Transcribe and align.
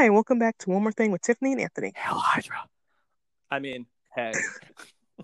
Hi, 0.00 0.06
and 0.06 0.14
welcome 0.14 0.38
back 0.38 0.56
to 0.60 0.70
One 0.70 0.80
More 0.82 0.92
Thing 0.92 1.12
with 1.12 1.20
Tiffany 1.20 1.52
and 1.52 1.60
Anthony. 1.60 1.92
Hail 1.94 2.14
Hydra. 2.14 2.56
I 3.50 3.58
mean, 3.58 3.84
hey. 4.16 4.32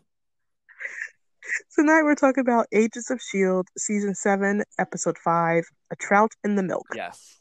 Tonight 1.75 2.03
we're 2.03 2.15
talking 2.15 2.43
about 2.43 2.67
Agents 2.73 3.09
of 3.11 3.17
S.H.I.E.L.D., 3.17 3.67
Season 3.79 4.15
7, 4.15 4.63
Episode 4.79 5.17
5, 5.17 5.65
A 5.93 5.97
Trout 5.97 6.33
in 6.45 6.57
the 6.57 6.63
Milk. 6.63 6.85
yes. 6.95 7.39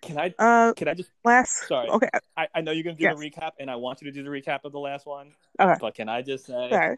Can 0.00 0.16
I 0.18 0.34
Uh, 0.38 0.72
can 0.72 0.88
I 0.88 0.94
just 0.94 1.10
last. 1.22 1.68
sorry. 1.68 1.90
Okay, 1.90 2.08
I, 2.34 2.48
I 2.54 2.62
know 2.62 2.72
you're 2.72 2.84
gonna 2.84 2.96
do 2.96 3.02
Yes. 3.04 3.18
the 3.18 3.30
recap 3.30 3.50
and 3.60 3.70
I 3.70 3.76
want 3.76 4.00
you 4.00 4.10
to 4.10 4.12
do 4.12 4.22
the 4.22 4.30
recap 4.30 4.60
of 4.64 4.72
the 4.72 4.80
last 4.80 5.04
one. 5.04 5.34
Okay. 5.60 5.76
But 5.78 5.94
can 5.94 6.08
I 6.08 6.22
just 6.22 6.46
say 6.46 6.70
sorry. 6.70 6.96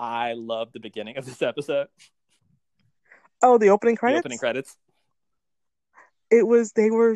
I 0.00 0.32
love 0.32 0.72
the 0.72 0.80
beginning 0.80 1.18
of 1.18 1.26
this 1.26 1.42
episode. 1.42 1.88
Oh, 3.42 3.58
the 3.58 3.68
opening 3.68 3.96
credits? 3.96 4.22
The 4.22 4.26
opening 4.28 4.38
credits. 4.38 4.78
It 6.30 6.46
was, 6.46 6.72
they 6.72 6.90
were. 6.90 7.14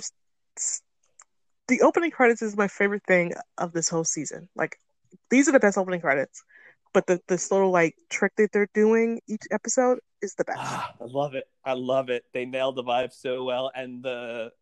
The 1.69 1.81
opening 1.83 2.11
credits 2.11 2.43
is 2.43 2.57
my 2.57 2.69
favorite 2.69 3.05
thing 3.07 3.33
of 3.59 3.73
this 3.73 3.89
whole 3.89 4.05
season. 4.05 4.49
Like, 4.55 4.77
these 5.31 5.49
are 5.49 5.53
the 5.53 5.61
best 5.61 5.79
opening 5.79 6.01
credits. 6.01 6.43
But 6.93 7.07
the 7.07 7.21
this 7.27 7.51
little, 7.51 7.71
like, 7.71 7.97
trick 8.11 8.33
that 8.37 8.53
they're 8.53 8.69
doing 8.75 9.21
each 9.27 9.45
episode 9.51 9.99
is 10.21 10.35
the 10.35 10.45
best. 10.45 10.59
Ah, 10.61 10.93
I 11.01 11.05
love 11.05 11.35
it. 11.35 11.45
I 11.65 11.73
love 11.73 12.11
it. 12.11 12.25
They 12.35 12.45
nailed 12.45 12.77
the 12.77 12.85
vibe 12.85 13.13
so 13.13 13.45
well. 13.45 13.71
And 13.75 14.03
the 14.03 14.53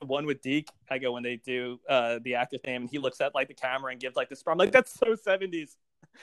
one 0.00 0.26
with 0.26 0.42
Deke, 0.42 0.68
I 0.90 0.98
go 0.98 1.12
when 1.12 1.22
they 1.22 1.36
do 1.36 1.80
uh 1.88 2.20
the 2.22 2.36
actor's 2.36 2.60
name 2.64 2.82
and 2.82 2.90
he 2.90 2.98
looks 2.98 3.20
at 3.20 3.34
like 3.34 3.48
the 3.48 3.54
camera 3.54 3.90
and 3.90 4.00
gives 4.00 4.14
like 4.14 4.28
this 4.28 4.44
I'm 4.46 4.58
like, 4.58 4.70
that's 4.70 4.92
so 4.92 5.16
seventies. 5.16 5.76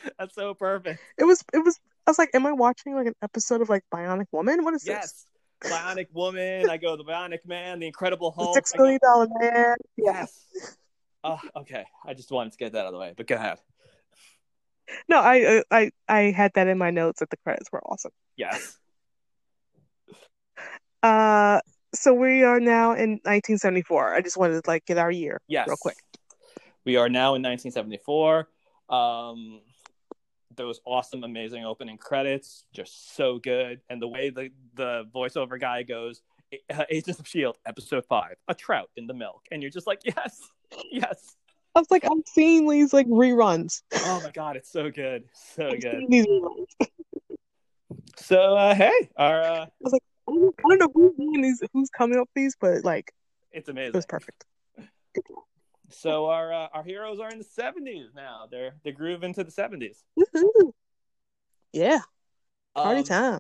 That's 0.20 0.36
so 0.36 0.54
perfect. 0.54 1.00
It 1.18 1.24
was, 1.26 1.44
it 1.54 1.60
was, 1.60 1.80
I 2.06 2.12
was 2.12 2.18
like, 2.18 2.30
am 2.34 2.46
I 2.46 2.52
watching, 2.52 2.96
like, 2.96 3.08
an 3.08 3.16
episode 3.22 3.62
of, 3.62 3.70
like, 3.70 3.84
Bionic 3.94 4.28
Woman? 4.32 4.64
What 4.64 4.74
is 4.74 4.84
this? 4.84 5.26
Bionic 5.64 6.08
Woman, 6.14 6.70
I 6.70 6.78
go 6.78 6.96
the 6.98 7.04
Bionic 7.04 7.46
Man, 7.46 7.80
the 7.80 7.88
Incredible 7.88 8.32
Hulk. 8.32 8.56
Six 8.56 8.74
I 8.74 8.78
go- 8.78 8.84
Million 8.84 9.00
Dollar 9.02 9.28
Man. 9.40 9.76
Yes. 9.98 10.46
Oh, 11.24 11.40
okay. 11.56 11.86
I 12.06 12.14
just 12.14 12.32
wanted 12.32 12.52
to 12.54 12.58
get 12.58 12.74
that 12.74 12.82
out 12.82 12.88
of 12.88 12.94
the 12.94 13.00
way, 13.00 13.14
but 13.18 13.26
go 13.28 13.36
ahead. 13.36 13.60
No, 15.10 15.18
I, 15.20 15.64
I 15.72 15.90
I 16.08 16.20
had 16.32 16.52
that 16.54 16.68
in 16.68 16.78
my 16.78 16.92
notes 16.92 17.20
that 17.20 17.32
the 17.32 17.38
credits 17.38 17.72
were 17.72 17.82
awesome. 17.84 18.12
Yes. 18.38 18.78
Uh, 21.02 21.60
so 21.94 22.14
we 22.14 22.44
are 22.44 22.60
now 22.60 22.92
in 22.92 23.12
1974. 23.24 24.14
I 24.14 24.22
just 24.22 24.38
wanted 24.38 24.64
to 24.64 24.70
like 24.70 24.86
get 24.86 24.98
our 24.98 25.10
year 25.12 25.42
Yes. 25.48 25.68
real 25.68 25.78
quick. 25.80 25.98
We 26.86 26.98
are 26.98 27.10
now 27.10 27.34
in 27.36 27.42
1974. 27.42 28.48
Um, 28.90 29.62
those 30.56 30.80
awesome, 30.86 31.24
amazing 31.24 31.66
opening 31.66 31.98
credits, 31.98 32.66
just 32.74 33.16
so 33.16 33.40
good. 33.40 33.82
And 33.90 34.02
the 34.02 34.08
way 34.08 34.30
the, 34.30 34.50
the 34.76 35.06
voiceover 35.14 35.60
guy 35.60 35.84
goes, 35.84 36.22
uh, 36.74 36.84
Agents 36.90 37.20
of 37.20 37.26
S.H.I.E.L.D., 37.26 37.60
episode 37.66 38.06
five, 38.06 38.36
a 38.48 38.56
trout 38.56 38.90
in 38.96 39.08
the 39.08 39.14
milk. 39.14 39.42
And 39.52 39.62
you're 39.62 39.72
just 39.72 39.88
like, 39.88 40.02
yes, 40.04 40.42
yes. 40.92 41.36
I 41.76 41.80
was 41.80 41.92
like, 41.92 42.06
I'm 42.10 42.24
seeing 42.26 42.70
these 42.70 42.94
like 42.94 43.08
reruns. 43.08 43.82
Oh 43.94 44.22
my 44.24 44.32
God, 44.32 44.56
it's 44.56 44.72
so 44.72 44.90
good. 44.90 45.26
So 45.34 45.68
I'm 45.68 45.80
good. 45.80 46.04
these 46.10 46.26
reruns. 46.26 46.66
So, 48.18 48.56
uh, 48.56 48.74
hey, 48.74 49.10
our, 49.18 49.42
uh, 49.42 49.66
I 49.66 49.70
was 49.82 49.94
like, 49.94 50.02
I 50.28 50.32
don't 50.32 50.80
know 50.80 50.90
who's 50.94 51.16
doing 51.18 51.42
these, 51.42 51.62
who's 51.74 51.90
coming 51.90 52.18
up 52.18 52.30
with 52.34 52.44
these, 52.44 52.56
but 52.60 52.84
like 52.84 53.14
it's 53.52 53.68
it 53.68 53.72
amazing. 53.74 53.94
was 53.94 54.06
perfect. 54.06 54.46
So 55.90 56.28
our 56.28 56.52
uh, 56.54 56.68
our 56.74 56.84
heroes 56.84 57.20
are 57.20 57.30
in 57.30 57.38
the 57.38 57.46
70s 57.46 58.14
now. 58.16 58.48
They're 58.50 58.76
they 58.84 58.92
groove 58.92 59.24
into 59.24 59.44
the 59.44 59.52
70s. 59.52 60.04
Woohoo. 60.18 60.72
Yeah, 61.74 62.00
party 62.76 63.00
Um, 63.00 63.04
time. 63.06 63.40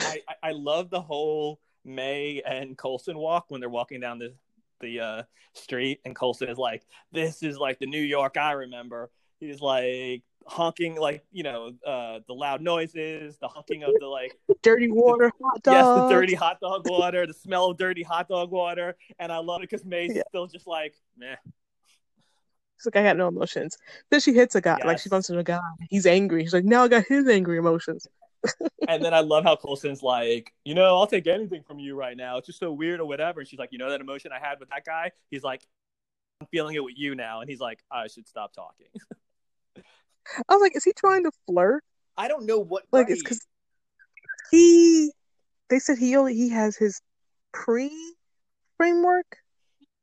I, 0.00 0.22
I 0.42 0.52
love 0.52 0.90
the 0.90 1.00
whole 1.00 1.60
May 1.84 2.42
and 2.44 2.76
Coulson 2.76 3.16
walk 3.18 3.46
when 3.48 3.60
they're 3.60 3.70
walking 3.70 4.00
down 4.00 4.18
the 4.18 4.34
the 4.80 5.00
uh, 5.00 5.22
street, 5.54 6.00
and 6.04 6.16
Coulson 6.16 6.48
is 6.48 6.58
like, 6.58 6.82
"This 7.12 7.42
is 7.42 7.58
like 7.58 7.78
the 7.78 7.86
New 7.86 8.00
York 8.00 8.36
I 8.36 8.52
remember." 8.52 9.10
He's 9.38 9.60
like 9.60 10.22
honking, 10.46 10.96
like 10.96 11.24
you 11.32 11.42
know, 11.42 11.72
uh, 11.86 12.20
the 12.26 12.34
loud 12.34 12.60
noises, 12.60 13.36
the 13.38 13.48
honking 13.48 13.84
of 13.84 13.94
the 14.00 14.06
like, 14.06 14.32
Dirty 14.62 14.90
water, 14.90 15.30
hot 15.42 15.62
dog. 15.62 15.74
yes, 15.74 15.94
the 15.94 16.06
dirty 16.08 16.34
hot 16.34 16.60
dog 16.60 16.86
water, 16.86 17.26
the 17.26 17.34
smell 17.34 17.70
of 17.70 17.78
dirty 17.78 18.02
hot 18.02 18.28
dog 18.28 18.50
water, 18.50 18.96
and 19.18 19.30
I 19.30 19.38
love 19.38 19.62
it 19.62 19.70
because 19.70 19.84
May's 19.84 20.12
Yeah. 20.14 20.22
still 20.28 20.46
just 20.46 20.66
like, 20.66 20.94
meh. 21.16 21.36
It's 22.80 22.86
like 22.86 22.96
I 22.96 23.02
got 23.06 23.18
no 23.18 23.28
emotions. 23.28 23.76
Then 24.10 24.20
she 24.20 24.32
hits 24.32 24.54
a 24.54 24.60
guy, 24.62 24.78
like 24.86 24.96
she 24.96 25.08
Yes. 25.08 25.08
bumps 25.08 25.28
into 25.28 25.38
a 25.40 25.44
guy. 25.44 25.60
He's 25.90 26.06
angry. 26.06 26.44
She's 26.44 26.54
like, 26.54 26.64
now 26.64 26.84
I 26.84 26.88
got 26.88 27.04
his 27.04 27.28
angry 27.28 27.58
emotions. 27.58 28.06
And 28.88 29.04
then 29.04 29.12
I 29.12 29.20
love 29.20 29.44
how 29.44 29.54
Coulson's 29.56 30.02
like, 30.02 30.54
you 30.64 30.74
know, 30.74 30.96
I'll 30.96 31.06
take 31.06 31.26
anything 31.26 31.62
from 31.62 31.78
you 31.78 31.94
right 31.94 32.16
now. 32.16 32.38
It's 32.38 32.46
just 32.46 32.58
so 32.58 32.72
weird 32.72 32.98
or 32.98 33.04
whatever. 33.06 33.40
And 33.40 33.48
she's 33.48 33.58
like, 33.58 33.70
you 33.70 33.78
know 33.78 33.90
that 33.90 34.00
emotion 34.00 34.32
I 34.32 34.40
had 34.44 34.58
with 34.58 34.70
that 34.70 34.84
guy? 34.86 35.12
He's 35.30 35.44
like, 35.44 35.62
I'm 36.40 36.46
feeling 36.50 36.74
it 36.74 36.82
with 36.82 36.94
you 36.96 37.14
now. 37.14 37.40
And 37.42 37.48
he's 37.48 37.60
like, 37.60 37.84
I 37.92 38.08
should 38.08 38.26
stop 38.26 38.52
talking. 38.54 38.86
I 40.48 40.54
was 40.54 40.62
like, 40.62 40.74
is 40.74 40.82
he 40.82 40.92
trying 40.94 41.24
to 41.24 41.30
flirt? 41.46 41.84
I 42.16 42.26
don't 42.26 42.46
know 42.46 42.58
what. 42.58 42.84
Like 42.90 43.10
it's 43.10 43.22
because 43.22 43.46
he 44.50 45.12
they 45.68 45.78
said 45.78 45.98
he 45.98 46.16
only 46.16 46.34
he 46.34 46.48
has 46.48 46.76
his 46.76 47.00
pre 47.52 47.90
framework 48.78 49.36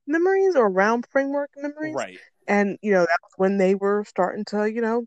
memories 0.05 0.55
or 0.55 0.69
round 0.69 1.07
framework 1.11 1.49
memories. 1.57 1.95
right. 1.95 2.19
And 2.47 2.77
you 2.81 2.91
know, 2.91 3.01
that's 3.01 3.33
when 3.37 3.57
they 3.57 3.75
were 3.75 4.03
starting 4.07 4.45
to, 4.45 4.71
you 4.71 4.81
know, 4.81 5.05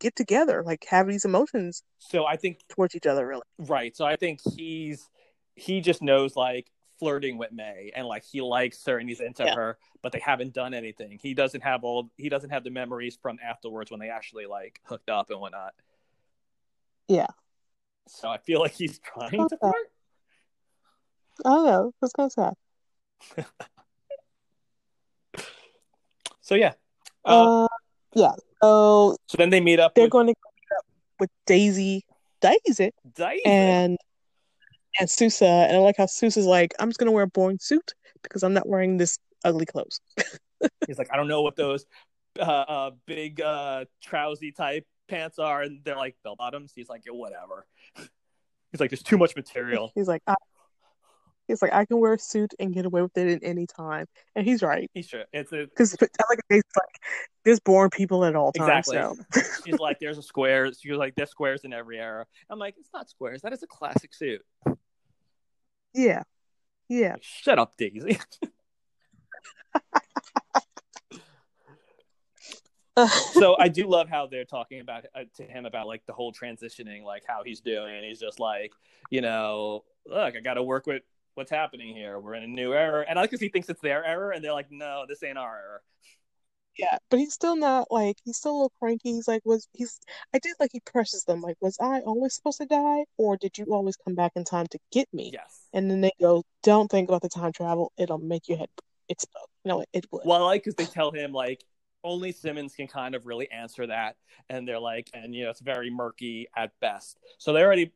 get 0.00 0.14
together, 0.16 0.62
like 0.64 0.84
have 0.88 1.06
these 1.08 1.24
emotions 1.24 1.82
So 1.98 2.24
I 2.26 2.36
think 2.36 2.58
towards 2.68 2.94
each 2.94 3.06
other 3.06 3.26
really. 3.26 3.42
right. 3.58 3.96
So 3.96 4.04
I 4.04 4.16
think 4.16 4.40
he's 4.56 5.08
he 5.54 5.80
just 5.80 6.02
knows 6.02 6.34
like 6.36 6.70
flirting 6.98 7.36
with 7.36 7.52
May 7.52 7.90
and 7.96 8.06
like 8.06 8.24
he 8.24 8.40
likes 8.40 8.84
her 8.86 8.98
and 8.98 9.08
he's 9.08 9.20
into 9.20 9.44
Yeah. 9.44 9.54
her, 9.54 9.78
but 10.02 10.12
they 10.12 10.20
haven't 10.20 10.52
done 10.54 10.72
anything. 10.72 11.18
He 11.20 11.34
doesn't 11.34 11.62
have 11.62 11.84
all 11.84 12.10
he 12.16 12.28
doesn't 12.28 12.50
have 12.50 12.64
the 12.64 12.70
memories 12.70 13.18
from 13.20 13.38
afterwards 13.44 13.90
when 13.90 14.00
they 14.00 14.08
actually 14.08 14.46
like 14.46 14.80
hooked 14.84 15.10
up 15.10 15.30
and 15.30 15.40
whatnot. 15.40 15.74
Yeah. 17.08 17.26
So 18.08 18.28
I 18.28 18.38
feel 18.38 18.60
like 18.60 18.72
he's 18.72 18.98
trying 18.98 19.48
to 19.48 19.56
flirt. 19.58 19.74
I 21.44 21.48
don't 21.48 21.66
know. 21.66 21.92
That's 22.00 22.12
kind 22.12 22.26
of 22.26 22.32
sad. 22.32 22.54
So 26.42 26.54
yeah. 26.54 26.72
Uh, 27.24 27.64
Uh, 27.64 27.68
yeah. 28.14 28.32
So 28.62 29.16
so 29.26 29.36
then 29.38 29.50
they 29.50 29.60
meet 29.60 29.80
up 29.80 29.94
they're 29.94 30.04
with 30.04 30.12
going 30.12 30.26
to 30.26 30.34
meet 30.36 30.78
up 30.78 30.84
with 31.18 31.30
Daisy 31.46 32.04
Daisy 32.40 32.90
Daisy. 33.14 33.44
and 33.46 33.98
and 35.00 35.08
Sousa. 35.08 35.46
And 35.46 35.76
I 35.76 35.80
like 35.80 35.96
how 35.96 36.06
Sousa's 36.06 36.46
like, 36.46 36.74
I'm 36.78 36.88
just 36.88 36.98
gonna 36.98 37.12
wear 37.12 37.24
a 37.24 37.28
boring 37.28 37.58
suit 37.58 37.94
because 38.22 38.42
I'm 38.42 38.52
not 38.52 38.68
wearing 38.68 38.98
this 38.98 39.18
ugly 39.44 39.66
clothes. 39.66 40.00
He's 40.86 40.98
like, 40.98 41.08
I 41.12 41.16
don't 41.16 41.28
know 41.28 41.42
what 41.42 41.56
those 41.56 41.86
uh, 42.38 42.42
uh, 42.42 42.90
big 43.06 43.40
uh, 43.40 43.86
trousy 44.02 44.52
type 44.52 44.86
pants 45.08 45.38
are, 45.38 45.62
and 45.62 45.80
they're 45.84 45.96
like 45.96 46.16
bell 46.22 46.36
bottoms. 46.36 46.72
He's 46.74 46.88
like, 46.88 47.02
yeah, 47.06 47.12
whatever. 47.12 47.66
He's 47.96 48.80
like, 48.80 48.90
there's 48.90 49.02
too 49.02 49.18
much 49.18 49.36
material. 49.36 49.92
He's 49.94 50.08
like, 50.08 50.22
I, 50.26 50.34
he's 51.52 51.62
like, 51.62 51.72
I 51.72 51.84
can 51.84 51.98
wear 51.98 52.14
a 52.14 52.18
suit 52.18 52.52
and 52.58 52.72
get 52.72 52.86
away 52.86 53.02
with 53.02 53.16
it 53.16 53.28
at 53.28 53.48
any 53.48 53.66
time, 53.66 54.06
and 54.34 54.46
he's 54.46 54.62
right. 54.62 54.90
He's 54.94 55.08
true. 55.08 55.22
It's 55.32 55.50
Because 55.50 55.96
like 56.00 56.40
like, 56.50 56.64
there's 57.44 57.60
boring 57.60 57.90
people 57.90 58.24
at 58.24 58.34
all 58.34 58.52
times. 58.52 58.88
Exactly. 58.88 59.24
So 59.32 59.42
she's 59.64 59.78
like, 59.78 59.98
there's 60.00 60.18
a 60.18 60.22
square. 60.22 60.70
She 60.72 60.90
was 60.90 60.98
like, 60.98 61.14
there's 61.14 61.30
squares 61.30 61.64
in 61.64 61.72
every 61.72 61.98
era. 61.98 62.26
I'm 62.50 62.58
like, 62.58 62.74
it's 62.78 62.90
not 62.92 63.08
squares. 63.08 63.42
That 63.42 63.52
is 63.52 63.62
a 63.62 63.66
classic 63.66 64.14
suit. 64.14 64.42
yeah, 65.94 66.22
yeah. 66.88 67.12
Like, 67.12 67.22
Shut 67.22 67.58
up, 67.58 67.76
Daisy. 67.76 68.18
so 73.32 73.56
I 73.58 73.68
do 73.68 73.88
love 73.88 74.08
how 74.08 74.26
they're 74.26 74.44
talking 74.44 74.80
about 74.80 75.06
uh, 75.14 75.24
to 75.36 75.44
him 75.44 75.64
about 75.64 75.86
like 75.86 76.04
the 76.06 76.12
whole 76.12 76.32
transitioning, 76.32 77.04
like 77.04 77.24
how 77.26 77.42
he's 77.44 77.60
doing. 77.60 77.96
And 77.96 78.04
he's 78.04 78.20
just 78.20 78.38
like, 78.38 78.72
you 79.10 79.20
know, 79.20 79.84
look, 80.06 80.36
I 80.36 80.40
got 80.40 80.54
to 80.54 80.62
work 80.62 80.86
with 80.86 81.02
what's 81.34 81.50
happening 81.50 81.94
here. 81.94 82.18
We're 82.18 82.34
in 82.34 82.42
a 82.42 82.48
new 82.48 82.72
era, 82.72 83.04
and 83.08 83.18
I 83.18 83.22
like 83.22 83.30
because 83.30 83.40
he 83.40 83.48
thinks 83.48 83.68
it's 83.68 83.80
their 83.80 84.04
error, 84.04 84.30
and 84.30 84.44
they're 84.44 84.52
like, 84.52 84.70
no, 84.70 85.04
this 85.08 85.22
ain't 85.22 85.38
our 85.38 85.56
error. 85.56 85.82
Yeah, 86.78 86.96
but 87.10 87.18
he's 87.18 87.34
still 87.34 87.56
not 87.56 87.88
like 87.90 88.16
he's 88.24 88.38
still 88.38 88.52
a 88.52 88.54
little 88.54 88.72
cranky. 88.80 89.12
He's 89.12 89.28
like, 89.28 89.42
was 89.44 89.68
he's? 89.72 90.00
I 90.34 90.38
did 90.38 90.54
like 90.58 90.70
he 90.72 90.80
presses 90.80 91.24
them. 91.24 91.42
Like, 91.42 91.56
was 91.60 91.76
I 91.80 92.00
always 92.00 92.34
supposed 92.34 92.58
to 92.58 92.66
die, 92.66 93.04
or 93.18 93.36
did 93.36 93.58
you 93.58 93.66
always 93.70 93.96
come 93.96 94.14
back 94.14 94.32
in 94.36 94.44
time 94.44 94.66
to 94.70 94.78
get 94.90 95.06
me? 95.12 95.30
Yes. 95.32 95.68
And 95.74 95.90
then 95.90 96.00
they 96.00 96.12
go, 96.20 96.44
don't 96.62 96.90
think 96.90 97.10
about 97.10 97.22
the 97.22 97.28
time 97.28 97.52
travel. 97.52 97.92
It'll 97.98 98.18
make 98.18 98.48
your 98.48 98.58
head 98.58 98.70
explode. 99.10 99.46
No, 99.64 99.80
it, 99.80 99.88
it 99.92 100.06
would. 100.10 100.22
Well, 100.24 100.42
I 100.42 100.46
like 100.46 100.64
because 100.64 100.76
they 100.76 100.86
tell 100.86 101.10
him 101.10 101.32
like 101.32 101.62
only 102.04 102.32
Simmons 102.32 102.74
can 102.74 102.88
kind 102.88 103.14
of 103.14 103.26
really 103.26 103.50
answer 103.50 103.86
that, 103.86 104.16
and 104.48 104.66
they're 104.66 104.80
like, 104.80 105.10
and 105.12 105.34
you 105.34 105.44
know, 105.44 105.50
it's 105.50 105.60
very 105.60 105.90
murky 105.90 106.48
at 106.56 106.72
best. 106.80 107.18
So 107.36 107.52
they 107.52 107.62
already 107.62 107.92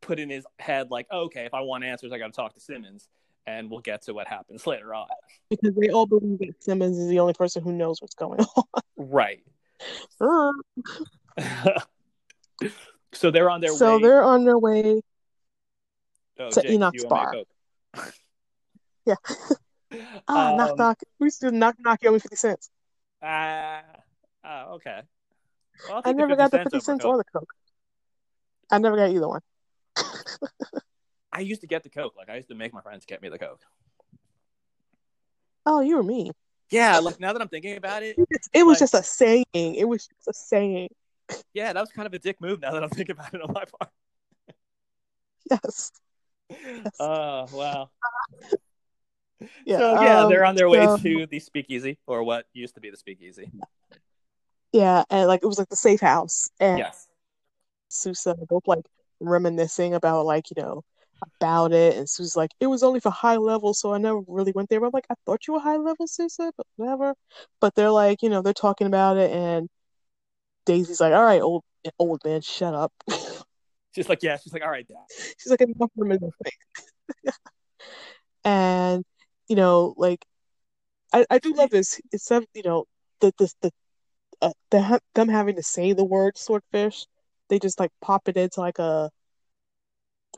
put 0.00 0.18
in 0.18 0.30
his 0.30 0.44
head 0.58 0.90
like, 0.90 1.06
okay, 1.12 1.44
if 1.44 1.54
I 1.54 1.60
want 1.60 1.84
answers, 1.84 2.12
I 2.12 2.18
got 2.18 2.26
to 2.26 2.32
talk 2.32 2.54
to 2.54 2.60
Simmons, 2.60 3.08
and 3.46 3.70
we'll 3.70 3.80
get 3.80 4.02
to 4.02 4.14
what 4.14 4.26
happens 4.26 4.66
later 4.66 4.94
on. 4.94 5.06
Because 5.48 5.74
they 5.74 5.88
all 5.88 6.06
believe 6.06 6.38
that 6.40 6.62
Simmons 6.62 6.98
is 6.98 7.08
the 7.08 7.20
only 7.20 7.34
person 7.34 7.62
who 7.62 7.72
knows 7.72 8.00
what's 8.00 8.14
going 8.14 8.40
on. 8.40 8.64
Right. 8.96 9.42
so 13.12 13.30
they're 13.30 13.50
on 13.50 13.60
their 13.60 13.72
way 13.72 13.78
so 13.78 13.96
way. 13.96 14.02
they're 14.02 14.22
on 14.22 14.44
their 14.44 14.58
way. 14.58 15.00
Oh, 16.38 16.50
to 16.50 16.62
Jake, 16.62 16.70
Enoch's 16.70 17.02
you 17.02 17.08
want 17.08 17.32
me 17.32 17.44
bar. 17.94 18.12
Yeah. 19.06 19.14
Ah, 20.28 20.54
knock 20.56 20.70
Um, 20.70 20.76
knock. 20.76 21.00
We 21.18 21.26
used 21.26 21.40
to 21.40 21.50
knock 21.50 21.74
knock. 21.80 21.98
You 22.00 22.10
owe 22.10 22.12
me 22.12 22.20
fifty 22.20 22.36
cents. 22.36 22.70
Ah, 23.20 23.82
ah, 24.44 24.66
okay. 24.74 25.00
Well, 25.88 26.00
I 26.04 26.12
never 26.12 26.36
50 26.36 26.36
got 26.36 26.50
the 26.52 26.58
fifty 26.58 26.78
cents 26.78 27.04
or 27.04 27.16
the 27.16 27.24
coke. 27.24 27.52
I 28.70 28.78
never 28.78 28.96
got 28.96 29.10
either 29.10 29.26
one. 29.26 29.40
I 31.32 31.40
used 31.40 31.60
to 31.60 31.66
get 31.66 31.82
the 31.82 31.90
Coke. 31.90 32.14
Like 32.16 32.28
I 32.28 32.36
used 32.36 32.48
to 32.48 32.54
make 32.54 32.72
my 32.74 32.80
friends 32.80 33.04
get 33.06 33.22
me 33.22 33.28
the 33.28 33.38
Coke. 33.38 33.60
Oh, 35.66 35.80
you 35.80 35.96
were 35.96 36.02
mean. 36.02 36.32
Yeah, 36.70 36.98
like 36.98 37.18
now 37.20 37.32
that 37.32 37.42
I'm 37.42 37.48
thinking 37.48 37.76
about 37.76 38.02
it, 38.02 38.16
It, 38.52 38.62
was 38.64 38.74
Like- 38.74 38.90
just 38.90 38.94
a 38.94 39.02
saying. 39.02 39.44
It 39.54 39.86
was 39.88 40.06
just 40.06 40.28
a 40.28 40.32
saying. 40.32 40.88
yeah, 41.54 41.72
that 41.72 41.80
was 41.80 41.90
kind 41.90 42.06
of 42.06 42.14
a 42.14 42.18
dick 42.18 42.40
move. 42.40 42.60
Now 42.60 42.72
that 42.72 42.82
I'm 42.82 42.90
thinking 42.90 43.12
about 43.14 43.34
it 43.34 43.40
on 43.42 43.52
my 43.52 43.64
part. 43.78 43.90
Yes. 45.50 45.90
Oh 46.98 47.46
wow. 47.52 47.90
Yeah. 49.64 49.78
so 49.78 50.02
yeah, 50.02 50.20
um, 50.22 50.30
they're 50.30 50.44
on 50.44 50.54
their 50.54 50.68
way 50.68 50.84
so- 50.84 50.96
to 50.98 51.26
the 51.26 51.40
speakeasy, 51.40 51.98
or 52.06 52.22
what 52.24 52.46
used 52.52 52.74
to 52.74 52.80
be 52.80 52.90
the 52.90 52.96
speakeasy. 52.96 53.50
Yeah, 54.72 55.02
and 55.10 55.26
like 55.28 55.40
it 55.42 55.46
was 55.46 55.58
like 55.58 55.68
the 55.68 55.76
safe 55.76 56.00
house, 56.00 56.50
and 56.60 56.78
Yes. 56.78 57.08
Sousa 57.88 58.34
both 58.48 58.66
like 58.68 58.84
reminiscing 59.20 59.94
about 59.94 60.26
like 60.26 60.50
you 60.50 60.62
know 60.62 60.82
about 61.40 61.72
it, 61.72 61.96
and 61.96 62.08
Sousa's 62.08 62.36
like 62.36 62.50
it 62.60 62.66
was 62.66 62.82
only 62.82 63.00
for 63.00 63.10
high 63.10 63.36
level, 63.36 63.74
so 63.74 63.92
I 63.94 63.98
never 63.98 64.20
really 64.26 64.52
went 64.52 64.68
there. 64.70 64.80
But 64.80 64.86
I'm 64.86 64.92
like 64.94 65.06
I 65.10 65.14
thought 65.26 65.46
you 65.46 65.54
were 65.54 65.60
high 65.60 65.76
level, 65.76 66.06
Sousa, 66.06 66.52
but 66.56 66.66
whatever. 66.76 67.14
But 67.60 67.74
they're 67.74 67.90
like 67.90 68.22
you 68.22 68.30
know 68.30 68.42
they're 68.42 68.54
talking 68.54 68.86
about 68.86 69.16
it, 69.18 69.30
and 69.30 69.68
Daisy's 70.66 71.00
like, 71.00 71.12
all 71.12 71.24
right, 71.24 71.42
old 71.42 71.64
old 71.98 72.22
man, 72.24 72.40
shut 72.40 72.74
up. 72.74 72.92
She's 73.94 74.08
like, 74.08 74.22
yeah. 74.22 74.36
She's 74.36 74.52
like, 74.52 74.62
all 74.62 74.70
right, 74.70 74.86
Dad. 74.86 74.98
She's 75.38 75.50
like 75.50 75.60
enough 75.62 75.90
reminiscing. 75.96 76.32
and 78.44 79.04
you 79.48 79.56
know 79.56 79.94
like 79.96 80.24
I, 81.12 81.26
I 81.30 81.38
do 81.38 81.52
love 81.54 81.70
this. 81.70 82.00
It's 82.12 82.24
some 82.24 82.44
you 82.54 82.62
know 82.64 82.84
the 83.20 83.32
the 83.38 83.52
the 83.62 83.72
uh, 84.42 84.52
the 84.70 85.00
them 85.14 85.28
having 85.28 85.56
to 85.56 85.62
say 85.62 85.92
the 85.92 86.04
word 86.04 86.38
swordfish. 86.38 87.06
They 87.50 87.58
just 87.58 87.78
like 87.78 87.90
pop 88.00 88.28
it 88.28 88.38
into 88.38 88.60
like 88.60 88.78
a 88.78 89.10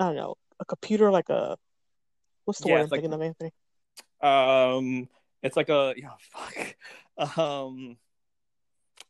I 0.00 0.04
don't 0.06 0.16
know 0.16 0.34
a 0.58 0.64
computer 0.64 1.10
like 1.12 1.28
a 1.28 1.56
what's 2.44 2.60
the 2.60 2.68
Yeah, 2.68 2.74
word 2.74 2.78
I'm 2.80 2.82
like- 2.84 2.90
thinking 3.02 3.12
of 3.12 3.22
Anthony? 3.22 3.52
Um, 4.20 5.08
it's 5.42 5.56
like 5.56 5.68
a 5.68 5.94
yeah, 5.96 6.10
fuck. 6.32 6.76
Um, 7.38 7.98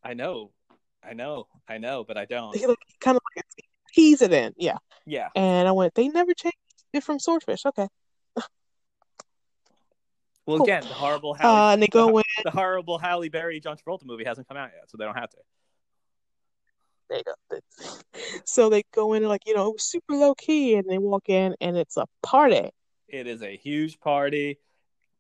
I 0.03 0.15
know, 0.15 0.51
I 1.09 1.15
know, 1.15 1.47
I 1.69 1.79
know, 1.79 2.03
but 2.05 2.17
I 2.19 2.25
don't. 2.25 2.55
He 2.57 2.67
like 2.67 2.77
kind 3.01 3.17
of 3.17 3.23
like 3.37 3.45
keys 3.95 4.21
it 4.23 4.33
in, 4.33 4.53
yeah. 4.57 4.79
Yeah, 5.07 5.29
And 5.37 5.69
I 5.69 5.73
went, 5.73 5.95
they 5.95 6.09
never 6.09 6.35
changed 6.35 6.57
it 6.93 7.05
from 7.05 7.21
swordfish. 7.21 7.65
Okay. 7.65 7.87
well, 8.37 8.47
Cool. 10.59 10.63
again, 10.65 10.83
the 10.83 10.89
horrible 10.95 11.35
Halle, 11.35 11.57
Uh, 11.57 11.73
and 11.75 11.83
they 11.83 11.87
go 11.87 12.19
in. 12.19 12.25
the 12.45 12.51
horrible 12.51 12.99
Halle 12.99 13.29
Berry 13.29 13.61
John 13.61 13.77
Travolta 13.77 14.05
movie 14.05 14.25
hasn't 14.25 14.49
come 14.49 14.57
out 14.57 14.71
yet, 14.75 14.91
so 14.91 14.97
they 14.99 15.05
don't 15.05 15.17
have 15.17 15.31
to. 15.31 15.39
So 18.45 18.69
they 18.69 18.83
go 18.95 19.15
in 19.15 19.23
and 19.23 19.29
like 19.29 19.47
you 19.47 19.55
know 19.55 19.75
super 19.79 20.15
low 20.15 20.35
key, 20.35 20.75
and 20.75 20.89
they 20.89 20.99
walk 20.99 21.29
in 21.29 21.55
and 21.61 21.77
it's 21.77 21.97
a 21.97 22.07
party. 22.23 22.71
It 23.09 23.27
is 23.27 23.43
a 23.43 23.57
huge 23.57 24.01
party, 24.01 24.59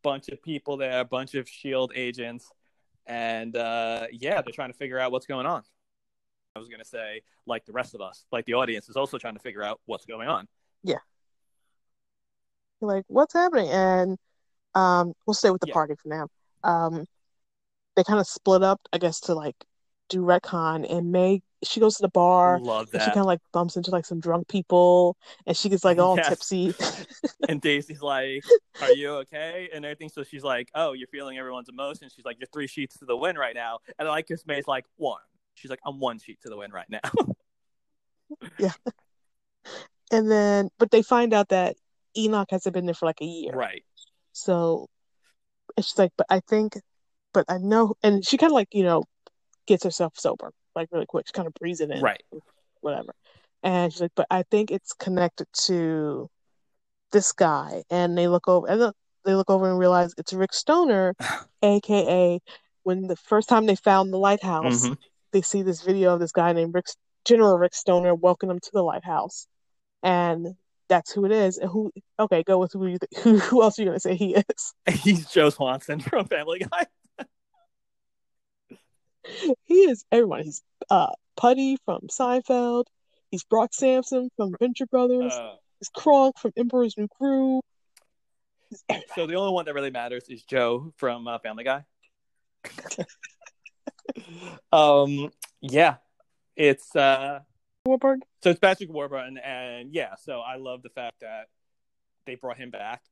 bunch 0.02 0.28
of 0.28 0.42
people 0.42 0.76
there, 0.76 1.00
a 1.00 1.04
bunch 1.04 1.34
of 1.34 1.48
Shield 1.48 1.92
agents, 1.94 2.50
and 3.06 3.56
uh, 3.56 4.06
yeah, 4.12 4.42
they're 4.42 4.52
trying 4.52 4.72
to 4.72 4.78
figure 4.78 4.98
out 4.98 5.12
what's 5.12 5.26
going 5.26 5.46
on. 5.46 5.62
I 6.54 6.58
was 6.58 6.68
gonna 6.68 6.84
say, 6.84 7.22
like 7.46 7.64
the 7.64 7.72
rest 7.72 7.94
of 7.94 8.00
us, 8.00 8.24
like 8.32 8.44
the 8.44 8.54
audience 8.54 8.88
is 8.88 8.96
also 8.96 9.18
trying 9.18 9.34
to 9.34 9.40
figure 9.40 9.62
out 9.62 9.80
what's 9.86 10.06
going 10.06 10.28
on. 10.28 10.48
You're 12.82 12.90
like, 12.90 13.04
what's 13.06 13.32
happening? 13.32 13.68
And 13.68 14.18
um, 14.74 15.12
we'll 15.24 15.34
stay 15.34 15.50
with 15.50 15.60
the 15.60 15.68
Yeah. 15.68 15.74
party 15.74 15.94
for 16.02 16.08
now. 16.08 16.26
Um, 16.64 17.06
they 17.94 18.04
kind 18.04 18.18
of 18.18 18.26
split 18.26 18.62
up, 18.62 18.80
I 18.92 18.98
guess, 18.98 19.20
to 19.20 19.34
like 19.34 19.54
do 20.12 20.22
retcon. 20.22 20.86
And 20.90 21.10
May, 21.12 21.42
she 21.64 21.80
goes 21.80 21.96
to 21.96 22.02
the 22.02 22.08
bar. 22.08 22.60
Love 22.60 22.88
And 22.92 23.02
she 23.02 23.06
kind 23.10 23.20
of 23.20 23.26
like 23.26 23.40
bumps 23.52 23.76
into 23.76 23.90
like 23.90 24.04
some 24.04 24.20
drunk 24.20 24.48
people, 24.48 25.16
and 25.46 25.56
she 25.56 25.68
gets 25.68 25.84
like 25.84 25.98
all 25.98 26.16
Yes. 26.16 26.28
tipsy. 26.28 26.74
and 27.48 27.60
Daisy's 27.60 28.02
like, 28.02 28.44
"Are 28.80 28.92
you 28.92 29.10
okay?" 29.16 29.68
and 29.72 29.84
everything. 29.84 30.08
So 30.08 30.22
she's 30.22 30.44
like, 30.44 30.68
"Oh, 30.74 30.92
you're 30.92 31.08
feeling 31.08 31.38
everyone's 31.38 31.68
emotions." 31.68 32.12
She's 32.14 32.24
like, 32.24 32.38
"You're 32.38 32.48
three 32.52 32.66
sheets 32.66 32.98
to 32.98 33.04
the 33.04 33.16
wind 33.16 33.38
right 33.38 33.54
now." 33.54 33.78
And 33.98 34.06
I 34.08 34.10
like 34.10 34.28
because 34.28 34.46
May's 34.46 34.68
like, 34.68 34.84
"One." 34.96 35.20
She's 35.54 35.70
like, 35.70 35.80
"I'm 35.84 35.98
one 36.00 36.18
sheet 36.18 36.40
to 36.42 36.48
the 36.50 36.56
wind 36.56 36.72
right 36.72 36.88
now." 36.88 37.00
Yeah. 38.58 38.72
And 40.10 40.30
then, 40.30 40.68
but 40.78 40.90
they 40.90 41.02
find 41.02 41.32
out 41.32 41.48
that 41.48 41.76
Enoch 42.16 42.48
hasn't 42.50 42.74
been 42.74 42.86
there 42.86 42.94
for 42.94 43.06
like 43.06 43.20
a 43.20 43.24
year. 43.26 43.52
right. 43.54 43.84
So 44.32 44.88
and 45.76 45.84
she's 45.84 45.98
like, 45.98 46.12
but 46.16 46.26
I 46.30 46.40
think, 46.40 46.78
but 47.32 47.44
I 47.48 47.58
know, 47.58 47.94
and 48.02 48.26
she 48.26 48.36
kind 48.36 48.50
of 48.50 48.54
like 48.54 48.68
you 48.72 48.82
know 48.84 49.04
gets 49.66 49.84
herself 49.84 50.14
sober 50.18 50.52
like 50.74 50.88
really 50.92 51.06
quick. 51.06 51.26
She 51.26 51.32
kind 51.32 51.46
of 51.46 51.54
breathes 51.54 51.80
it 51.80 51.90
in. 51.90 52.00
Right. 52.00 52.22
whatever. 52.80 53.14
And 53.62 53.92
she's 53.92 54.00
like, 54.00 54.12
but 54.16 54.26
I 54.30 54.42
think 54.50 54.70
it's 54.70 54.92
connected 54.92 55.46
to 55.66 56.28
this 57.12 57.32
guy. 57.32 57.82
And 57.90 58.16
they 58.16 58.26
look 58.28 58.48
over, 58.48 58.66
and 58.66 58.92
they 59.24 59.34
look 59.34 59.50
over 59.50 59.68
and 59.70 59.78
realize 59.78 60.14
it's 60.18 60.32
Rick 60.32 60.52
Stoner, 60.52 61.14
aka 61.62 62.40
when 62.84 63.06
the 63.06 63.16
first 63.16 63.48
time 63.48 63.66
they 63.66 63.76
found 63.76 64.12
the 64.12 64.18
lighthouse, 64.18 64.86
Mhm. 64.88 64.96
they 65.32 65.42
see 65.42 65.62
this 65.62 65.82
video 65.82 66.14
of 66.14 66.20
this 66.20 66.32
guy 66.32 66.52
named 66.52 66.74
Rick, 66.74 66.86
General 67.24 67.56
Rick 67.58 67.74
Stoner, 67.74 68.14
welcoming 68.14 68.54
them 68.56 68.60
to 68.60 68.70
the 68.72 68.82
lighthouse, 68.82 69.46
and 70.02 70.56
that's 70.88 71.12
who 71.12 71.24
it 71.24 71.30
is. 71.30 71.58
And 71.58 71.70
who? 71.70 71.92
Okay, 72.18 72.42
go 72.42 72.58
with 72.58 72.72
who 72.72 72.86
you 72.86 72.98
th- 72.98 73.22
who, 73.22 73.38
who 73.38 73.62
else 73.62 73.78
are 73.78 73.82
you 73.82 73.86
gonna 73.88 74.00
say 74.00 74.16
he 74.16 74.34
is? 74.34 74.74
He's 74.90 75.26
Joe 75.30 75.50
Swanson 75.50 76.00
from 76.00 76.26
Family 76.26 76.58
Guy. 76.60 76.86
he 79.64 79.74
is 79.74 80.04
everyone. 80.10 80.44
He's 80.44 80.62
uh 80.90 81.12
Puddy 81.36 81.76
from 81.84 82.02
Seinfeld. 82.10 82.84
He's 83.30 83.44
Brock 83.44 83.72
Samson 83.72 84.30
from 84.36 84.54
Venture 84.58 84.86
Brothers. 84.86 85.32
Uh, 85.32 85.54
He's 85.78 85.88
Kronk 85.88 86.38
from 86.38 86.52
Emperor's 86.56 86.96
New 86.96 87.08
Groove. 87.18 87.62
So 89.14 89.26
the 89.26 89.34
only 89.34 89.52
one 89.52 89.64
that 89.64 89.74
really 89.74 89.90
matters 89.90 90.28
is 90.28 90.44
Joe 90.44 90.92
from 90.96 91.26
uh, 91.26 91.38
Family 91.38 91.64
Guy. 91.64 91.84
um. 94.72 95.30
Yeah. 95.60 95.96
It's 96.56 96.94
uh. 96.94 97.40
Warburg. 97.84 98.20
So 98.42 98.50
it's 98.50 98.60
Patrick 98.60 98.90
Warburton, 98.90 99.38
and 99.38 99.92
yeah, 99.92 100.14
so 100.16 100.40
I 100.40 100.56
love 100.56 100.82
the 100.82 100.90
fact 100.90 101.20
that 101.20 101.48
they 102.26 102.36
brought 102.36 102.56
him 102.56 102.70
back 102.70 103.02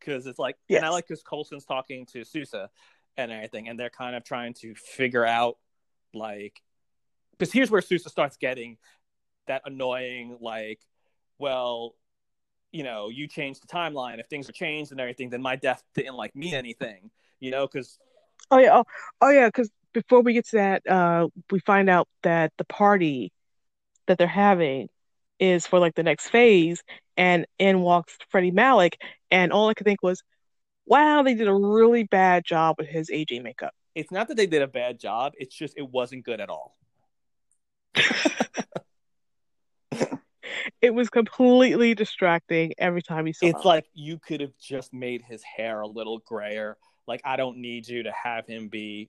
because 0.00 0.26
it's 0.26 0.38
like, 0.38 0.56
and 0.68 0.84
I 0.84 0.88
like 0.88 1.06
because 1.06 1.22
Coulson's 1.22 1.64
talking 1.64 2.06
to 2.06 2.24
Sousa 2.24 2.68
and 3.16 3.30
everything, 3.30 3.68
and 3.68 3.78
they're 3.78 3.90
kind 3.90 4.16
of 4.16 4.24
trying 4.24 4.54
to 4.54 4.74
figure 4.74 5.24
out 5.24 5.58
like, 6.14 6.62
because 7.32 7.52
here's 7.52 7.70
where 7.70 7.80
Sousa 7.80 8.08
starts 8.08 8.36
getting 8.36 8.78
that 9.46 9.62
annoying 9.64 10.36
like, 10.40 10.80
well, 11.38 11.94
you 12.70 12.84
know, 12.84 13.08
you 13.08 13.26
changed 13.26 13.62
the 13.62 13.66
timeline. 13.66 14.18
If 14.18 14.26
things 14.28 14.48
are 14.48 14.52
changed 14.52 14.92
and 14.92 15.00
everything, 15.00 15.30
then 15.30 15.42
my 15.42 15.56
death 15.56 15.82
didn't 15.94 16.16
like 16.16 16.34
mean 16.34 16.54
anything, 16.54 17.10
you 17.40 17.50
know, 17.50 17.66
because 17.66 17.98
Oh 18.50 18.58
yeah, 18.58 18.78
oh, 18.78 18.84
oh 19.20 19.30
yeah. 19.30 19.48
Because 19.48 19.70
before 19.92 20.20
we 20.20 20.34
get 20.34 20.46
to 20.48 20.56
that, 20.56 20.86
uh, 20.86 21.28
we 21.50 21.60
find 21.60 21.88
out 21.88 22.08
that 22.22 22.52
the 22.58 22.64
party 22.64 23.32
that 24.06 24.18
they're 24.18 24.26
having 24.26 24.88
is 25.38 25.66
for 25.66 25.78
like 25.78 25.94
the 25.94 26.02
next 26.02 26.28
phase, 26.28 26.82
and 27.16 27.46
in 27.58 27.80
walks 27.80 28.16
Freddie 28.28 28.52
Malick, 28.52 28.94
and 29.30 29.52
all 29.52 29.68
I 29.68 29.74
could 29.74 29.86
think 29.86 30.02
was, 30.02 30.22
"Wow, 30.86 31.22
they 31.22 31.34
did 31.34 31.48
a 31.48 31.54
really 31.54 32.04
bad 32.04 32.44
job 32.44 32.76
with 32.78 32.88
his 32.88 33.10
aging 33.10 33.42
makeup." 33.42 33.74
it's 33.94 34.10
not 34.10 34.26
that 34.28 34.38
they 34.38 34.46
did 34.46 34.62
a 34.62 34.66
bad 34.66 34.98
job; 34.98 35.34
it's 35.36 35.54
just 35.54 35.74
it 35.76 35.88
wasn't 35.88 36.24
good 36.24 36.40
at 36.40 36.48
all. 36.48 36.76
It 40.82 40.92
was 40.92 41.08
completely 41.08 41.94
distracting 41.94 42.74
every 42.76 43.02
time 43.02 43.28
you 43.28 43.32
saw 43.32 43.46
it's 43.46 43.60
him. 43.60 43.64
like 43.64 43.86
you 43.94 44.18
could 44.18 44.40
have 44.40 44.58
just 44.58 44.92
made 44.92 45.22
his 45.22 45.40
hair 45.44 45.80
a 45.80 45.86
little 45.86 46.18
grayer. 46.18 46.76
Like 47.06 47.20
I 47.24 47.36
don't 47.36 47.58
need 47.58 47.86
you 47.86 48.02
to 48.02 48.10
have 48.10 48.48
him 48.48 48.66
be 48.68 49.08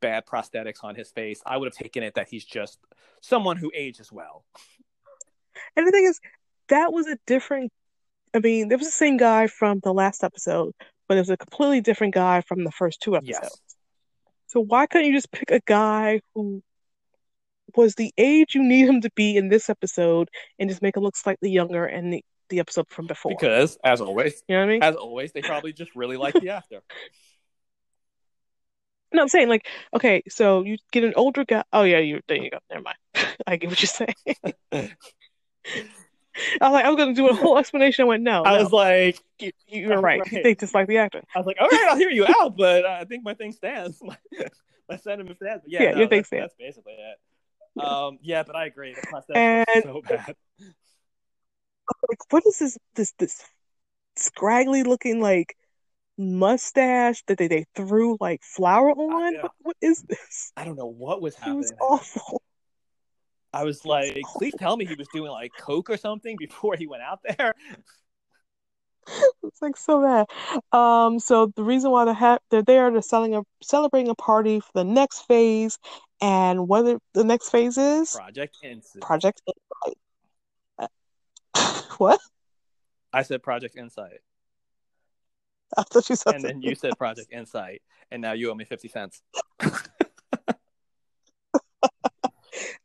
bad 0.00 0.26
prosthetics 0.26 0.82
on 0.82 0.96
his 0.96 1.12
face. 1.12 1.40
I 1.46 1.56
would 1.56 1.66
have 1.66 1.76
taken 1.76 2.02
it 2.02 2.14
that 2.16 2.26
he's 2.28 2.44
just 2.44 2.80
someone 3.20 3.56
who 3.56 3.70
ages 3.72 4.10
well. 4.10 4.44
And 5.76 5.86
the 5.86 5.92
thing 5.92 6.04
is, 6.04 6.20
that 6.68 6.92
was 6.92 7.06
a 7.06 7.16
different. 7.28 7.72
I 8.34 8.38
mean, 8.38 8.68
there 8.68 8.78
was 8.78 8.86
the 8.86 8.92
same 8.92 9.16
guy 9.16 9.46
from 9.46 9.80
the 9.82 9.92
last 9.92 10.24
episode, 10.24 10.72
but 11.08 11.16
it 11.16 11.20
was 11.20 11.30
a 11.30 11.36
completely 11.36 11.80
different 11.80 12.14
guy 12.14 12.40
from 12.40 12.64
the 12.64 12.70
first 12.70 13.00
two 13.00 13.16
episodes. 13.16 13.38
Yes. 13.42 13.60
So 14.46 14.60
why 14.60 14.86
couldn't 14.86 15.06
you 15.08 15.14
just 15.14 15.32
pick 15.32 15.50
a 15.50 15.60
guy 15.60 16.20
who 16.34 16.62
was 17.74 17.94
the 17.94 18.12
age 18.18 18.54
you 18.54 18.62
need 18.62 18.86
him 18.86 19.00
to 19.00 19.10
be 19.14 19.36
in 19.36 19.48
this 19.48 19.70
episode 19.70 20.28
and 20.58 20.68
just 20.68 20.82
make 20.82 20.96
him 20.96 21.02
look 21.02 21.16
slightly 21.16 21.50
younger 21.50 21.86
in 21.86 22.10
the, 22.10 22.24
the 22.48 22.60
episode 22.60 22.86
from 22.88 23.06
before? 23.06 23.32
Because 23.38 23.78
as 23.84 24.00
always, 24.00 24.42
you 24.48 24.56
know 24.56 24.62
what 24.62 24.68
I 24.68 24.72
mean? 24.72 24.82
as 24.82 24.94
always, 24.96 25.32
they 25.32 25.42
probably 25.42 25.72
just 25.72 25.94
really 25.94 26.16
like 26.16 26.34
the 26.34 26.50
actor. 26.50 26.80
No, 29.14 29.20
I'm 29.20 29.28
saying 29.28 29.50
like, 29.50 29.66
okay, 29.94 30.22
so 30.30 30.62
you 30.62 30.78
get 30.90 31.04
an 31.04 31.12
older 31.16 31.44
guy. 31.44 31.64
Oh 31.70 31.82
yeah, 31.82 31.98
you 31.98 32.22
there 32.28 32.38
you 32.38 32.48
go. 32.48 32.58
Never 32.70 32.82
mind. 32.82 32.96
I 33.46 33.56
get 33.56 33.68
what 33.68 33.82
you're 33.82 34.08
saying. 34.72 34.90
I 36.60 36.68
was 36.68 36.72
like, 36.72 36.84
I 36.84 36.88
was 36.88 36.96
gonna 36.96 37.14
do 37.14 37.28
a 37.28 37.34
whole 37.34 37.58
explanation. 37.58 38.04
I 38.04 38.08
went, 38.08 38.22
no. 38.22 38.42
I 38.44 38.56
no. 38.56 38.62
was 38.64 38.72
like, 38.72 39.20
you, 39.38 39.52
you're 39.66 40.00
right. 40.00 40.20
Right. 40.32 40.42
They 40.42 40.54
just 40.54 40.74
like 40.74 40.88
the 40.88 40.98
actor. 40.98 41.22
I 41.34 41.38
was 41.38 41.46
like, 41.46 41.56
all 41.60 41.68
right, 41.68 41.88
I'll 41.90 41.96
hear 41.96 42.10
you 42.10 42.26
out, 42.40 42.56
but 42.56 42.84
I 42.86 43.04
think 43.04 43.24
my 43.24 43.34
thing 43.34 43.52
stands. 43.52 43.98
My, 44.02 44.16
my 44.88 44.96
sentiment 44.96 45.36
stands. 45.36 45.62
But 45.64 45.70
yeah, 45.72 45.82
Yeah, 45.82 45.90
no, 45.92 45.98
your 45.98 46.08
thing 46.08 46.18
that's, 46.20 46.28
stands. 46.28 46.52
that's 46.58 46.76
basically 46.76 46.94
it. 46.94 47.82
Um, 47.82 48.18
yeah, 48.22 48.42
but 48.42 48.54
I 48.56 48.66
agree. 48.66 48.94
The 48.94 49.36
And- 49.36 49.82
so 49.82 50.02
bad. 50.08 50.34
Like, 52.08 52.32
what 52.32 52.44
is 52.46 52.58
this? 52.58 52.78
This 52.94 53.12
this 53.18 53.42
scraggly 54.16 54.82
looking 54.82 55.20
like 55.20 55.56
mustache 56.18 57.22
that 57.26 57.38
they, 57.38 57.48
they 57.48 57.64
threw 57.74 58.16
like 58.20 58.42
flour 58.42 58.90
on? 58.90 59.34
yeah. 59.34 59.42
What, 59.42 59.52
what 59.62 59.76
is 59.80 60.02
this? 60.02 60.52
I 60.56 60.64
don't 60.64 60.76
know 60.76 60.86
what 60.86 61.20
was 61.20 61.34
happening. 61.34 61.56
It 61.56 61.58
was 61.58 61.72
awful. 61.80 62.42
I 63.52 63.64
was 63.64 63.84
like, 63.84 64.22
please 64.36 64.54
tell 64.58 64.76
me 64.76 64.84
he 64.86 64.94
was 64.94 65.08
doing 65.12 65.30
like 65.30 65.52
coke 65.58 65.90
or 65.90 65.96
something 65.96 66.36
before 66.38 66.76
he 66.76 66.86
went 66.86 67.02
out 67.02 67.20
there. 67.38 67.54
It's 69.42 69.60
like 69.60 69.76
so 69.76 70.00
bad. 70.00 70.26
Um, 70.72 71.18
so 71.18 71.52
the 71.56 71.64
reason 71.64 71.90
why 71.90 72.04
they 72.04 72.14
have 72.14 72.38
they're 72.50 72.62
there, 72.62 72.90
they're 72.90 73.02
selling 73.02 73.34
a 73.34 73.42
celebrating 73.62 74.08
a 74.08 74.14
party 74.14 74.60
for 74.60 74.70
the 74.74 74.84
next 74.84 75.26
phase, 75.26 75.78
and 76.20 76.68
whether 76.68 76.98
the 77.12 77.24
next 77.24 77.50
phase 77.50 77.76
is 77.76 78.12
Project 78.12 78.56
Insight. 78.62 79.02
Project 79.02 79.42
Insight. 79.46 79.98
Uh, 80.78 81.82
what? 81.98 82.20
I 83.12 83.22
said 83.22 83.42
Project 83.42 83.76
Insight, 83.76 84.20
I 85.76 85.82
thought 85.82 86.08
you 86.08 86.16
said 86.16 86.34
and 86.34 86.44
then 86.44 86.62
you 86.62 86.74
said 86.74 86.98
Project 86.98 87.32
Insight, 87.32 87.82
and 88.10 88.20
now 88.20 88.32
you 88.32 88.50
owe 88.50 88.54
me 88.54 88.64
fifty 88.64 88.88
cents. 88.88 89.22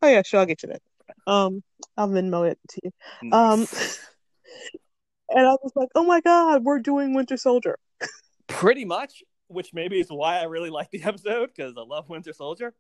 Oh 0.07 0.09
yeah, 0.09 0.21
sure, 0.23 0.39
I'll 0.39 0.45
get 0.45 0.63
you 0.63 0.69
that. 0.69 0.81
Um, 1.29 1.61
I'll 1.97 2.07
Venmo 2.07 2.49
it 2.49 2.57
to 2.69 2.81
you. 2.81 3.31
Um, 3.33 3.59
and 5.29 5.45
I 5.45 5.51
was 5.61 5.73
like, 5.75 5.89
oh 5.95 6.05
my 6.05 6.21
god, 6.21 6.63
we're 6.63 6.79
doing 6.79 7.13
Winter 7.13 7.35
Soldier. 7.35 7.77
pretty 8.47 8.85
much, 8.85 9.21
which 9.49 9.73
maybe 9.73 9.99
is 9.99 10.07
why 10.09 10.37
I 10.39 10.43
really 10.43 10.69
like 10.69 10.89
the 10.91 11.03
episode 11.03 11.49
because 11.53 11.73
I 11.77 11.81
love 11.81 12.07
Winter 12.07 12.31
Soldier. 12.31 12.73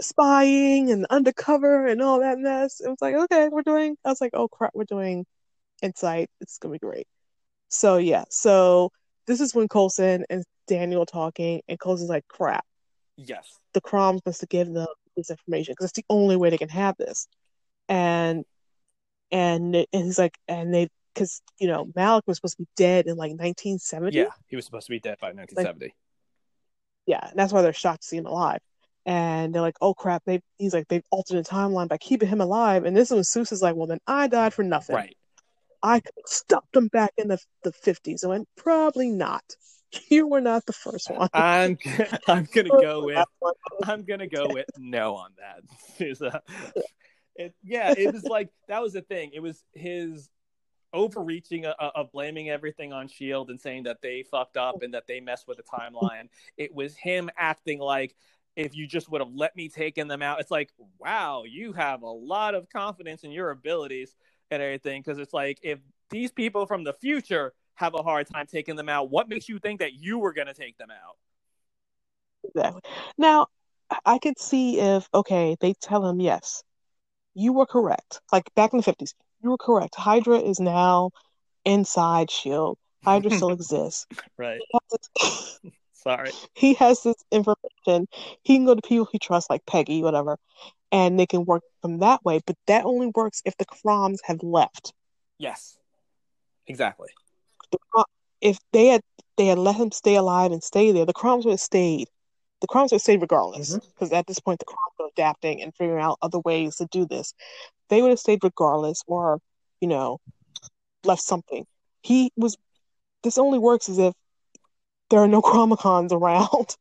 spying 0.00 0.90
and 0.90 1.06
undercover 1.10 1.86
and 1.86 2.00
all 2.00 2.20
that 2.20 2.38
mess. 2.38 2.80
It 2.80 2.88
was 2.88 2.98
like, 3.02 3.14
okay, 3.14 3.50
we're 3.50 3.60
doing. 3.60 3.96
I 4.06 4.08
was 4.08 4.22
like, 4.22 4.30
oh 4.32 4.48
crap, 4.48 4.70
we're 4.74 4.84
doing 4.84 5.26
Insight. 5.82 6.30
It's 6.40 6.56
gonna 6.58 6.72
be 6.72 6.78
great. 6.78 7.06
So 7.68 7.98
yeah, 7.98 8.24
so 8.30 8.90
this 9.26 9.42
is 9.42 9.54
when 9.54 9.68
Coulson 9.68 10.24
and 10.30 10.44
Daniel 10.66 11.04
talking, 11.04 11.60
and 11.68 11.78
Coulson's 11.78 12.08
like, 12.08 12.26
crap, 12.26 12.64
Yes. 13.18 13.58
the 13.74 13.82
Croms 13.82 14.22
must 14.24 14.40
have 14.40 14.48
given 14.48 14.72
them 14.72 14.86
this 15.18 15.30
information 15.30 15.72
because 15.72 15.86
it's 15.90 15.96
the 15.98 16.04
only 16.08 16.36
way 16.36 16.50
they 16.50 16.58
can 16.58 16.68
have 16.70 16.96
this. 16.96 17.28
And 17.88 18.44
and 19.30 19.74
and 19.74 19.86
he's 19.92 20.18
like, 20.18 20.38
and 20.48 20.72
they 20.72 20.88
because 21.14 21.42
you 21.58 21.68
know 21.68 21.86
Malick 21.96 22.22
was 22.26 22.38
supposed 22.38 22.56
to 22.56 22.62
be 22.62 22.68
dead 22.76 23.06
in 23.06 23.16
like 23.16 23.30
1970. 23.30 24.16
Yeah, 24.16 24.26
he 24.46 24.56
was 24.56 24.64
supposed 24.64 24.86
to 24.86 24.90
be 24.90 25.00
dead 25.00 25.18
by 25.20 25.28
1970. 25.32 25.94
yeah, 27.06 27.28
and 27.28 27.38
that's 27.38 27.52
why 27.52 27.62
they're 27.62 27.72
shocked 27.72 28.02
to 28.02 28.08
see 28.08 28.16
him 28.16 28.26
alive. 28.26 28.60
And 29.06 29.54
they're 29.54 29.62
like, 29.62 29.76
"Oh 29.80 29.94
crap!" 29.94 30.22
They 30.26 30.40
he's 30.58 30.74
like, 30.74 30.88
they've 30.88 31.04
altered 31.10 31.42
the 31.44 31.48
timeline 31.48 31.88
by 31.88 31.96
keeping 31.98 32.28
him 32.28 32.40
alive. 32.40 32.84
And 32.84 32.96
this 32.96 33.10
one, 33.10 33.24
Sousa 33.24 33.54
is 33.54 33.62
like, 33.62 33.74
"Well, 33.74 33.86
then 33.86 34.00
I 34.06 34.28
died 34.28 34.52
for 34.54 34.62
nothing. 34.62 34.96
right. 34.96 35.16
I 35.82 36.00
could 36.00 36.12
have 36.16 36.26
stopped 36.26 36.76
him 36.76 36.88
back 36.88 37.12
in 37.16 37.28
the 37.28 37.38
the 37.62 37.72
fifties." 37.72 38.22
I 38.24 38.28
went, 38.28 38.48
"Probably 38.56 39.08
not. 39.10 39.44
You 40.10 40.26
were 40.26 40.40
not 40.40 40.66
the 40.66 40.72
first 40.72 41.10
one." 41.10 41.28
I'm 41.32 41.78
I'm 42.28 42.46
gonna 42.52 42.68
go 42.68 43.04
with 43.04 43.26
I'm 43.84 44.04
gonna 44.04 44.26
go 44.26 44.46
with 44.48 44.66
no 44.76 45.16
on 45.16 45.30
that. 45.38 46.32
Uh, 46.34 46.38
it, 47.36 47.54
yeah, 47.62 47.94
it 47.96 48.12
was 48.12 48.24
like 48.24 48.50
that 48.68 48.82
was 48.82 48.92
the 48.92 49.02
thing. 49.02 49.30
It 49.32 49.40
was 49.40 49.62
his 49.72 50.28
overreaching 50.92 51.66
of, 51.66 51.74
of 51.94 52.12
blaming 52.12 52.50
everything 52.50 52.92
on 52.92 53.08
Shield 53.08 53.50
and 53.50 53.60
saying 53.60 53.84
that 53.84 54.00
they 54.02 54.22
fucked 54.22 54.56
up 54.56 54.82
and 54.82 54.94
that 54.94 55.06
they 55.06 55.20
messed 55.20 55.46
with 55.46 55.58
the 55.58 55.62
timeline. 55.62 56.28
It 56.56 56.74
was 56.74 56.96
him 56.96 57.30
acting 57.36 57.78
like 57.78 58.14
if 58.56 58.74
you 58.74 58.86
just 58.86 59.10
would 59.10 59.20
have 59.20 59.32
let 59.32 59.54
me 59.54 59.68
taken 59.68 60.08
them 60.08 60.22
out. 60.22 60.40
It's 60.40 60.50
like, 60.50 60.72
wow, 60.98 61.44
you 61.44 61.72
have 61.74 62.02
a 62.02 62.10
lot 62.10 62.54
of 62.54 62.68
confidence 62.68 63.22
in 63.22 63.30
your 63.30 63.50
abilities 63.50 64.16
and 64.50 64.62
everything. 64.62 65.00
Because 65.00 65.18
it's 65.18 65.34
like 65.34 65.58
if 65.62 65.78
these 66.10 66.32
people 66.32 66.66
from 66.66 66.84
the 66.84 66.92
future 66.94 67.52
have 67.78 67.94
a 67.94 68.02
hard 68.02 68.26
time 68.26 68.46
taking 68.46 68.74
them 68.74 68.88
out, 68.88 69.08
what 69.08 69.28
makes 69.28 69.48
you 69.48 69.60
think 69.60 69.78
that 69.78 69.94
you 69.94 70.18
were 70.18 70.32
gonna 70.32 70.52
take 70.52 70.76
them 70.78 70.90
out? 70.90 71.16
Exactly. 72.42 72.82
Now, 73.16 73.46
I- 74.04 74.18
could 74.18 74.38
see 74.38 74.80
if 74.80 75.08
okay, 75.14 75.56
they 75.60 75.74
tell 75.74 76.04
him 76.04 76.20
yes, 76.20 76.64
you 77.34 77.52
were 77.52 77.66
correct. 77.66 78.20
Like 78.32 78.52
back 78.56 78.72
in 78.72 78.78
the 78.78 78.82
fifties, 78.82 79.14
you 79.42 79.50
were 79.50 79.58
correct. 79.58 79.94
Hydra 79.94 80.40
is 80.40 80.58
now 80.58 81.10
inside 81.64 82.32
Shield. 82.32 82.78
Hydra 83.04 83.30
still 83.30 83.50
exists. 83.52 84.06
Right. 84.36 84.60
He 85.22 85.70
Sorry. 85.92 86.32
he 86.54 86.74
has 86.74 87.02
this 87.04 87.22
information. 87.30 88.08
He 88.42 88.56
can 88.56 88.66
go 88.66 88.74
to 88.74 88.82
people 88.82 89.08
he 89.12 89.20
trusts, 89.20 89.48
like 89.50 89.64
Peggy, 89.66 90.02
whatever, 90.02 90.36
and 90.90 91.18
they 91.18 91.26
can 91.26 91.44
work 91.44 91.62
from 91.80 91.98
that 91.98 92.24
way. 92.24 92.40
But 92.44 92.56
that 92.66 92.84
only 92.84 93.12
works 93.14 93.40
if 93.44 93.56
the 93.56 93.64
Croms 93.66 94.20
have 94.24 94.42
left. 94.42 94.92
Yes. 95.38 95.78
Exactly. 96.66 97.08
The, 97.70 98.04
if 98.40 98.58
they 98.72 98.86
had 98.88 99.02
they 99.36 99.46
had 99.46 99.58
let 99.58 99.76
him 99.76 99.90
stay 99.92 100.16
alive 100.16 100.52
and 100.52 100.62
stay 100.62 100.92
there, 100.92 101.06
the 101.06 101.12
Croms 101.12 101.44
would 101.44 101.52
have 101.52 101.60
stayed. 101.60 102.08
The 102.60 102.66
Croms 102.66 102.90
would 102.90 102.96
have 102.96 103.02
stayed 103.02 103.20
regardless, 103.20 103.78
because 103.78 104.12
at 104.12 104.26
this 104.26 104.40
point 104.40 104.58
the 104.58 104.64
Croms 104.64 104.94
were 104.98 105.08
adapting 105.12 105.62
and 105.62 105.74
figuring 105.74 106.02
out 106.02 106.18
other 106.22 106.40
ways 106.40 106.76
to 106.76 106.86
do 106.86 107.06
this. 107.06 107.34
They 107.88 108.02
would 108.02 108.10
have 108.10 108.18
stayed 108.18 108.42
regardless, 108.42 109.02
or 109.06 109.40
you 109.80 109.88
know, 109.88 110.18
left 111.04 111.22
something. 111.22 111.66
He 112.02 112.32
was. 112.36 112.56
This 113.24 113.38
only 113.38 113.58
works 113.58 113.88
as 113.88 113.98
if 113.98 114.14
there 115.10 115.20
are 115.20 115.28
no 115.28 115.42
Chronicoms 115.42 116.12
around, 116.12 116.76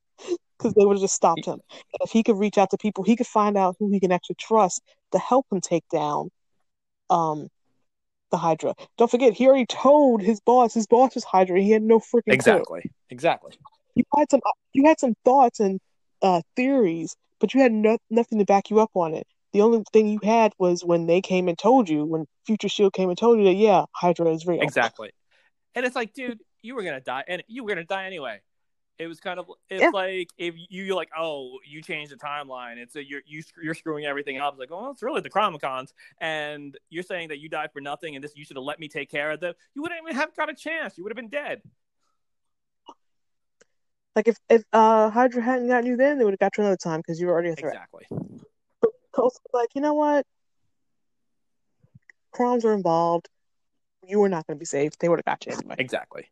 because 0.58 0.74
they 0.74 0.86
would 0.86 0.98
have 0.98 1.02
just 1.02 1.16
stopped 1.16 1.46
him. 1.46 1.60
And 1.72 2.02
if 2.02 2.12
he 2.12 2.24
could 2.24 2.38
reach 2.38 2.58
out 2.58 2.72
to 2.72 2.78
people, 2.78 3.04
he 3.04 3.16
could 3.16 3.28
find 3.28 3.58
out 3.58 3.76
who 3.80 3.92
he 3.92 4.00
can 4.00 4.12
actually 4.12 4.38
trust 4.40 4.82
to 5.12 5.20
help 5.20 5.46
him 5.52 5.62
take 5.62 5.88
down 5.90 6.30
um 7.10 7.48
the 8.32 8.38
Hydra. 8.38 8.76
Don't 8.98 9.10
forget, 9.10 9.34
he 9.34 9.48
already 9.48 9.66
told 9.66 10.22
his 10.22 10.40
boss. 10.42 10.74
His 10.74 10.88
boss 10.88 11.16
was 11.16 11.24
Hydra. 11.24 11.62
He 11.62 11.72
had 11.72 11.82
no 11.82 12.00
freaking 12.00 12.24
clue. 12.26 12.34
Exactly. 12.34 12.92
Exactly. 13.10 13.54
You 13.96 14.04
had 14.16 14.30
some. 14.30 14.42
You 14.74 14.86
had 14.86 15.00
some 15.00 15.16
thoughts 15.26 15.60
and 15.60 15.80
uh, 16.22 16.42
theories, 16.56 17.16
but 17.40 17.54
you 17.54 17.62
had 17.62 17.72
no, 17.72 17.98
nothing 18.10 18.40
to 18.40 18.46
back 18.46 18.70
you 18.70 18.80
up 18.80 18.92
on 18.94 19.14
it. 19.14 19.26
The 19.54 19.62
only 19.62 19.84
thing 19.92 20.08
you 20.08 20.20
had 20.24 20.54
was 20.60 20.84
when 20.84 21.08
they 21.08 21.22
came 21.22 21.48
and 21.48 21.58
told 21.58 21.90
you, 21.90 22.06
when 22.06 22.26
Future 22.46 22.70
Shield 22.70 22.94
came 22.94 23.10
and 23.10 23.18
told 23.18 23.40
you 23.40 23.46
that 23.46 23.56
yeah, 23.56 23.86
Hydra 23.96 24.32
is 24.32 24.46
real. 24.46 24.62
Exactly. 24.62 25.12
And 25.74 25.86
it's 25.86 25.96
like, 25.96 26.14
dude, 26.14 26.40
you 26.62 26.76
were 26.76 26.84
gonna 26.84 27.02
die, 27.02 27.24
and 27.28 27.44
you 27.48 27.64
were 27.64 27.70
gonna 27.70 27.86
die 27.86 28.06
anyway. 28.06 28.42
It 29.00 29.08
was 29.08 29.20
kind 29.20 29.40
of 29.40 29.46
it's 29.70 29.82
Yeah. 29.82 29.90
like 29.94 30.30
if 30.38 30.56
you 30.70 30.84
you're 30.84 30.96
like, 30.96 31.12
oh, 31.18 31.60
you 31.66 31.82
changed 31.82 32.12
the 32.12 32.16
timeline. 32.16 32.78
It's 32.78 32.96
a, 32.96 33.08
you're 33.08 33.22
you, 33.26 33.44
you're 33.62 33.76
screwing 33.76 34.06
everything 34.06 34.40
up. 34.40 34.54
It's 34.54 34.60
like, 34.60 34.72
oh, 34.72 34.92
it's 34.92 35.04
really 35.04 35.22
the 35.22 35.30
Chronicoms, 35.30 35.94
and 36.20 36.78
you're 36.90 37.04
saying 37.04 37.30
that 37.30 37.40
you 37.40 37.48
died 37.48 37.72
for 37.72 37.82
nothing, 37.82 38.16
and 38.16 38.24
this 38.24 38.36
you 38.36 38.44
should 38.44 38.58
have 38.58 38.64
let 38.64 38.80
me 38.80 38.88
take 38.88 39.10
care 39.10 39.32
of 39.32 39.40
them. 39.40 39.54
You 39.76 39.82
wouldn't 39.84 40.02
even 40.02 40.16
have 40.16 40.36
got 40.36 40.50
a 40.50 40.56
chance. 40.56 40.98
You 40.98 41.04
would 41.04 41.12
have 41.12 41.18
been 41.18 41.30
dead. 41.30 41.62
Like 44.16 44.28
if 44.28 44.38
if 44.50 44.64
uh, 44.74 45.12
Hydra 45.12 45.44
hadn't 45.44 45.68
gotten 45.68 45.86
you 45.86 45.96
then, 45.96 46.18
they 46.18 46.26
would 46.26 46.34
have 46.34 46.40
got 46.40 46.58
you 46.58 46.64
another 46.64 46.78
time 46.78 47.00
because 47.02 47.20
you 47.20 47.28
were 47.28 47.34
already 47.34 47.50
a 47.50 47.56
threat. 47.56 47.76
Exactly. 47.76 48.06
Was 49.16 49.40
like, 49.54 49.70
you 49.76 49.82
know 49.82 49.94
what? 49.96 50.26
Croms 52.32 52.64
were 52.64 52.74
involved. 52.74 53.30
You 54.08 54.20
were 54.20 54.30
not 54.30 54.46
going 54.48 54.58
to 54.58 54.60
be 54.60 54.66
safe. 54.66 54.98
They 55.00 55.10
would 55.10 55.18
have 55.18 55.26
got 55.26 55.46
you 55.46 55.54
anyway. 55.54 55.76
Exactly. 55.80 56.30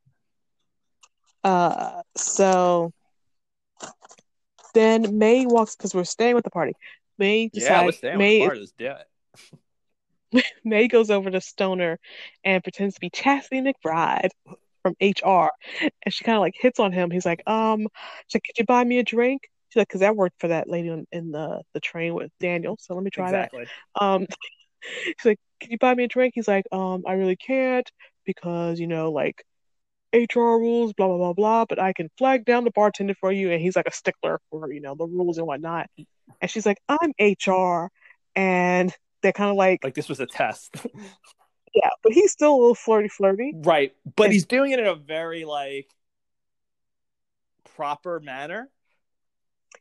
Uh, 1.46 2.02
so 2.18 2.92
then 4.74 5.20
May 5.20 5.46
walks 5.46 5.76
because 5.76 5.94
we're 5.94 6.04
staying 6.04 6.34
with 6.34 6.44
the 6.44 6.50
party. 6.50 6.74
May 7.20 7.52
Yeah, 7.54 7.60
decides 7.60 7.98
stay 7.98 8.18
May 8.18 8.40
part 8.40 8.58
of 8.58 8.62
this. 8.62 8.74
May 10.66 10.88
goes 10.88 11.12
over 11.12 11.30
to 11.30 11.40
Stoner 11.40 12.00
and 12.44 12.64
pretends 12.64 12.96
to 12.96 13.00
be 13.00 13.12
Chastity 13.12 13.62
McBride 13.62 14.30
from 14.82 14.96
HR, 15.00 15.52
and 15.82 16.14
she 16.14 16.24
kind 16.24 16.36
of 16.36 16.42
like 16.42 16.56
hits 16.60 16.80
on 16.80 16.92
him. 16.92 17.12
He's 17.12 17.28
like, 17.28 17.44
um, 17.48 17.88
she's 18.28 18.36
like, 18.36 18.44
could 18.44 18.58
you 18.58 18.66
buy 18.66 18.84
me 18.84 18.98
a 18.98 19.04
drink? 19.04 19.44
She's 19.70 19.82
like, 19.82 19.88
because 19.88 20.02
that 20.02 20.16
worked 20.16 20.40
for 20.42 20.48
that 20.48 20.68
lady 20.68 20.90
on, 20.90 21.06
in 21.12 21.32
the 21.32 21.62
the 21.74 21.80
train 21.80 22.16
with 22.16 22.32
Daniel. 22.40 22.76
So 22.80 22.96
let 22.96 23.04
me 23.04 23.12
try 23.12 23.32
that. 23.32 23.52
Um, 24.02 24.26
she's 24.82 25.26
like, 25.26 25.40
"Can 25.60 25.72
you 25.72 25.78
buy 25.78 25.94
me 25.94 26.06
a 26.06 26.08
drink?" 26.08 26.34
He's 26.36 26.48
like, 26.48 26.66
"Um, 26.72 27.04
I 27.08 27.14
really 27.14 27.36
can't 27.36 27.90
because 28.26 28.80
you 28.80 28.88
know, 28.88 29.12
like 29.12 29.44
HR 30.16 30.58
rules, 30.60 30.94
blah 30.94 31.08
blah 31.08 31.18
blah 31.18 31.34
blah. 31.34 31.66
But 31.66 31.80
I 31.80 31.94
can 31.94 32.10
flag 32.18 32.46
down 32.46 32.64
the 32.64 32.72
bartender 32.72 33.16
for 33.20 33.32
you." 33.32 33.52
And 33.52 33.62
he's 33.62 33.76
like 33.76 33.88
a 33.88 33.92
stickler 33.92 34.40
for 34.50 34.72
you 34.72 34.82
know 34.82 34.96
the 34.96 35.06
rules 35.06 35.38
and 35.38 35.46
whatnot. 35.48 35.90
And 36.42 36.50
she's 36.50 36.66
like, 36.66 36.80
"I'm 36.88 37.12
HR," 37.20 37.90
and 38.36 38.94
they're 39.22 39.32
kind 39.34 39.50
of 39.50 39.56
like, 39.58 39.84
Like 39.84 39.94
this 39.96 40.10
was 40.10 40.20
a 40.20 40.26
test. 40.26 40.76
"Yeah," 41.76 41.90
but 42.04 42.14
he's 42.14 42.32
still 42.32 42.54
a 42.54 42.58
little 42.60 42.76
flirty, 42.76 43.10
flirty. 43.10 43.52
right. 43.56 43.94
But 44.16 44.26
And- 44.26 44.34
he's 44.34 44.46
doing 44.46 44.72
it 44.72 44.80
in 44.80 44.86
a 44.88 44.96
very 44.96 45.46
like 45.46 45.90
proper 47.76 48.20
manner. 48.20 48.70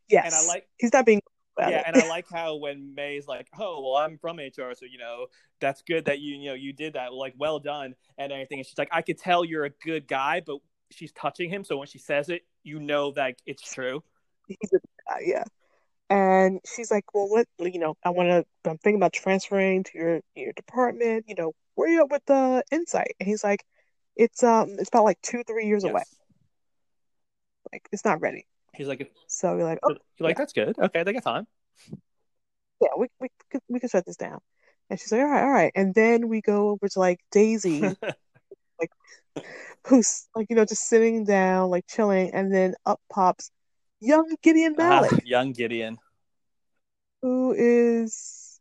Yes, 0.08 0.26
And 0.26 0.34
I 0.34 0.46
like 0.48 0.68
he's 0.78 0.92
not 0.92 1.06
being 1.06 1.20
about 1.56 1.70
yeah, 1.70 1.80
it. 1.80 1.84
and 1.86 1.96
I 1.96 2.08
like 2.08 2.26
how 2.30 2.56
when 2.56 2.94
May's 2.94 3.26
like, 3.26 3.48
"Oh, 3.58 3.82
well, 3.82 3.96
I'm 3.96 4.18
from 4.18 4.38
HR, 4.38 4.74
so 4.74 4.86
you 4.90 4.98
know 4.98 5.26
that's 5.60 5.82
good 5.82 6.06
that 6.06 6.20
you 6.20 6.36
you 6.36 6.48
know 6.48 6.54
you 6.54 6.72
did 6.72 6.94
that. 6.94 7.12
Like, 7.12 7.34
well 7.38 7.58
done 7.58 7.94
and 8.18 8.32
everything." 8.32 8.58
And 8.58 8.66
she's 8.66 8.78
like, 8.78 8.88
"I 8.92 9.02
could 9.02 9.18
tell 9.18 9.44
you're 9.44 9.64
a 9.64 9.70
good 9.70 10.06
guy," 10.06 10.42
but 10.44 10.58
she's 10.90 11.12
touching 11.12 11.50
him, 11.50 11.64
so 11.64 11.76
when 11.76 11.86
she 11.86 11.98
says 11.98 12.28
it, 12.28 12.42
you 12.62 12.80
know 12.80 13.12
that 13.12 13.36
it's 13.46 13.62
true. 13.62 14.02
He's 14.48 14.72
a, 14.72 14.76
uh, 15.12 15.18
yeah. 15.24 15.44
And 16.10 16.60
she's 16.66 16.90
like, 16.90 17.14
"Well, 17.14 17.28
what? 17.28 17.46
You 17.58 17.78
know, 17.78 17.96
I 18.04 18.10
want 18.10 18.28
to. 18.28 18.70
I'm 18.70 18.78
thinking 18.78 18.96
about 18.96 19.12
transferring 19.12 19.84
to 19.84 19.90
your 19.94 20.20
your 20.34 20.52
department. 20.52 21.24
You 21.28 21.34
know, 21.36 21.52
where 21.74 21.88
you 21.88 22.00
at 22.00 22.10
with 22.10 22.24
the 22.26 22.62
insight?" 22.70 23.16
And 23.20 23.28
he's 23.28 23.42
like, 23.42 23.64
"It's 24.16 24.42
um, 24.42 24.76
it's 24.78 24.88
about 24.88 25.04
like 25.04 25.20
two, 25.22 25.42
three 25.46 25.66
years 25.66 25.84
away. 25.84 26.02
Like, 27.72 27.88
it's 27.92 28.04
not 28.04 28.20
ready." 28.20 28.46
He's 28.76 28.88
like, 28.88 29.12
So 29.26 29.56
you're 29.56 29.64
like, 29.64 29.78
"Oh, 29.82 29.90
"You're 30.18 30.28
like 30.28 30.36
that's 30.36 30.52
good. 30.52 30.78
Okay, 30.78 31.02
they 31.02 31.12
got 31.12 31.22
time." 31.22 31.46
yeah, 32.80 32.88
we 32.96 33.08
we 33.20 33.28
could 33.50 33.60
we 33.68 33.80
could 33.80 33.90
shut 33.90 34.04
this 34.06 34.16
down." 34.16 34.40
And 34.90 34.98
she's 35.00 35.12
like, 35.12 35.20
"All 35.22 35.28
right, 35.28 35.42
all 35.42 35.50
right." 35.50 35.72
And 35.74 35.94
then 35.94 36.28
we 36.28 36.40
go 36.40 36.70
over 36.70 36.88
to 36.88 36.98
like 36.98 37.20
Daisy, 37.30 37.80
like 38.80 38.90
who's 39.86 40.26
like, 40.34 40.46
you 40.50 40.56
know, 40.56 40.64
just 40.64 40.88
sitting 40.88 41.24
down, 41.24 41.70
like 41.70 41.86
chilling, 41.86 42.32
and 42.34 42.52
then 42.52 42.74
up 42.86 43.00
pops 43.12 43.50
young 44.00 44.34
Gideon 44.42 44.76
Malick, 44.76 45.12
Ah, 45.12 45.20
young 45.24 45.52
Gideon. 45.52 45.98
who 47.22 47.54
is 47.56 48.60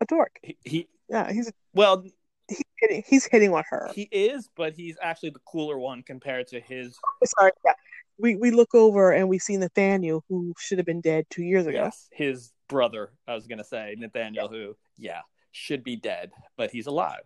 a 0.00 0.06
dork. 0.06 0.38
He, 0.42 0.56
he 0.64 0.88
Yeah, 1.08 1.32
he's 1.32 1.52
well, 1.74 2.04
he's 2.48 2.62
hitting 2.78 3.02
he's 3.06 3.26
hitting 3.26 3.52
on 3.52 3.64
her. 3.70 3.88
he 3.94 4.08
is, 4.12 4.48
but 4.56 4.74
he's 4.74 4.96
actually 5.02 5.30
the 5.30 5.40
cooler 5.40 5.78
one 5.78 6.02
compared 6.02 6.46
to 6.48 6.60
his. 6.60 6.96
Sorry, 7.24 7.52
yeah. 7.64 7.72
We 8.18 8.36
we 8.36 8.50
look 8.50 8.74
over 8.74 9.12
and 9.12 9.28
we 9.28 9.38
see 9.38 9.56
Nathaniel, 9.56 10.24
who 10.28 10.54
should 10.58 10.78
have 10.78 10.86
been 10.86 11.00
dead 11.00 11.26
two 11.30 11.42
years 11.42 11.66
ago. 11.66 11.84
Yes, 11.84 12.08
his 12.12 12.52
brother. 12.68 13.12
I 13.26 13.34
was 13.34 13.46
gonna 13.46 13.64
say 13.64 13.94
Nathaniel, 13.98 14.48
who 14.48 14.76
yeah 14.96 15.20
should 15.50 15.82
be 15.84 15.96
dead, 15.96 16.30
but 16.56 16.70
he's 16.70 16.86
alive. 16.86 17.22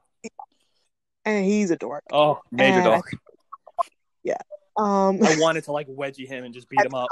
And 1.24 1.44
he's 1.44 1.70
a 1.70 1.76
dork. 1.76 2.04
Oh, 2.12 2.40
major 2.50 2.78
And- 2.78 2.84
dog. 2.84 3.04
Um, 4.78 5.20
I 5.22 5.36
wanted 5.38 5.64
to 5.64 5.72
like 5.72 5.88
wedgie 5.88 6.26
him 6.28 6.44
and 6.44 6.52
just 6.52 6.68
beat 6.68 6.84
him 6.84 6.94
up. 6.94 7.08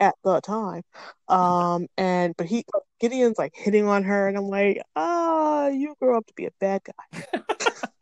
at 0.00 0.14
the 0.24 0.40
time. 0.40 0.82
Um, 1.28 1.86
and 1.98 2.34
but 2.38 2.46
he 2.46 2.64
Gideon's 3.00 3.36
like 3.38 3.52
hitting 3.54 3.86
on 3.86 4.02
her, 4.04 4.28
and 4.28 4.36
I'm 4.38 4.48
like, 4.48 4.80
ah, 4.96 5.68
you 5.68 5.94
grow 6.00 6.16
up 6.16 6.26
to 6.26 6.34
be 6.34 6.46
a 6.46 6.50
bad 6.58 6.82
guy. 6.84 7.20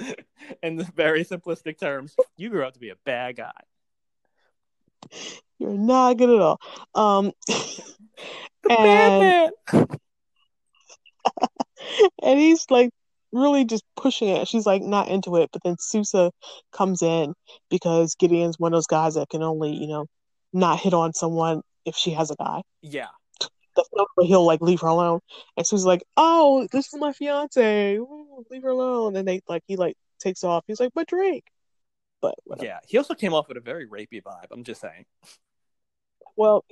In 0.62 0.76
the 0.76 0.84
very 0.94 1.24
simplistic 1.24 1.78
terms, 1.78 2.14
you 2.36 2.50
grew 2.50 2.64
up 2.64 2.74
to 2.74 2.80
be 2.80 2.90
a 2.90 2.96
bad 3.04 3.36
guy. 3.36 3.52
You're 5.58 5.70
not 5.70 6.16
good 6.16 6.30
at 6.30 6.40
all. 6.40 6.60
Um, 6.94 7.32
The 8.62 8.72
and 8.72 8.84
bad 8.84 9.20
man. 9.72 9.86
and 12.22 12.38
he's 12.38 12.66
like 12.70 12.90
really 13.32 13.64
just 13.64 13.84
pushing 13.96 14.28
it. 14.28 14.48
She's 14.48 14.66
like 14.66 14.82
not 14.82 15.08
into 15.08 15.36
it, 15.36 15.50
but 15.52 15.62
then 15.64 15.76
Sousa 15.78 16.30
comes 16.72 17.02
in 17.02 17.34
because 17.70 18.14
Gideon's 18.16 18.58
one 18.58 18.72
of 18.72 18.76
those 18.76 18.86
guys 18.86 19.14
that 19.14 19.28
can 19.28 19.42
only, 19.42 19.72
you 19.72 19.86
know, 19.86 20.06
not 20.52 20.80
hit 20.80 20.94
on 20.94 21.14
someone 21.14 21.62
if 21.84 21.96
she 21.96 22.10
has 22.10 22.30
a 22.30 22.36
guy. 22.36 22.62
Yeah, 22.82 23.08
That's 23.80 23.88
no 23.96 24.06
way 24.16 24.26
he'll 24.26 24.44
like 24.44 24.60
leave 24.60 24.80
her 24.82 24.88
alone. 24.88 25.20
And 25.56 25.66
she's 25.66 25.84
like, 25.84 26.02
"Oh, 26.16 26.68
this 26.70 26.92
is 26.92 27.00
my 27.00 27.12
fiance. 27.12 27.96
Ooh, 27.96 28.44
leave 28.50 28.62
her 28.62 28.68
alone." 28.70 29.16
And 29.16 29.26
they 29.26 29.40
like 29.48 29.62
he 29.66 29.76
like 29.76 29.96
takes 30.18 30.44
off. 30.44 30.64
He's 30.66 30.80
like, 30.80 30.92
"But 30.94 31.08
Drake." 31.08 31.46
But 32.20 32.34
whatever. 32.44 32.66
yeah. 32.66 32.78
He 32.86 32.98
also 32.98 33.14
came 33.14 33.32
off 33.32 33.48
with 33.48 33.56
a 33.56 33.60
very 33.60 33.86
rapey 33.88 34.22
vibe. 34.22 34.46
I'm 34.50 34.64
just 34.64 34.80
saying. 34.82 35.06
Well, 36.36 36.64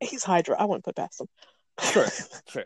he's 0.00 0.22
Hydra. 0.22 0.56
I 0.60 0.64
wouldn't 0.64 0.84
put 0.84 0.94
past 0.96 1.20
him. 1.20 1.26
True, 1.80 2.06
true. 2.48 2.62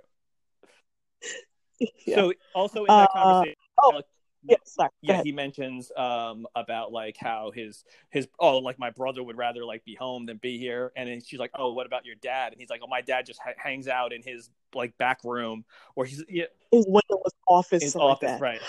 yeah. 2.07 2.17
So 2.17 2.33
also 2.55 2.81
in 2.81 2.89
that 2.89 3.11
Uh, 3.15 3.23
conversation, 3.23 3.57
oh, 3.83 3.93
like, 3.97 4.05
yeah. 4.45 4.57
Sorry. 4.65 4.91
Yeah, 5.03 5.23
he 5.23 5.33
mentions 5.33 5.91
um 5.97 6.47
about 6.55 6.93
like 6.93 7.17
how 7.19 7.51
his 7.55 7.85
his 8.11 8.29
oh 8.39 8.59
like 8.59 8.79
my 8.79 8.91
brother 8.91 9.23
would 9.23 9.37
rather 9.37 9.65
like 9.65 9.85
be 9.85 9.95
home 9.95 10.27
than 10.27 10.39
be 10.39 10.59
here, 10.59 10.93
and 10.97 11.09
then 11.09 11.21
she's 11.25 11.41
like, 11.41 11.51
oh, 11.55 11.73
what 11.73 11.87
about 11.87 12.05
your 12.07 12.17
dad? 12.17 12.53
And 12.53 12.61
he's 12.61 12.71
like, 12.71 12.81
oh, 12.83 12.89
my 12.89 13.01
dad 13.01 13.27
just 13.27 13.41
ha- 13.45 13.53
hangs 13.57 13.89
out 13.89 14.13
in 14.13 14.23
his 14.23 14.51
like 14.75 14.97
back 14.99 15.19
room, 15.25 15.65
or 15.97 16.05
he's 16.05 16.25
yeah, 16.29 16.45
His 16.71 16.87
windowless 16.89 17.33
office. 17.47 17.83
his 17.83 17.93
something 17.93 18.09
like 18.09 18.21
that. 18.21 18.41
right? 18.41 18.61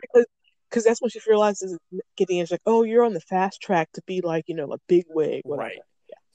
because 0.00 0.26
because 0.68 0.84
that's 0.84 1.00
when 1.00 1.08
she 1.10 1.20
realizes 1.26 1.78
Gideon's 2.16 2.50
like, 2.50 2.60
oh, 2.66 2.82
you're 2.82 3.04
on 3.04 3.14
the 3.14 3.20
fast 3.20 3.60
track 3.62 3.90
to 3.94 4.02
be 4.06 4.20
like, 4.20 4.44
you 4.48 4.54
know, 4.54 4.70
a 4.72 4.78
big 4.86 5.04
wig, 5.08 5.40
whatever. 5.44 5.68
Right. 5.68 5.78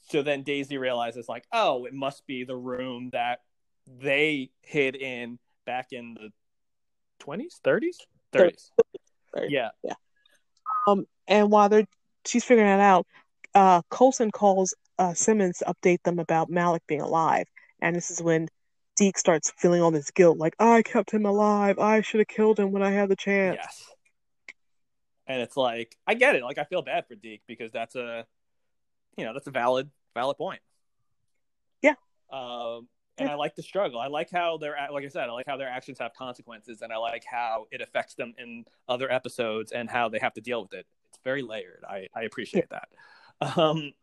So 0.10 0.22
then 0.22 0.44
Daisy 0.44 0.78
realizes, 0.78 1.30
like, 1.30 1.46
oh, 1.54 1.86
it 1.86 1.94
must 1.94 2.26
be 2.28 2.44
the 2.44 2.56
room 2.56 3.10
that 3.14 3.40
they 3.88 4.52
hid 4.62 4.96
in 4.96 5.40
back 5.66 5.88
in 5.92 6.14
the 6.16 6.30
20s, 7.24 7.60
30s? 7.64 7.98
30s. 8.34 8.72
Thirties. 9.36 9.52
Yeah. 9.52 9.70
Um, 10.88 11.06
and 11.28 11.52
while 11.52 11.70
they're 11.70 11.86
she's 12.26 12.44
figuring 12.44 12.70
that 12.70 12.80
out, 12.80 13.08
uh, 13.56 13.82
Coulson 13.90 14.32
calls 14.32 14.74
uh 15.00 15.14
Simmons 15.14 15.60
to 15.60 15.66
update 15.66 16.04
them 16.04 16.20
about 16.20 16.52
Malick 16.52 16.82
being 16.88 17.02
alive, 17.02 17.48
and 17.82 17.96
this 17.96 18.12
is 18.12 18.22
when 18.22 18.48
Deke 18.96 19.18
starts 19.18 19.52
feeling 19.58 19.82
all 19.82 19.92
this 19.92 20.12
guilt, 20.12 20.38
like 20.38 20.56
I 20.60 20.82
kept 20.82 21.12
him 21.12 21.26
alive, 21.26 21.80
I 21.80 22.02
should 22.02 22.20
have 22.20 22.28
killed 22.28 22.60
him 22.60 22.72
when 22.72 22.84
I 22.84 22.92
had 22.92 23.10
the 23.10 23.16
chance. 23.16 23.58
Yes. 23.60 23.90
And 25.26 25.42
it's 25.42 25.58
like, 25.58 25.96
I 26.06 26.14
get 26.14 26.36
it. 26.36 26.44
Like, 26.44 26.58
I 26.58 26.66
feel 26.66 26.82
bad 26.82 27.08
for 27.08 27.16
Deke 27.16 27.42
because 27.48 27.72
that's 27.72 27.96
a, 27.96 28.26
you 29.18 29.26
know, 29.26 29.34
that's 29.34 29.48
a 29.48 29.52
valid, 29.52 29.90
valid 30.14 30.38
point. 30.38 30.60
Yeah. 31.82 31.96
Um, 32.32 32.88
and 33.18 33.30
I 33.30 33.36
like 33.36 33.56
the 33.56 33.64
struggle. 33.64 34.00
I 34.00 34.08
like 34.08 34.30
how 34.32 34.58
they're, 34.58 34.76
like 34.92 35.06
I 35.06 35.08
said, 35.08 35.30
I 35.30 35.32
like 35.32 35.46
how 35.48 35.58
their 35.58 35.70
actions 35.70 36.00
have 36.00 36.14
consequences, 36.14 36.82
and 36.82 36.92
I 36.92 36.98
like 36.98 37.24
how 37.30 37.68
it 37.72 37.82
affects 37.82 38.16
them 38.16 38.34
in 38.38 38.66
other 38.88 39.12
episodes 39.12 39.72
and 39.72 39.90
how 39.90 40.10
they 40.10 40.20
have 40.20 40.34
to 40.34 40.42
deal 40.42 40.62
with 40.64 40.74
it. 40.74 40.86
It's 41.10 41.20
very 41.24 41.42
layered. 41.42 41.84
I, 41.88 42.08
I 42.16 42.24
appreciate 42.24 42.70
that. 42.70 42.90
Um, 43.58 43.94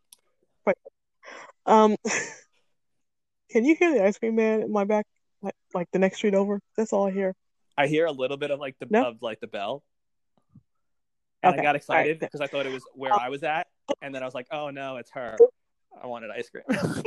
Um, 1.65 1.95
can 3.51 3.65
you 3.65 3.75
hear 3.75 3.93
the 3.93 4.03
ice 4.03 4.17
cream 4.17 4.35
man 4.35 4.61
in 4.63 4.71
my 4.71 4.83
back, 4.83 5.05
like, 5.41 5.53
like 5.73 5.87
the 5.91 5.99
next 5.99 6.17
street 6.17 6.33
over? 6.33 6.59
That's 6.75 6.91
all 6.91 7.07
I 7.07 7.11
hear. 7.11 7.35
I 7.77 7.87
hear 7.87 8.05
a 8.05 8.11
little 8.11 8.37
bit 8.37 8.49
of 8.51 8.59
like 8.59 8.77
the 8.79 8.87
No? 8.89 9.05
of 9.05 9.21
like 9.21 9.39
the 9.39 9.47
bell, 9.47 9.83
and 11.43 11.53
Okay. 11.53 11.59
I 11.59 11.63
got 11.63 11.75
excited 11.75 12.07
All 12.07 12.11
right. 12.13 12.19
because 12.19 12.41
I 12.41 12.47
thought 12.47 12.65
it 12.65 12.71
was 12.71 12.83
where 12.95 13.13
I 13.13 13.29
was 13.29 13.43
at, 13.43 13.67
and 14.01 14.13
then 14.13 14.23
I 14.23 14.25
was 14.25 14.33
like, 14.33 14.47
oh 14.51 14.69
no, 14.71 14.97
it's 14.97 15.11
her. 15.11 15.37
I 16.01 16.07
wanted 16.07 16.31
ice 16.31 16.49
cream. 16.49 16.63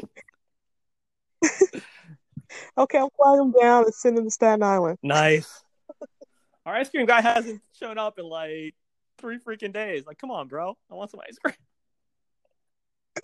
Okay, 2.77 2.99
I'm 2.99 3.09
flying 3.17 3.41
him 3.41 3.55
down 3.61 3.85
and 3.85 3.95
send 3.95 4.19
him 4.19 4.25
to 4.25 4.31
Staten 4.31 4.63
Island. 4.63 4.99
nice. 5.03 5.63
Our 6.67 6.75
ice 6.77 6.89
cream 6.89 7.05
guy 7.07 7.21
hasn't 7.21 7.61
shown 7.79 7.99
up 7.99 8.19
in 8.19 8.25
like 8.25 8.75
three 9.19 9.39
freaking 9.39 9.73
days. 9.73 10.07
Like, 10.07 10.19
come 10.19 10.31
on, 10.31 10.49
bro. 10.49 10.77
I 10.91 10.95
want 10.95 11.11
some 11.11 11.21
ice 11.21 11.37
cream. 11.39 11.55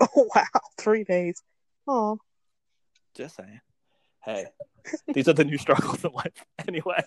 Oh 0.01 0.29
wow, 0.35 0.45
three 0.79 1.05
days. 1.05 1.43
Oh, 1.89 2.19
Just 3.17 3.37
saying. 3.37 3.61
Hey, 4.23 4.45
these 5.15 5.27
are 5.29 5.33
the 5.33 5.45
new 5.45 5.57
struggles 5.57 6.05
in 6.05 6.13
life. 6.13 6.45
Anyway, 6.69 7.03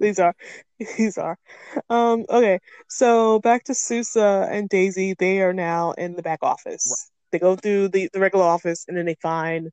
these 0.00 0.18
are, 0.18 0.34
these 0.98 1.16
are. 1.16 1.38
Um, 1.88 2.24
okay, 2.28 2.58
so 2.88 3.38
back 3.38 3.62
to 3.64 3.74
Sousa 3.74 4.48
and 4.50 4.68
Daisy. 4.68 5.14
They 5.16 5.40
are 5.40 5.52
now 5.54 5.92
in 5.92 6.16
the 6.16 6.22
back 6.22 6.40
office. 6.42 7.10
They 7.30 7.38
go 7.38 7.54
through 7.54 7.88
the, 7.88 8.10
the 8.12 8.18
regular 8.18 8.44
office 8.44 8.84
and 8.88 8.96
then 8.96 9.06
they 9.06 9.14
find 9.22 9.66
They- 9.66 9.70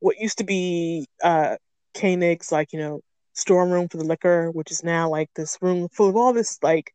what 0.00 0.18
used 0.18 0.38
to 0.38 0.44
be 0.44 1.06
uh 1.22 1.56
Koenig's 1.94 2.52
like 2.52 2.72
you 2.72 2.78
know 2.78 3.00
storm 3.32 3.70
room 3.70 3.88
for 3.88 3.98
the 3.98 4.04
liquor, 4.04 4.50
which 4.50 4.70
is 4.70 4.82
now 4.82 5.08
like 5.08 5.30
this 5.34 5.58
room 5.60 5.88
full 5.88 6.08
of 6.08 6.16
all 6.16 6.32
this 6.32 6.58
like 6.62 6.92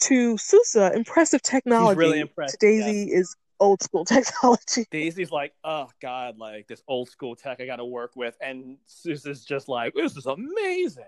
to 0.00 0.36
Sousa 0.38 0.92
impressive 0.94 1.42
technology. 1.42 1.98
really 1.98 2.20
impressed, 2.20 2.58
To 2.60 2.66
Daisy 2.66 3.12
is 3.12 3.36
old 3.60 3.82
school 3.82 4.04
technology. 4.04 4.86
Daisy's 4.90 5.30
like, 5.30 5.52
oh 5.64 5.88
god, 6.00 6.38
like 6.38 6.66
this 6.66 6.82
old 6.88 7.08
school 7.08 7.36
tech 7.36 7.60
I 7.60 7.66
got 7.66 7.76
to 7.76 7.84
work 7.84 8.12
with, 8.16 8.36
and 8.40 8.78
Sousa's 8.86 9.44
just 9.44 9.68
like, 9.68 9.94
this 9.94 10.16
is 10.16 10.26
amazing. 10.26 11.04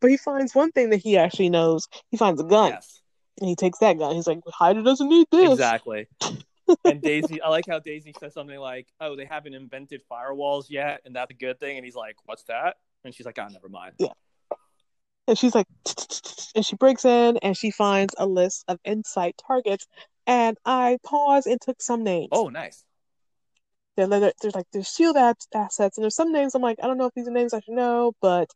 But 0.00 0.10
he 0.10 0.16
finds 0.16 0.54
one 0.54 0.72
thing 0.72 0.90
that 0.90 0.98
he 0.98 1.18
actually 1.18 1.50
knows. 1.50 1.88
He 2.10 2.16
finds 2.16 2.40
a 2.40 2.44
gun. 2.44 2.70
Yes, 2.70 3.02
And 3.40 3.48
he 3.48 3.56
takes 3.56 3.78
that 3.80 3.98
gun. 3.98 4.14
He's 4.14 4.26
like, 4.26 4.40
Hydra 4.46 4.82
doesn't 4.82 5.08
need 5.08 5.26
this. 5.30 5.52
exactly. 5.52 6.08
and 6.84 7.02
Daisy, 7.02 7.40
I 7.40 7.48
like 7.48 7.66
how 7.66 7.78
Daisy 7.78 8.12
says 8.12 8.34
something 8.34 8.58
like, 8.58 8.88
"Oh, 9.00 9.16
they 9.16 9.24
haven't 9.24 9.54
invented 9.54 10.02
firewalls 10.10 10.66
yet, 10.68 11.02
and 11.04 11.14
that's 11.14 11.30
a 11.30 11.34
good 11.34 11.58
thing." 11.60 11.76
And 11.76 11.84
he's 11.84 11.96
like, 11.96 12.16
"What's 12.24 12.44
that?" 12.44 12.76
And 13.04 13.14
she's 13.14 13.26
like, 13.26 13.38
"Oh, 13.38 13.48
never 13.48 13.68
mind." 13.68 13.94
And 15.28 15.38
she's 15.38 15.54
like, 15.54 15.66
and 16.54 16.64
she 16.64 16.74
breaks 16.74 17.04
in 17.04 17.36
and 17.38 17.56
she 17.56 17.70
finds 17.70 18.14
a 18.18 18.26
list 18.26 18.64
of 18.66 18.80
insight 18.82 19.40
targets. 19.46 19.86
And 20.26 20.56
I 20.64 20.98
paused 21.04 21.46
and 21.46 21.60
took 21.60 21.80
some 21.80 22.02
names. 22.02 22.30
Oh, 22.32 22.48
nice. 22.48 22.84
They're 23.96 24.06
there's 24.06 24.54
like 24.54 24.66
there's 24.72 24.90
shield 24.90 25.16
assets, 25.16 25.98
and 25.98 26.02
there's 26.02 26.14
some 26.14 26.32
names 26.32 26.54
I'm 26.54 26.62
like, 26.62 26.78
I 26.82 26.86
don't 26.86 26.98
know 26.98 27.06
if 27.06 27.14
these 27.14 27.26
are 27.26 27.32
names 27.32 27.52
I 27.52 27.60
should 27.60 27.74
know, 27.74 28.12
but 28.22 28.48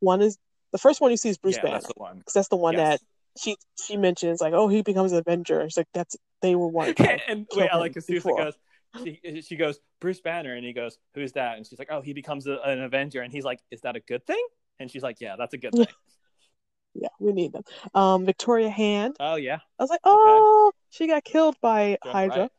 one 0.00 0.22
is 0.22 0.38
the 0.72 0.78
first 0.78 1.00
one 1.00 1.10
you 1.10 1.16
see 1.16 1.28
is 1.28 1.38
Bruce 1.38 1.56
yeah, 1.56 1.62
Banner 1.62 1.74
that's 1.74 1.86
the 1.86 1.94
one. 1.96 2.18
because 2.18 2.34
that's 2.34 2.48
the 2.48 2.56
one 2.56 2.76
Yes. 2.76 2.98
that 2.98 3.00
she 3.38 3.56
she 3.84 3.96
mentions 3.96 4.40
like, 4.40 4.54
oh, 4.54 4.68
he 4.68 4.82
becomes 4.82 5.12
an 5.12 5.18
Avenger. 5.18 5.68
She's 5.68 5.76
like, 5.76 5.88
that's 5.92 6.16
they 6.46 6.54
were 6.54 6.68
one. 6.68 6.94
and 7.28 7.46
wait, 7.54 7.70
I 7.70 7.76
like 7.76 7.92
because 7.92 8.06
Sousa 8.06 8.28
before. 8.28 8.44
goes, 8.44 8.54
she, 9.02 9.42
she 9.42 9.56
goes 9.56 9.78
Bruce 10.00 10.20
Banner, 10.20 10.54
and 10.54 10.64
he 10.64 10.72
goes, 10.72 10.98
"Who's 11.14 11.32
that?" 11.32 11.56
And 11.56 11.66
she's 11.66 11.78
like, 11.78 11.88
"Oh, 11.90 12.00
he 12.00 12.12
becomes 12.12 12.46
a, 12.46 12.58
an 12.64 12.82
Avenger." 12.82 13.22
And 13.22 13.32
he's 13.32 13.44
like, 13.44 13.60
"Is 13.70 13.80
that 13.82 13.96
a 13.96 14.00
good 14.00 14.26
thing?" 14.26 14.44
And 14.78 14.90
she's 14.90 15.02
like, 15.02 15.20
"Yeah, 15.20 15.36
that's 15.36 15.54
a 15.54 15.58
good 15.58 15.72
thing." 15.76 15.86
Yeah, 16.94 17.08
we 17.20 17.32
need 17.32 17.52
them. 17.52 17.62
Um, 17.94 18.24
Victoria 18.24 18.70
Hand. 18.70 19.16
oh 19.20 19.36
yeah, 19.36 19.58
I 19.78 19.82
was 19.82 19.90
like, 19.90 20.00
oh, 20.04 20.72
she 20.90 21.06
got 21.06 21.24
killed 21.24 21.56
by 21.60 21.98
Jim, 22.02 22.12
Hydra. 22.12 22.40
right. 22.42 22.50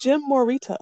Jim 0.00 0.22
Morita. 0.28 0.76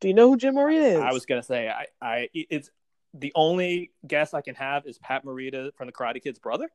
Do 0.00 0.08
you 0.08 0.14
know 0.14 0.30
who 0.30 0.36
Jim 0.36 0.54
Morita 0.54 0.96
is? 0.96 1.00
I 1.00 1.12
was 1.12 1.26
gonna 1.26 1.42
say, 1.42 1.68
I, 1.68 1.86
I, 2.00 2.28
it's 2.32 2.70
the 3.14 3.32
only 3.34 3.92
guess 4.06 4.34
I 4.34 4.42
can 4.42 4.54
have 4.56 4.86
is 4.86 4.98
Pat 4.98 5.24
Morita 5.24 5.74
from 5.76 5.86
the 5.86 5.92
Karate 5.92 6.22
Kid's 6.22 6.38
brother. 6.38 6.68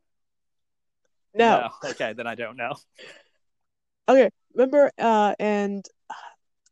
No. 1.33 1.69
Okay, 1.85 2.13
then 2.13 2.27
I 2.27 2.35
don't 2.35 2.57
know. 2.57 2.75
Okay, 4.07 4.31
remember 4.55 4.89
uh 4.97 5.35
and 5.39 5.85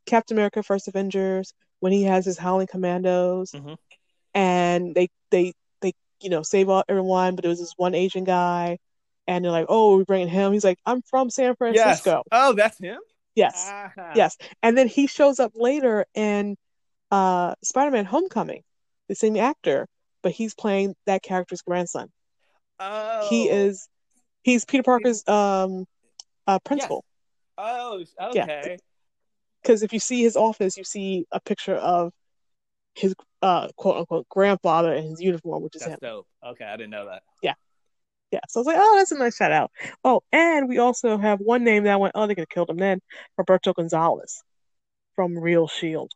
Captain 0.08 0.36
America 0.36 0.63
First 0.63 0.88
Avengers 0.88 1.54
when 1.82 1.91
he 1.91 2.02
has 2.04 2.26
his 2.26 2.36
Howling 2.38 2.65
Commandos 2.65 3.52
Mhm. 3.52 3.78
and 4.34 4.96
they 4.96 5.10
they 5.30 5.54
they 5.82 5.93
you 6.20 6.32
know 6.32 6.41
save 6.41 6.67
all 6.67 6.84
everyone, 6.89 7.36
but 7.36 7.46
it 7.46 7.48
was 7.48 7.60
this 7.60 7.74
one 7.78 7.93
Asian 7.93 8.24
guy 8.24 8.80
and 9.28 9.46
they're 9.46 9.52
like, 9.52 9.67
"Oh, 9.70 9.98
we're 9.98 10.06
bringing 10.06 10.30
him." 10.30 10.52
He's 10.52 10.63
like, 10.63 10.80
"I'm 10.86 11.04
from 11.04 11.30
San 11.30 11.50
Yes. 11.50 11.58
Francisco." 11.58 12.24
Oh, 12.32 12.54
that's 12.54 12.80
him. 12.80 13.00
Yes. 13.36 13.54
Ah. 13.70 14.13
Yes. 14.15 14.36
And 14.63 14.76
then 14.76 14.88
he 14.88 15.06
shows 15.06 15.39
up 15.39 15.52
later 15.54 16.06
in 16.15 16.58
uh 17.12 17.54
Spider-Man 17.63 18.06
Homecoming, 18.06 18.63
the 19.10 19.15
same 19.15 19.38
actor, 19.38 19.88
but 20.24 20.32
he's 20.32 20.56
playing 20.56 20.96
that 21.06 21.22
character's 21.22 21.62
grandson. 21.62 22.12
Oh. 22.80 23.28
He 23.30 23.48
is 23.48 23.88
he's 24.48 24.64
Peter 24.66 24.82
Parker's 24.84 25.28
um 25.28 25.86
uh 26.48 26.58
principal. 26.60 27.04
Oh, 27.58 28.04
Yeah. 28.34 28.44
okay. 28.44 28.78
because 29.62 29.84
if 29.84 29.92
you 29.92 30.00
see 30.00 30.22
his 30.24 30.38
office, 30.38 30.78
you 30.78 30.84
see 30.86 31.26
a 31.32 31.40
picture 31.40 31.76
of 31.76 32.14
his 32.96 33.14
uh 33.42 33.68
quote 33.76 33.98
unquote 33.98 34.28
grandfather 34.30 34.94
in 34.94 35.04
his 35.10 35.22
uniform, 35.22 35.62
which 35.64 35.76
is 35.76 35.82
That's 35.82 35.94
him. 35.94 36.00
dope. 36.02 36.28
Okay, 36.46 36.64
I 36.66 36.78
didn't 36.78 36.92
know 36.92 37.06
that. 37.08 37.24
Yeah, 37.44 37.56
Yeah. 38.32 38.40
so 38.48 38.60
I 38.60 38.62
was 38.62 38.68
like, 38.68 38.78
oh, 38.80 38.96
that's 38.98 39.12
a 39.12 39.18
nice 39.18 39.36
shout 39.36 39.52
out. 39.52 39.72
Oh, 40.04 40.22
and 40.32 40.70
we 40.70 40.78
also 40.78 41.18
have 41.18 41.40
one 41.40 41.64
name 41.66 41.84
that 41.84 41.94
I 41.94 41.98
went, 41.98 42.14
oh, 42.16 42.26
they 42.26 42.36
could 42.36 42.44
have 42.44 42.50
killed 42.50 42.70
him 42.70 42.78
then, 42.78 43.02
Roberto 43.38 43.74
Gonzalez 43.74 44.42
from 45.16 45.38
Real 45.38 45.68
Shield. 45.68 46.14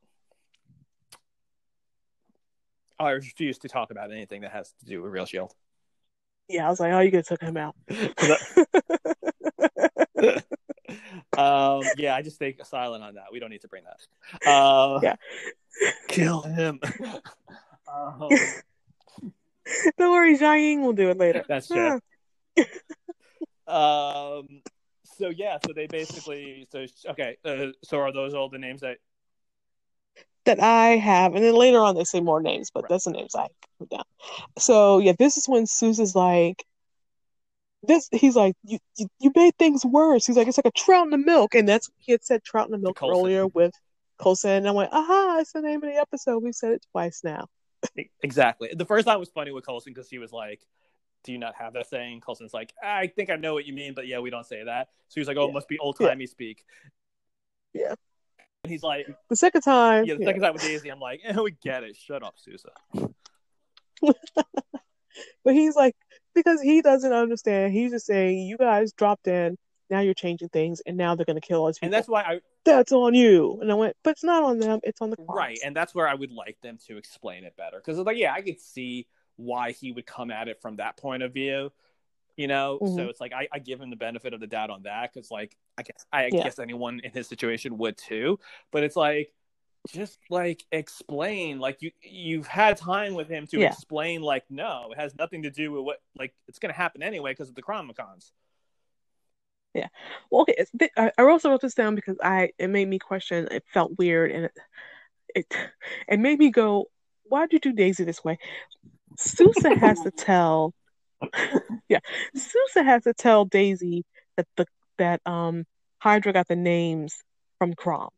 Oh, 3.00 3.06
I 3.06 3.12
refuse 3.12 3.58
to 3.60 3.68
talk 3.68 3.90
about 3.92 4.12
anything 4.12 4.42
that 4.42 4.52
has 4.52 4.72
to 4.80 4.86
do 4.86 5.02
with 5.02 5.12
Real 5.12 5.26
Shield. 5.26 5.54
Yeah, 6.52 6.68
I 6.68 6.70
was 6.70 6.80
like, 6.80 6.92
oh, 6.92 7.00
you 7.00 7.12
could 7.12 7.18
have 7.18 7.28
took 7.28 7.42
him 7.42 7.58
out. 7.58 7.76
um, 11.38 11.84
yeah, 11.98 12.16
I 12.16 12.22
just 12.22 12.36
stay 12.36 12.56
silent 12.64 13.04
on 13.04 13.16
that. 13.16 13.26
We 13.32 13.40
don't 13.40 13.50
need 13.50 13.62
to 13.62 13.68
bring 13.70 13.84
that. 13.86 14.48
Uh, 14.48 15.00
Yeah. 15.02 15.16
kill 16.10 16.42
him. 16.42 16.80
um, 17.92 18.30
Don't 19.98 20.12
worry, 20.12 20.38
Jiaying 20.38 20.82
will 20.82 20.94
do 20.94 21.10
it 21.10 21.18
later. 21.18 21.44
that's 21.48 21.68
true. 21.68 22.00
Um, 23.68 24.62
so 25.06 25.30
yeah, 25.30 25.58
so 25.66 25.72
they 25.74 25.88
basically 25.88 26.68
so 26.72 26.86
okay. 27.12 27.38
Uh, 27.46 27.68
so 27.84 28.00
are 28.00 28.12
those 28.12 28.34
all 28.34 28.50
the 28.50 28.58
names 28.58 28.82
that? 28.82 28.98
That 30.46 30.60
I 30.60 30.98
have, 30.98 31.36
and 31.36 31.44
then 31.44 31.54
later 31.54 31.80
on 31.80 31.96
they 31.96 32.04
say 32.04 32.20
more 32.20 32.42
names, 32.42 32.72
but 32.72 32.84
Right. 32.84 32.90
that's 32.90 33.04
the 33.04 33.12
names 33.12 33.36
I 33.36 33.48
put 33.78 33.90
down. 33.90 34.04
So 34.58 34.98
yeah, 34.98 35.14
this 35.18 35.38
is 35.38 35.48
when 35.48 35.68
Sousa's 35.68 36.16
like, 36.16 36.66
this. 37.84 38.10
He's 38.12 38.36
like, 38.36 38.56
you, 38.64 38.80
you 38.98 39.08
you 39.20 39.32
made 39.36 39.56
things 39.58 39.86
worse. 39.86 40.26
He's 40.26 40.38
like, 40.38 40.48
it's 40.48 40.58
like 40.58 40.66
a 40.66 40.72
trout 40.72 41.06
in 41.06 41.12
the 41.12 41.18
milk, 41.18 41.54
and 41.54 41.70
that's 41.70 41.90
he 42.00 42.12
had 42.12 42.24
said 42.24 42.44
trout 42.44 42.68
in 42.68 42.72
the 42.72 42.80
milk 42.80 43.00
earlier 43.04 43.46
with 43.48 43.74
Coulson. 44.20 44.52
And 44.52 44.68
I 44.68 44.72
went, 44.72 44.92
aha, 44.92 45.38
it's 45.40 45.54
the 45.54 45.62
name 45.62 45.84
of 45.84 45.90
the 45.90 45.98
episode. 45.98 46.40
We've 46.40 46.56
said 46.56 46.72
it 46.74 46.86
twice 46.92 47.22
now. 47.24 47.48
Exactly. 48.24 48.70
The 48.76 48.86
first 48.86 49.08
time 49.08 49.20
was 49.20 49.30
funny 49.30 49.52
with 49.52 49.66
Coulson 49.66 49.94
because 49.94 50.10
he 50.10 50.20
was 50.20 50.32
like, 50.32 50.62
"Do 51.24 51.32
you 51.32 51.40
not 51.40 51.56
have 51.56 51.74
that 51.74 51.88
saying?" 51.90 52.22
Coulson's 52.22 52.54
like, 52.54 52.74
"I 52.84 53.08
think 53.08 53.30
I 53.30 53.36
know 53.36 53.54
what 53.54 53.66
you 53.66 53.74
mean, 53.74 53.94
but 53.94 54.08
yeah, 54.08 54.20
we 54.20 54.30
don't 54.30 54.46
say 54.46 54.64
that." 54.64 54.90
So 55.08 55.20
he's 55.20 55.28
like, 55.28 55.38
"Oh, 55.38 55.50
it 55.50 55.54
must 55.54 55.68
be 55.68 55.80
old 55.80 55.98
timey 56.00 56.28
speak." 56.28 56.64
Yeah. 57.74 57.96
And 58.64 58.72
he's 58.72 58.84
like, 58.84 59.08
The 59.30 59.36
second 59.36 59.62
time, 59.62 60.06
"Yeah." 60.06 60.16
The 60.16 60.22
yeah. 60.22 60.28
second 60.28 60.42
time 60.42 60.54
with 60.54 60.62
Daisy, 60.62 60.90
I'm 60.90 61.00
like, 61.00 61.22
eh, 61.24 61.36
"We 61.40 61.52
get 61.52 61.84
it. 61.84 61.96
Shut 61.96 62.22
up, 62.22 62.36
Sousa." 62.38 62.70
but 65.44 65.54
he's 65.54 65.76
like, 65.76 65.96
because 66.36 66.62
he 66.62 66.82
doesn't 66.82 67.12
understand. 67.12 67.74
He's 67.74 67.92
just 67.92 68.06
saying, 68.06 68.40
you 68.40 68.58
guys 68.58 68.94
dropped 68.94 69.28
in. 69.28 69.58
Now 69.90 70.00
you're 70.00 70.14
changing 70.14 70.50
things, 70.50 70.82
and 70.86 70.96
now 70.96 71.16
they're 71.16 71.26
gonna 71.26 71.42
kill 71.42 71.66
us. 71.66 71.78
And 71.82 71.92
that's 71.92 72.08
why 72.08 72.22
I 72.22 72.42
that's 72.64 72.92
on 72.92 73.14
you. 73.14 73.58
And 73.62 73.72
I 73.72 73.74
went, 73.74 73.98
but 74.04 74.12
it's 74.12 74.24
not 74.24 74.44
on 74.44 74.60
them. 74.60 74.80
It's 74.84 75.02
on 75.02 75.10
the 75.10 75.18
Krauts." 75.18 75.36
right, 75.36 75.60
and 75.66 75.76
that's 75.76 75.96
where 75.96 76.08
I 76.08 76.14
would 76.14 76.32
like 76.32 76.62
them 76.62 76.78
to 76.88 76.98
explain 76.98 77.44
it 77.44 77.58
better 77.58 77.78
because 77.78 77.98
like, 77.98 78.18
yeah, 78.18 78.32
I 78.34 78.42
could 78.42 78.62
see 78.62 79.08
why 79.38 79.72
he 79.72 79.92
would 79.92 80.06
come 80.06 80.30
at 80.30 80.48
it 80.48 80.62
from 80.62 80.78
that 80.78 80.98
point 80.98 81.24
of 81.24 81.34
view. 81.34 81.72
You 82.38 82.48
know, 82.48 82.82
so 82.86 83.04
Mhm. 83.04 83.10
it's 83.10 83.20
like 83.22 83.34
I, 83.34 83.48
I 83.52 83.60
give 83.60 83.80
him 83.80 83.90
the 83.90 83.96
benefit 83.96 84.34
of 84.34 84.40
the 84.40 84.48
doubt 84.48 84.70
on 84.70 84.84
that 84.84 85.14
because, 85.14 85.30
like, 85.32 85.56
I 85.78 85.84
guess 85.84 86.06
I 86.12 86.30
Yeah. 86.32 86.44
guess 86.44 86.60
anyone 86.60 87.00
in 87.04 87.12
his 87.12 87.28
situation 87.28 87.78
would 87.78 87.98
too. 87.98 88.40
But 88.72 88.84
it's 88.84 88.96
like, 88.96 89.34
just 89.88 90.20
like 90.30 90.64
explain, 90.72 91.60
like 91.60 91.82
you 91.82 91.92
you've 92.02 92.48
had 92.48 92.78
time 92.78 93.14
with 93.16 93.30
him 93.30 93.48
to 93.48 93.60
Yeah. 93.60 93.68
explain, 93.68 94.22
like, 94.22 94.46
no, 94.50 94.90
it 94.92 94.98
has 95.00 95.16
nothing 95.16 95.44
to 95.44 95.52
do 95.52 95.72
with 95.72 95.84
what, 95.84 96.02
like, 96.18 96.34
it's 96.48 96.60
gonna 96.60 96.74
happen 96.74 97.04
anyway 97.04 97.32
because 97.32 97.50
of 97.50 97.56
the 97.56 97.64
Chronicoms. 97.64 98.32
Well, 100.30 100.44
okay, 100.44 100.66
bit, 100.76 100.92
I, 100.98 101.12
I 101.18 101.24
also 101.24 101.50
wrote 101.50 101.62
this 101.62 101.74
down 101.76 101.96
because 101.96 102.18
I 102.24 102.52
it 102.58 102.70
made 102.70 102.88
me 102.88 103.00
question. 103.00 103.48
It 103.52 103.64
felt 103.74 103.98
weird, 103.98 104.32
and 104.32 104.46
it 104.46 104.52
it, 105.36 105.58
it 106.10 106.20
made 106.20 106.40
me 106.40 106.52
go, 106.52 106.88
"Why'd 107.24 107.54
you 107.54 107.60
do 107.60 107.74
Daisy 107.74 108.04
this 108.04 108.24
way?" 108.24 108.38
Sousa 109.18 109.72
has 109.72 110.02
to 110.02 110.12
tell, 110.18 110.74
yeah, 111.90 112.00
Sousa 112.36 112.84
has 112.84 113.04
to 113.04 113.14
tell 113.14 113.46
Daisy 113.46 114.06
that 114.38 114.48
the 114.58 114.66
that 114.98 115.22
um 115.26 115.66
Hydra 116.00 116.34
got 116.34 116.48
the 116.48 116.56
names 116.56 117.16
from 117.60 117.74
Crom, 117.74 118.10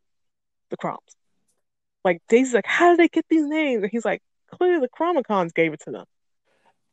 the 0.69 0.77
Croms. 0.77 1.01
Like 2.03 2.21
Daisy's 2.29 2.53
like, 2.53 2.65
"How 2.67 2.91
did 2.91 2.99
they 2.99 3.07
get 3.09 3.25
these 3.29 3.45
names?" 3.45 3.83
And 3.83 3.91
he's 3.91 4.05
like, 4.05 4.21
"Clearly, 4.51 4.79
the 4.81 4.89
Chronicoms 4.89 5.53
gave 5.53 5.73
it 5.73 5.81
to 5.81 5.91
them." 5.91 6.05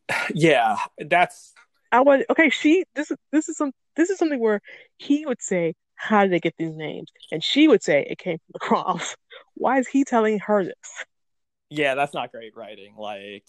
Yeah, 0.34 0.76
that's 0.98 1.54
I 1.92 2.00
would 2.00 2.26
okay. 2.30 2.50
She 2.50 2.84
this 2.94 3.10
is 3.10 3.16
this 3.32 3.48
is 3.48 3.56
some 3.56 3.72
this 3.96 4.10
is 4.10 4.18
something 4.18 4.40
where 4.40 4.60
he 4.98 5.26
would 5.26 5.42
say, 5.42 5.74
"How 5.94 6.22
did 6.22 6.32
they 6.32 6.40
get 6.40 6.54
these 6.58 6.74
names?" 6.74 7.10
and 7.32 7.42
she 7.42 7.68
would 7.68 7.82
say, 7.82 8.06
"It 8.08 8.18
came 8.18 8.38
from 8.38 8.52
the 8.52 8.58
Croms." 8.60 9.16
Why 9.54 9.78
is 9.78 9.88
he 9.88 10.04
telling 10.04 10.38
her 10.40 10.64
this? 10.64 11.04
yeah, 11.70 11.94
that's 11.94 12.14
not 12.14 12.32
great 12.32 12.56
writing. 12.56 12.94
Like, 12.96 13.44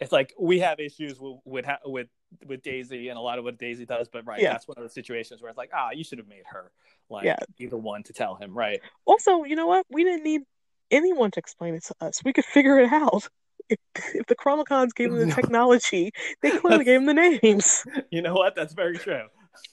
it's 0.00 0.12
like 0.12 0.34
we 0.38 0.58
have 0.60 0.80
issues 0.80 1.20
with 1.20 1.38
with 1.44 1.66
with, 1.84 2.08
with 2.46 2.62
Daisy 2.62 3.08
and 3.08 3.18
a 3.18 3.20
lot 3.20 3.38
of 3.38 3.44
what 3.44 3.58
Daisy 3.58 3.84
does, 3.84 4.08
but 4.08 4.26
right, 4.26 4.40
Yeah. 4.40 4.52
that's 4.52 4.66
one 4.66 4.76
of 4.78 4.82
the 4.84 4.88
situations 4.90 5.42
where 5.42 5.48
it's 5.50 5.58
like, 5.58 5.70
ah, 5.74 5.90
you 5.90 6.04
should 6.04 6.18
have 6.18 6.28
made 6.28 6.44
her 6.46 6.72
like 7.08 7.26
Yeah. 7.26 7.36
be 7.58 7.66
the 7.66 7.76
one 7.76 8.02
to 8.04 8.12
tell 8.12 8.34
him, 8.36 8.56
right? 8.56 8.80
Also, 9.04 9.44
you 9.44 9.56
know 9.56 9.66
what? 9.66 9.84
We 9.90 10.04
didn't 10.04 10.24
need 10.24 10.42
anyone 10.90 11.30
to 11.32 11.38
explain 11.38 11.74
it 11.74 11.84
to 11.84 11.94
us. 12.00 12.22
We 12.24 12.32
could 12.32 12.44
figure 12.46 12.78
it 12.78 12.92
out. 12.92 13.28
If, 13.68 13.78
if 14.14 14.26
the 14.26 14.36
Chronicoms 14.36 14.94
gave 14.94 15.10
them 15.10 15.18
the 15.20 15.26
No. 15.26 15.34
technology, 15.34 16.12
they 16.42 16.50
clearly 16.50 16.84
gave 16.84 17.04
them 17.04 17.14
the 17.14 17.38
names. 17.42 17.84
You 18.10 18.22
know 18.22 18.34
what? 18.34 18.54
That's 18.56 18.74
very 18.74 18.98
true. 18.98 19.26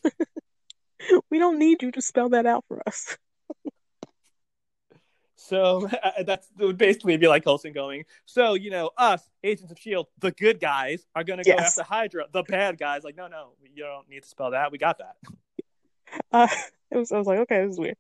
We 1.30 1.38
don't 1.40 1.60
need 1.60 1.84
you 1.84 1.92
to 1.92 2.02
spell 2.02 2.30
that 2.30 2.46
out 2.48 2.66
for 2.68 2.82
us. 2.88 3.18
So 5.38 5.88
uh, 6.04 6.24
that's 6.24 6.50
it 6.60 6.66
would 6.66 6.78
basically 6.78 7.16
be 7.16 7.28
like 7.28 7.44
Coulson 7.46 7.72
going. 7.72 8.04
So 8.26 8.56
you 8.56 8.70
know, 8.70 8.92
us 8.98 9.22
Agents 9.44 9.72
of 9.72 9.80
Shield, 9.80 10.08
the 10.20 10.32
good 10.32 10.60
guys, 10.60 11.06
are 11.16 11.24
going 11.24 11.38
to 11.38 11.50
go 11.50 11.56
Yes. 11.58 11.78
after 11.78 11.88
Hydra, 11.88 12.26
the 12.34 12.44
bad 12.44 12.78
guys. 12.78 13.04
Like, 13.04 13.16
no, 13.16 13.28
no, 13.28 13.54
you 13.74 13.84
don't 13.84 14.10
need 14.10 14.24
to 14.24 14.28
spell 14.30 14.52
that. 14.52 14.72
We 14.72 14.78
got 14.78 14.98
that. 14.98 15.16
Uh, 16.32 16.48
it 16.90 16.98
was, 16.98 17.12
I 17.12 17.18
was 17.18 17.28
like, 17.28 17.40
okay, 17.40 17.64
this 17.64 17.74
is 17.74 17.80
weird. 17.80 17.98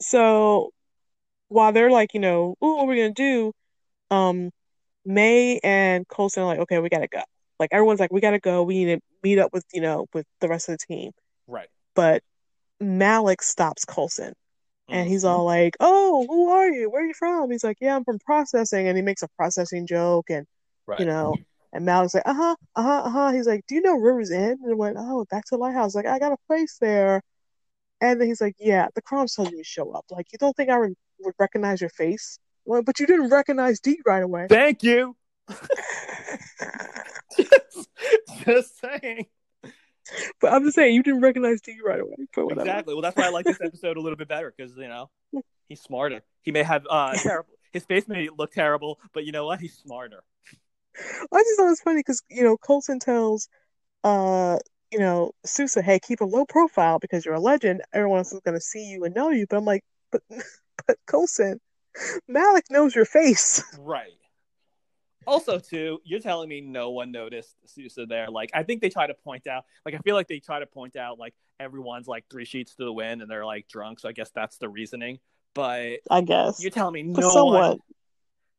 So 0.00 0.72
while 1.48 1.72
they're 1.72 1.90
like, 1.90 2.14
you 2.14 2.20
know, 2.20 2.56
ooh, 2.64 2.76
what 2.76 2.84
are 2.84 2.86
we 2.86 2.96
gonna 2.96 3.12
do? 3.12 3.52
Um, 4.10 4.50
May 5.04 5.60
and 5.62 6.08
Coulson 6.08 6.42
are 6.42 6.46
like, 6.46 6.60
okay, 6.60 6.78
we 6.78 6.88
gotta 6.88 7.06
go. 7.06 7.20
Like 7.60 7.68
everyone's 7.70 8.00
like, 8.00 8.12
we 8.12 8.22
gotta 8.22 8.40
go. 8.40 8.62
We 8.62 8.82
need 8.82 8.94
to 8.94 9.00
meet 9.22 9.38
up 9.38 9.52
with, 9.52 9.64
you 9.74 9.82
know, 9.82 10.06
with 10.14 10.26
the 10.40 10.48
rest 10.48 10.70
of 10.70 10.78
the 10.78 10.86
team. 10.86 11.12
Right. 11.46 11.68
But 11.94 12.22
Malick 12.82 13.42
stops 13.42 13.84
Coulson 13.84 14.32
and 14.88 15.08
he's 15.08 15.24
Mhm. 15.24 15.28
all 15.30 15.44
like, 15.44 15.76
oh, 15.80 16.26
who 16.28 16.50
are 16.50 16.68
you? 16.68 16.90
Where 16.90 17.02
are 17.02 17.06
you 17.06 17.14
from? 17.14 17.50
He's 17.50 17.64
like, 17.64 17.78
yeah, 17.80 17.96
I'm 17.96 18.04
from 18.04 18.18
processing. 18.18 18.88
And 18.88 18.96
he 18.96 19.02
makes 19.02 19.22
a 19.22 19.28
processing 19.36 19.86
joke 19.86 20.30
and, 20.30 20.46
right. 20.86 21.00
you 21.00 21.06
know, 21.06 21.34
and 21.72 21.86
Malick's 21.86 22.14
like, 22.14 22.26
uh 22.26 22.34
huh, 22.34 22.56
uh 22.76 22.82
huh, 22.82 23.02
uh 23.04 23.10
huh. 23.10 23.32
He's 23.32 23.46
like, 23.46 23.64
do 23.66 23.74
you 23.74 23.80
know 23.80 23.96
River's 23.96 24.30
End? 24.30 24.60
And 24.62 24.72
I 24.72 24.74
went, 24.74 24.96
oh, 24.98 25.24
back 25.30 25.44
to 25.46 25.50
the 25.52 25.58
lighthouse. 25.58 25.94
Like, 25.94 26.06
I 26.06 26.18
got 26.18 26.32
a 26.32 26.36
place 26.46 26.76
there. 26.80 27.22
And 28.00 28.20
then 28.20 28.28
he's 28.28 28.40
like, 28.40 28.56
yeah, 28.58 28.88
the 28.94 29.02
Croms 29.02 29.34
told 29.34 29.50
you 29.50 29.58
to 29.58 29.64
show 29.64 29.90
up. 29.92 30.04
Like, 30.10 30.26
you 30.32 30.38
don't 30.38 30.54
think 30.56 30.70
I 30.70 30.76
re- 30.76 30.94
would 31.20 31.34
recognize 31.38 31.80
your 31.80 31.90
face? 31.90 32.38
Well, 32.64 32.82
but 32.82 33.00
you 33.00 33.06
didn't 33.06 33.30
recognize 33.30 33.80
Dee 33.80 34.00
right 34.06 34.22
away. 34.22 34.46
Thank 34.48 34.82
you. 34.82 35.16
just 38.44 38.80
saying. 38.80 39.26
But 40.40 40.52
I'm 40.52 40.64
just 40.64 40.74
saying, 40.74 40.94
you 40.94 41.02
didn't 41.02 41.20
recognize 41.20 41.60
Dee 41.60 41.78
right 41.84 42.00
away. 42.00 42.16
But 42.34 42.46
whatever. 42.46 42.62
Exactly. 42.62 42.94
Well, 42.94 43.02
that's 43.02 43.16
why 43.16 43.26
I 43.26 43.30
like 43.30 43.46
this 43.46 43.60
episode 43.62 43.96
a 43.96 44.00
little 44.00 44.16
bit 44.16 44.28
better 44.28 44.52
because 44.56 44.76
you 44.76 44.88
know 44.88 45.10
he's 45.68 45.80
smarter. 45.80 46.20
He 46.42 46.52
may 46.52 46.62
have 46.62 46.86
uh 46.88 47.14
terrible. 47.16 47.50
His 47.72 47.84
face 47.84 48.06
may 48.06 48.28
look 48.36 48.52
terrible, 48.52 48.98
but 49.12 49.24
you 49.24 49.32
know 49.32 49.46
what? 49.46 49.60
He's 49.60 49.74
smarter. 49.74 50.22
I 50.96 51.38
just 51.38 51.56
thought 51.56 51.66
it 51.66 51.70
was 51.70 51.80
funny 51.80 52.00
because 52.00 52.22
you 52.28 52.44
know 52.44 52.56
Coulson 52.56 53.00
tells, 53.00 53.48
uh, 54.04 54.58
you 54.92 54.98
know 54.98 55.32
Sousa, 55.44 55.82
"Hey, 55.82 55.98
keep 55.98 56.20
a 56.20 56.24
low 56.24 56.44
profile 56.44 56.98
because 56.98 57.24
you're 57.24 57.34
a 57.34 57.40
legend. 57.40 57.82
Everyone 57.92 58.18
else 58.18 58.32
is 58.32 58.40
going 58.44 58.56
to 58.56 58.60
see 58.60 58.88
you 58.88 59.04
and 59.04 59.14
know 59.14 59.30
you." 59.30 59.46
But 59.48 59.56
I'm 59.56 59.64
like, 59.64 59.82
but 60.12 60.22
but 60.86 60.96
Coulson, 61.06 61.60
Malick 62.30 62.70
knows 62.70 62.94
your 62.94 63.06
face. 63.06 63.62
Right. 63.78 64.12
Also, 65.26 65.58
too, 65.58 66.00
you're 66.04 66.20
telling 66.20 66.48
me 66.48 66.60
no 66.60 66.90
one 66.90 67.12
noticed 67.12 67.56
Sousa 67.66 68.06
there. 68.06 68.30
Like, 68.30 68.50
I 68.54 68.62
think 68.62 68.80
they 68.80 68.90
try 68.90 69.06
to 69.06 69.14
point 69.14 69.46
out, 69.46 69.64
like, 69.84 69.94
I 69.94 69.98
feel 69.98 70.14
like 70.14 70.28
they 70.28 70.40
try 70.40 70.60
to 70.60 70.66
point 70.66 70.96
out, 70.96 71.18
like, 71.18 71.34
everyone's 71.60 72.08
like 72.08 72.24
three 72.30 72.44
sheets 72.44 72.74
to 72.74 72.84
the 72.84 72.92
wind 72.92 73.22
and 73.22 73.30
they're 73.30 73.46
like 73.46 73.68
drunk. 73.68 74.00
So 74.00 74.08
I 74.08 74.12
guess 74.12 74.30
that's 74.30 74.58
the 74.58 74.68
reasoning. 74.68 75.20
But 75.54 76.00
I 76.10 76.20
guess 76.20 76.60
you're 76.60 76.72
telling 76.72 76.94
me 76.94 77.14
But 77.14 77.20
no 77.20 77.30
someone, 77.30 77.60
one. 77.60 77.78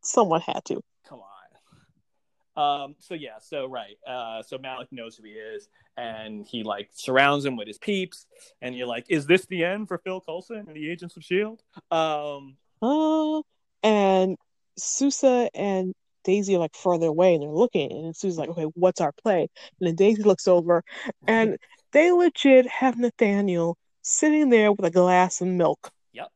someone 0.01 0.41
had 0.41 0.63
to. 0.65 0.82
Come 1.08 1.19
on. 1.19 2.84
Um. 2.86 2.95
So 2.99 3.15
yeah. 3.15 3.39
So 3.41 3.65
right. 3.65 3.97
Uh. 4.08 4.43
So 4.43 4.58
Malick 4.58 4.88
knows 4.91 5.17
who 5.17 5.23
he 5.23 5.32
is, 5.32 5.67
and 5.97 6.47
he 6.47 6.63
like 6.63 6.89
surrounds 6.93 7.43
him 7.43 7.58
with 7.58 7.67
his 7.67 7.78
peeps, 7.78 8.28
and 8.62 8.73
you're 8.73 8.88
like, 8.88 9.06
"Is 9.10 9.25
this 9.25 9.45
the 9.47 9.65
end 9.65 9.89
for 9.89 9.97
Phil 9.97 10.21
Coulson 10.21 10.63
and 10.65 10.73
the 10.73 10.89
Agents 10.89 11.17
of 11.17 11.23
Shield?" 11.23 11.62
Um. 11.91 12.56
Uh, 12.82 13.41
and 13.84 14.38
Sousa 14.78 15.49
and 15.54 15.93
Daisy 16.25 16.55
are 16.55 16.59
like 16.59 16.75
further 16.75 17.07
away 17.07 17.35
and 17.35 17.43
they're 17.43 17.49
looking, 17.49 17.91
and 17.91 18.13
Sousa's 18.15 18.38
like, 18.38 18.49
okay, 18.49 18.65
what's 18.73 18.99
our 18.99 19.13
play? 19.23 19.47
And 19.79 19.88
then 19.88 19.95
Daisy 19.95 20.23
looks 20.23 20.47
over, 20.47 20.83
and 21.25 21.51
mm-hmm. 21.51 21.55
they 21.93 22.11
legit 22.11 22.67
have 22.67 22.97
Nathaniel 22.97 23.77
sitting 24.01 24.49
there 24.49 24.71
with 24.71 24.85
a 24.85 24.91
glass 24.91 25.41
of 25.41 25.47
milk, 25.47 25.91
Yep. 26.13 26.29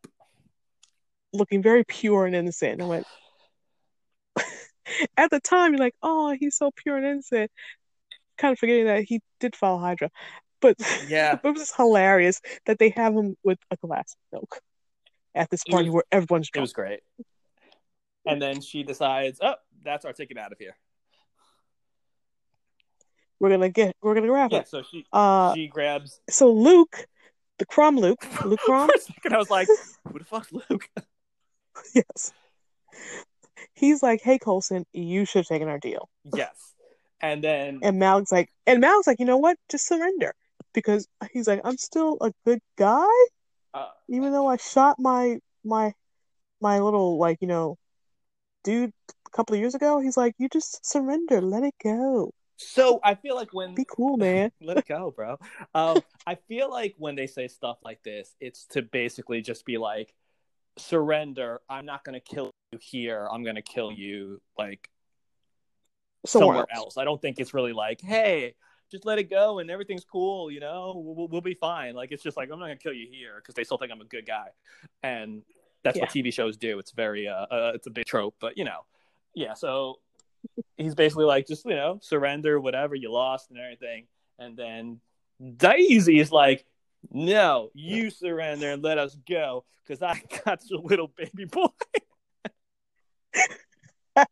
looking 1.34 1.62
very 1.62 1.84
pure 1.84 2.26
and 2.26 2.36
innocent. 2.36 2.74
And 2.74 2.84
I 2.84 2.86
went, 2.86 3.08
at 5.18 5.30
the 5.30 5.40
time, 5.40 5.74
you're 5.74 5.80
like, 5.80 5.96
oh, 6.02 6.36
he's 6.40 6.58
so 6.58 6.72
pure 6.76 6.98
and 6.98 7.06
innocent, 7.06 7.52
kind 8.38 8.54
of 8.54 8.60
forgetting 8.60 8.86
that 8.86 9.04
he 9.04 9.22
did 9.40 9.56
follow 9.56 9.80
Hydra. 9.80 10.10
But 10.62 10.78
Yeah. 11.08 11.38
it 11.44 11.48
was 11.48 11.60
just 11.60 11.76
hilarious 11.76 12.42
that 12.66 12.80
they 12.80 12.90
have 12.90 13.14
him 13.14 13.36
with 13.44 13.60
a 13.72 13.78
glass 13.78 14.16
of 14.16 14.40
milk 14.40 14.60
at 15.36 15.50
this 15.50 15.64
party 15.64 15.90
was- 15.90 15.94
where 15.94 16.04
everyone's 16.12 16.50
drunk. 16.50 16.62
It 16.62 16.70
was 16.70 16.74
great. 16.74 17.00
And 18.26 18.42
then 18.42 18.62
she 18.62 18.84
decides, 18.84 19.40
"Oh, 19.42 19.56
that's 19.84 20.06
our 20.06 20.14
ticket 20.14 20.38
out 20.38 20.52
of 20.52 20.58
here." 20.60 20.76
We're 23.40 23.50
gonna 23.50 23.70
get, 23.70 23.96
we're 24.02 24.16
gonna 24.16 24.28
grab 24.28 24.52
Yeah. 24.52 24.60
it. 24.60 24.68
So 24.68 24.84
she 24.84 25.06
Uh, 25.14 25.54
she 25.56 25.68
grabs. 25.68 26.20
so 26.30 26.52
Luke, 26.52 27.06
the 27.58 27.66
Crom 27.66 27.96
Luke, 27.98 28.26
Luke 28.44 28.60
Crom, 28.60 28.90
For 28.90 28.96
a 28.96 29.00
second, 29.02 29.34
I 29.34 29.38
was 29.38 29.50
like, 29.50 29.68
"Who 30.12 30.20
the 30.20 30.26
fuck's 30.26 30.52
Luke?" 30.52 30.90
yes. 31.96 32.34
He's 33.74 34.04
like, 34.04 34.22
hey 34.22 34.40
Coulson, 34.40 34.86
you 34.94 35.24
should 35.26 35.40
have 35.40 35.48
taken 35.48 35.68
our 35.70 35.80
deal. 35.80 36.10
yes. 36.34 36.74
And 37.22 37.44
then 37.44 37.80
And 37.84 38.02
Malick's 38.02 38.32
like, 38.32 38.50
and 38.66 38.82
Malick's 38.84 39.08
like, 39.08 39.20
you 39.20 39.26
know 39.26 39.38
what? 39.38 39.58
Just 39.70 39.86
surrender, 39.88 40.34
because 40.74 41.08
he's 41.32 41.48
like, 41.48 41.60
I'm 41.66 41.78
still 41.78 42.18
a 42.22 42.32
good 42.46 42.60
guy, 42.78 43.08
uh, 43.74 43.90
even 44.10 44.32
though 44.32 44.48
I 44.48 44.58
shot 44.58 44.98
my 45.00 45.40
my 45.64 45.94
my 46.62 46.80
little 46.80 47.18
like 47.18 47.38
you 47.42 47.48
know 47.48 47.78
dude 48.64 48.94
a 49.32 49.36
couple 49.38 49.56
of 49.56 49.62
years 49.62 49.76
ago. 49.76 50.00
He's 50.00 50.18
like, 50.18 50.36
you 50.38 50.50
just 50.50 50.86
surrender, 50.86 51.42
let 51.42 51.64
it 51.64 51.76
go, 51.84 52.34
so 52.62 53.00
I 53.02 53.16
feel 53.16 53.36
like 53.36 53.54
when 53.54 53.74
be 53.74 53.86
cool, 53.90 54.18
man. 54.18 54.52
let 54.62 54.78
it 54.78 54.86
go, 54.86 55.12
bro. 55.16 55.38
Um, 55.74 56.02
I 56.28 56.36
feel 56.36 56.70
like 56.70 56.94
when 56.98 57.16
they 57.16 57.26
say 57.26 57.48
stuff 57.48 57.78
like 57.86 58.04
this, 58.04 58.36
it's 58.42 58.66
to 58.72 58.82
basically 58.82 59.42
just 59.42 59.66
be 59.66 59.78
like, 59.78 60.14
surrender. 60.78 61.62
I'm 61.70 61.86
not 61.86 62.04
going 62.04 62.20
to 62.20 62.20
kill 62.20 62.52
you 62.74 62.80
here. 62.82 63.30
I'm 63.32 63.44
going 63.44 63.56
to 63.56 63.62
kill 63.62 63.94
you 63.94 64.42
like 64.58 64.90
Somewhere, 66.26 66.48
somewhere, 66.48 66.66
else. 66.74 66.84
else. 66.84 66.98
I 66.98 67.06
don't 67.06 67.22
think 67.22 67.40
it's 67.40 67.54
really 67.54 67.72
like, 67.72 68.02
hey, 68.02 68.56
just 68.92 69.06
let 69.06 69.20
it 69.20 69.30
go 69.30 69.60
and 69.60 69.72
everything's 69.72 70.04
cool. 70.04 70.52
You 70.52 70.60
know, 70.60 70.94
we'll, 70.98 71.30
we'll, 71.30 71.40
be 71.40 71.54
fine. 71.54 71.96
Like 71.96 72.12
it's 72.12 72.22
just 72.22 72.36
like 72.36 72.50
I'm 72.52 72.60
not 72.60 72.66
going 72.66 72.78
to 72.78 72.84
kill 72.84 72.92
you 72.92 73.08
here 73.10 73.36
because 73.38 73.56
they 73.56 73.64
still 73.64 73.78
think 73.78 73.90
I'm 73.90 74.02
a 74.02 74.06
good 74.06 74.26
guy, 74.26 74.48
and 75.02 75.44
that's 75.82 75.98
what 75.98 76.10
TV 76.10 76.34
shows 76.34 76.58
do. 76.58 76.78
It's 76.78 76.92
very 76.92 77.26
uh, 77.30 77.46
uh, 77.50 77.72
it's 77.74 77.88
a 77.88 77.92
big 77.92 78.06
trope, 78.06 78.36
but 78.42 78.58
you 78.58 78.66
know, 78.66 78.82
yeah. 79.34 79.54
So 79.54 80.00
he's 80.78 80.96
basically 80.96 81.26
like, 81.26 81.48
just 81.48 81.66
you 81.66 81.76
know, 81.76 82.00
surrender, 82.02 82.60
whatever 82.60 82.96
you 82.96 83.12
lost 83.12 83.50
and 83.50 83.60
everything, 83.60 84.08
and 84.38 84.58
then 84.58 85.00
Daisy 85.58 86.20
is 86.20 86.32
like. 86.32 86.66
No, 87.12 87.70
you 87.74 88.10
surrender 88.10 88.72
and 88.72 88.84
let 88.84 88.98
us 88.98 89.16
go 89.26 89.64
because 89.90 90.04
I 90.04 90.22
got 90.46 90.60
your 90.70 90.82
little 90.82 91.08
baby 91.08 91.46
boy. 91.46 91.68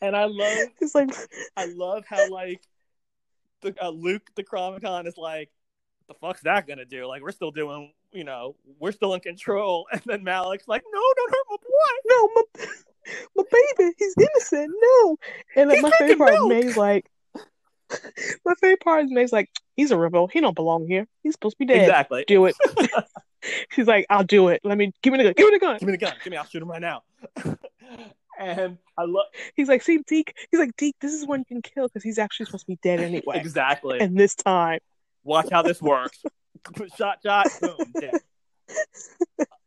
and 0.00 0.16
I 0.16 0.24
love 0.24 0.68
He's 0.78 0.94
like, 0.94 1.10
I 1.56 1.66
love 1.66 2.04
how 2.08 2.30
like 2.30 2.62
the 3.62 3.74
uh, 3.82 3.90
Luke 3.90 4.28
the 4.34 4.44
Chronicom 4.44 5.06
is 5.06 5.16
like, 5.16 5.50
the 6.08 6.14
fuck's 6.14 6.42
that 6.42 6.66
gonna 6.66 6.84
do? 6.84 7.06
Like 7.06 7.22
we're 7.22 7.32
still 7.32 7.50
doing, 7.50 7.92
you 8.12 8.24
know, 8.24 8.56
we're 8.78 8.92
still 8.92 9.14
in 9.14 9.20
control. 9.20 9.86
And 9.92 10.02
then 10.06 10.24
Malick's 10.24 10.68
like, 10.68 10.82
no, 10.90 11.00
don't 11.16 11.30
hurt 11.30 11.46
my 11.50 11.56
boy. 11.56 11.94
no, 12.06 12.28
my, 12.34 12.42
my 13.36 13.44
baby, 13.76 13.92
he's 13.98 14.14
innocent. 14.18 14.72
No, 14.80 15.16
and 15.56 15.82
my 15.82 15.90
favorite 15.98 16.18
part 16.18 16.34
is 16.34 16.38
milk. 16.38 16.48
May's 16.48 16.76
like, 16.76 17.06
my 18.44 18.54
favorite 18.60 18.80
part 18.80 19.04
is 19.04 19.10
May's 19.10 19.32
like, 19.32 19.50
he's 19.76 19.90
a 19.90 19.96
rebel. 19.96 20.28
He 20.28 20.40
don't 20.40 20.54
belong 20.54 20.86
here. 20.86 21.06
He's 21.22 21.34
supposed 21.34 21.56
to 21.56 21.58
be 21.58 21.66
dead. 21.66 21.82
Exactly. 21.82 22.24
Do 22.26 22.46
it. 22.46 22.56
She's 23.70 23.86
like, 23.86 24.06
I'll 24.10 24.24
do 24.24 24.48
it. 24.48 24.60
Let 24.64 24.76
me 24.76 24.92
give 25.02 25.12
me 25.12 25.18
the 25.18 25.24
gun. 25.24 25.34
Give 25.36 25.46
me 25.46 25.52
the 25.52 25.58
gun. 25.58 25.78
Give 25.78 25.86
me 25.86 25.92
the 25.92 25.98
gun. 25.98 26.14
Give 26.22 26.30
me. 26.30 26.36
I'll 26.36 26.44
shoot 26.44 26.62
him 26.62 26.70
right 26.70 26.80
now. 26.80 27.02
and 28.38 28.76
I 28.98 29.04
love 29.04 29.26
He's 29.54 29.68
like, 29.68 29.82
see, 29.82 29.98
Deke. 30.06 30.36
He's 30.50 30.60
like, 30.60 30.76
Deke. 30.76 30.96
This 31.00 31.14
is 31.14 31.26
when 31.26 31.40
you 31.40 31.46
can 31.46 31.62
kill 31.62 31.88
because 31.88 32.02
he's 32.02 32.18
actually 32.18 32.46
supposed 32.46 32.66
to 32.66 32.72
be 32.72 32.78
dead 32.82 33.00
anyway. 33.00 33.40
exactly. 33.40 33.98
And 33.98 34.16
this 34.16 34.34
time, 34.34 34.80
Watch 35.24 35.48
how 35.50 35.62
this 35.62 35.82
works. 35.82 36.22
shot, 36.96 37.18
shot, 37.24 37.46
boom, 37.60 37.76
dead. 38.00 38.20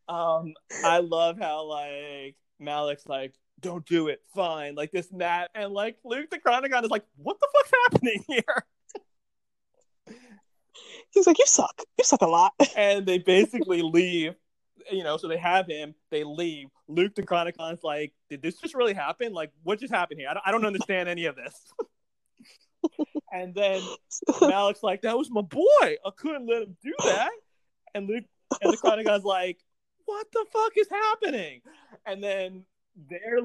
Um, 0.08 0.53
I 0.84 0.99
love 0.99 1.38
how 1.39 1.63
like 1.63 2.36
Malick's 2.62 3.08
like, 3.08 3.34
don't 3.60 3.86
do 3.86 4.10
it, 4.10 4.21
fine, 4.36 4.75
like 4.75 4.91
this 4.91 5.10
and 5.12 5.21
that, 5.21 5.49
and 5.56 5.71
like 5.71 5.97
Luke 6.03 6.29
the 6.29 6.39
Chronicom 6.39 6.84
is 6.84 6.89
like, 6.89 7.06
what 7.15 7.38
the 7.39 7.47
fuck's 7.53 7.71
happening 7.86 8.23
here? 8.27 8.65
he's 11.13 11.27
like, 11.27 11.39
you 11.39 11.45
suck. 11.45 11.82
You 11.97 12.03
suck 12.03 12.21
a 12.21 12.27
lot. 12.27 12.53
and 12.75 13.06
they 13.06 13.19
basically 13.19 13.82
leave. 13.82 14.36
You 14.91 15.03
know, 15.03 15.15
so 15.15 15.29
they 15.29 15.38
have 15.38 15.67
him. 15.67 15.95
They 16.12 16.25
leave. 16.25 16.67
Luke 16.89 17.15
the 17.15 17.23
Chronicom's 17.23 17.84
like, 17.84 18.12
"Did 18.29 18.41
this 18.41 18.60
just 18.60 18.75
really 18.75 18.93
happen? 18.93 19.32
Like, 19.32 19.51
what 19.63 19.79
just 19.79 19.93
happened 19.93 20.19
here? 20.19 20.27
I 20.29 20.34
don't, 20.34 20.43
I 20.45 20.51
don't 20.51 20.65
understand 20.65 21.08
any 21.08 21.25
of 21.25 21.38
this." 21.38 21.53
and 23.32 23.54
then 23.54 23.82
Malick's 24.41 24.84
like, 24.84 25.02
"That 25.02 25.17
was 25.17 25.30
my 25.32 25.41
boy. 25.41 25.62
I 25.82 26.10
couldn't 26.15 26.48
let 26.48 26.63
him 26.63 26.78
do 26.84 26.93
that." 27.06 27.32
And 27.96 28.08
Luke 28.08 28.24
and 28.62 28.74
the 28.74 28.78
Chronicom's 28.78 29.24
like, 29.24 29.60
"What 30.06 30.28
the 30.32 30.46
fuck 30.52 30.72
is 30.78 30.88
happening?" 30.89 31.62
And 32.06 32.24
then 32.24 32.65
they're 33.10 33.39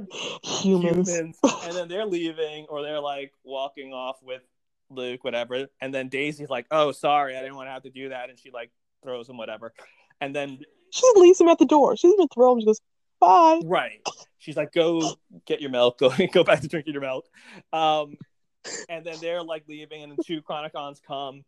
Humans. 0.45 1.09
humans, 1.11 1.39
and 1.65 1.75
then 1.75 1.89
they're 1.89 2.07
leaving, 2.07 2.67
or 2.69 2.83
they're 2.83 3.01
like 3.01 3.33
walking 3.45 3.93
off 3.93 4.17
with 4.23 4.43
Luke, 4.91 5.25
whatever. 5.25 5.69
And 5.81 5.95
then 5.95 6.09
Daisy's 6.09 6.51
like, 6.51 6.67
"Oh, 6.71 6.93
sorry, 6.93 7.37
I 7.37 7.41
didn't 7.41 7.57
want 7.57 7.69
to 7.69 7.73
have 7.73 7.83
to 7.85 7.91
do 7.91 8.11
that," 8.11 8.31
and 8.31 8.39
she 8.39 8.51
like 8.51 8.71
throws 9.03 9.29
him 9.29 9.37
whatever. 9.37 9.73
And 10.21 10.35
then 10.35 10.59
She 10.91 11.07
leaves 11.17 11.41
him 11.41 11.49
at 11.49 11.59
the 11.59 11.67
door. 11.67 11.97
She 11.97 12.09
doesn't 12.11 12.33
throw 12.35 12.53
him. 12.55 12.61
She 12.61 12.67
goes, 12.67 12.81
bye. 13.21 13.61
right, 13.65 14.01
she's 14.39 14.57
like, 14.57 14.73
"Go 14.73 15.15
get 15.47 15.61
your 15.61 15.71
milk. 15.71 15.99
Go 16.01 16.11
go 16.33 16.45
back 16.45 16.61
to 16.61 16.69
drinking 16.69 16.93
your 16.95 17.03
milk." 17.03 17.27
Um, 17.73 18.17
and 18.89 19.05
then 19.05 19.17
they're 19.21 19.43
like 19.43 19.65
leaving, 19.69 20.03
and 20.03 20.13
the 20.17 20.23
two 20.23 20.43
Chronicoms 20.43 21.01
come, 21.07 21.45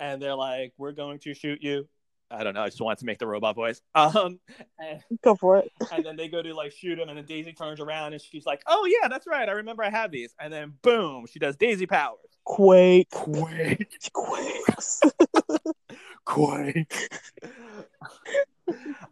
and 0.00 0.20
they're 0.20 0.34
like, 0.34 0.72
"We're 0.78 0.92
going 0.92 1.18
to 1.20 1.34
shoot 1.34 1.62
you." 1.62 1.88
I 2.32 2.44
don't 2.44 2.54
know. 2.54 2.62
I 2.62 2.68
just 2.68 2.80
wanted 2.80 2.98
to 3.00 3.04
make 3.04 3.18
the 3.18 3.26
robot 3.26 3.54
voice. 3.54 3.80
Um, 3.94 4.40
and, 4.78 5.02
Go 5.22 5.36
for 5.36 5.58
it. 5.58 5.70
and 5.92 6.04
then 6.04 6.16
they 6.16 6.28
go 6.28 6.42
to 6.42 6.54
like 6.54 6.72
shoot 6.72 6.98
him, 6.98 7.08
and 7.08 7.18
then 7.18 7.26
Daisy 7.26 7.52
turns 7.52 7.80
around 7.80 8.14
and 8.14 8.22
she's 8.22 8.46
like, 8.46 8.62
"Oh 8.66 8.86
yeah, 8.86 9.08
that's 9.08 9.26
right. 9.26 9.48
I 9.48 9.52
remember 9.52 9.84
I 9.84 9.90
have 9.90 10.10
these." 10.10 10.34
And 10.40 10.52
then 10.52 10.74
boom, 10.82 11.26
she 11.30 11.38
does 11.38 11.56
Daisy 11.56 11.86
powers. 11.86 12.18
Quake. 12.44 13.10
Quake, 13.10 13.98
quakes. 14.12 15.00
quake. 16.24 17.10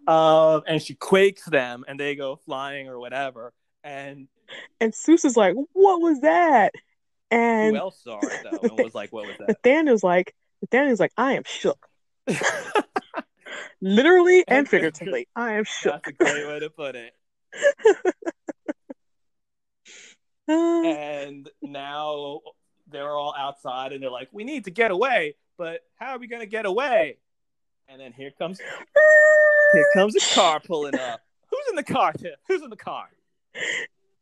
um, 0.07 0.63
and 0.67 0.83
she 0.83 0.95
quakes 0.95 1.45
them, 1.45 1.85
and 1.87 2.01
they 2.01 2.17
go 2.17 2.37
flying 2.37 2.89
or 2.89 2.99
whatever. 2.99 3.53
And 3.85 4.29
and 4.81 4.95
Sousa 4.95 5.27
is 5.27 5.37
like, 5.37 5.55
what 5.73 6.01
was 6.01 6.21
that? 6.21 6.73
And 7.31 7.77
who 7.77 7.81
else 7.81 8.03
saw 8.03 8.19
it 8.21 8.47
though? 8.51 8.59
And 8.63 8.85
was 8.85 8.95
like, 8.95 9.13
"What 9.13 9.27
was 9.27 9.37
that?" 9.39 9.49
Nathaniel's 9.49 10.03
like, 10.03 10.35
Nathaniel's 10.63 11.01
like, 11.01 11.13
I 11.17 11.35
am 11.35 11.45
shook. 11.45 11.89
Literally 13.81 14.45
and 14.47 14.69
figuratively, 14.69 15.29
I 15.35 15.55
am 15.55 15.65
shook. 15.65 16.05
That's 16.05 16.09
a 16.09 16.13
great 16.13 16.47
way 16.47 16.59
to 16.61 16.71
put 16.71 16.97
it. 16.97 17.15
Uh, 20.49 20.83
And 20.83 21.49
now 21.63 22.41
they're 22.91 23.13
all 23.17 23.33
outside 23.39 23.93
and 23.93 24.03
they're 24.03 24.11
like, 24.11 24.29
"We 24.33 24.43
need 24.43 24.65
to 24.65 24.73
get 24.73 24.91
away, 24.91 25.37
but 25.57 25.83
how 25.97 26.11
are 26.17 26.19
we 26.19 26.27
gonna 26.27 26.45
get 26.47 26.67
away?" 26.67 27.19
And 27.89 28.01
then 28.01 28.13
here 28.13 28.33
comes 28.33 28.59
here 28.59 29.87
comes 29.95 30.17
a 30.17 30.35
car 30.35 30.59
pulling 30.59 30.99
up. 30.99 31.21
Who's 31.51 31.65
in 31.71 31.77
the 31.77 31.85
car, 31.85 32.15
Who's 32.49 32.63
in 32.63 32.71
the 32.71 32.77
car? 32.77 33.09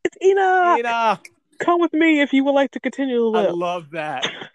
It's 0.03 0.17
Enoch. 0.23 0.79
Enoch. 0.79 1.27
Come 1.59 1.81
with 1.81 1.93
me 1.93 2.21
if 2.21 2.33
you 2.33 2.43
would 2.45 2.53
like 2.53 2.71
to 2.71 2.79
continue 2.79 3.17
to 3.17 3.27
live. 3.27 3.49
I 3.49 3.51
love 3.51 3.91
that. 3.91 4.25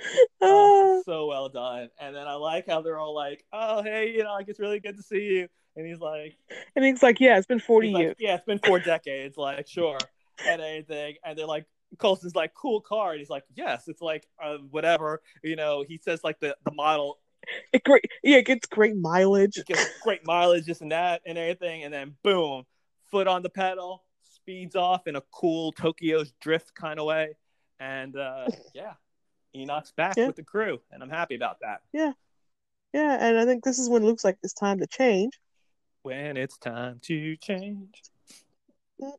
Ah. 0.40 0.46
Oh, 0.50 1.02
so 1.04 1.26
well 1.26 1.48
done. 1.48 1.88
And 2.00 2.14
then 2.14 2.26
I 2.26 2.34
like 2.34 2.68
how 2.68 2.80
they're 2.80 2.98
all 2.98 3.14
like, 3.14 3.44
"Oh, 3.52 3.82
hey, 3.82 4.14
Enoch, 4.18 4.44
it's 4.46 4.60
really 4.60 4.78
good 4.78 4.96
to 4.96 5.02
see 5.02 5.22
you." 5.22 5.48
And 5.76 5.86
he's 5.86 5.98
like, 5.98 6.36
and 6.76 6.84
he's 6.84 7.02
like, 7.02 7.18
"Yeah, 7.20 7.36
it's 7.38 7.46
been 7.46 7.58
forty 7.58 7.88
he's 7.88 7.94
like, 7.94 8.02
years." 8.02 8.16
"Yeah, 8.18 8.34
it's 8.36 8.44
been 8.44 8.60
four 8.60 8.78
decades." 8.78 9.36
Like, 9.36 9.66
sure, 9.66 9.98
and 10.46 10.62
anything. 10.62 11.16
And 11.24 11.36
they're 11.36 11.46
like, 11.46 11.66
Coulson's 11.98 12.36
like, 12.36 12.54
"Cool 12.54 12.80
car." 12.80 13.10
And 13.12 13.18
he's 13.18 13.30
like, 13.30 13.44
"Yes, 13.54 13.88
it's 13.88 14.00
like 14.00 14.28
uh, 14.42 14.58
whatever." 14.70 15.20
You 15.42 15.56
know, 15.56 15.84
he 15.86 15.98
says 15.98 16.22
like 16.22 16.38
the 16.38 16.56
the 16.64 16.72
model 16.72 17.18
It 17.72 17.82
great, 17.82 18.04
yeah, 18.22 18.36
it 18.38 18.46
gets 18.46 18.66
great 18.66 18.96
mileage. 18.96 19.58
it 19.58 19.66
gets 19.66 19.88
great 20.02 20.24
mileage, 20.24 20.66
this 20.66 20.80
and 20.80 20.92
that, 20.92 21.22
and 21.26 21.36
everything. 21.36 21.82
And 21.82 21.92
then 21.92 22.14
boom, 22.22 22.64
foot 23.10 23.26
on 23.26 23.42
the 23.42 23.50
pedal, 23.50 24.04
speeds 24.48 24.76
off 24.76 25.06
in 25.06 25.16
a 25.16 25.20
cool 25.30 25.72
Tokyo's 25.72 26.32
drift 26.40 26.74
kind 26.74 26.98
of 26.98 27.04
way. 27.04 27.34
And 27.80 28.16
uh, 28.16 28.48
yeah, 28.74 28.94
Enoch's 29.54 29.92
back 29.92 30.16
Yeah. 30.16 30.26
with 30.28 30.36
the 30.36 30.42
crew, 30.42 30.80
and 30.90 31.02
I'm 31.02 31.10
happy 31.10 31.34
about 31.34 31.60
that. 31.60 31.82
Yeah, 31.92 32.12
Yeah, 32.94 33.18
and 33.20 33.38
I 33.38 33.44
think 33.44 33.62
this 33.62 33.78
is 33.78 33.90
when 33.90 34.04
Luke's 34.06 34.24
like, 34.24 34.38
"It's 34.42 34.54
time 34.54 34.78
to 34.78 34.86
change." 34.86 35.38
When 36.02 36.38
it's 36.38 36.56
time 36.56 36.98
to 37.02 37.36
change. 37.36 38.02
Uh, 39.02 39.16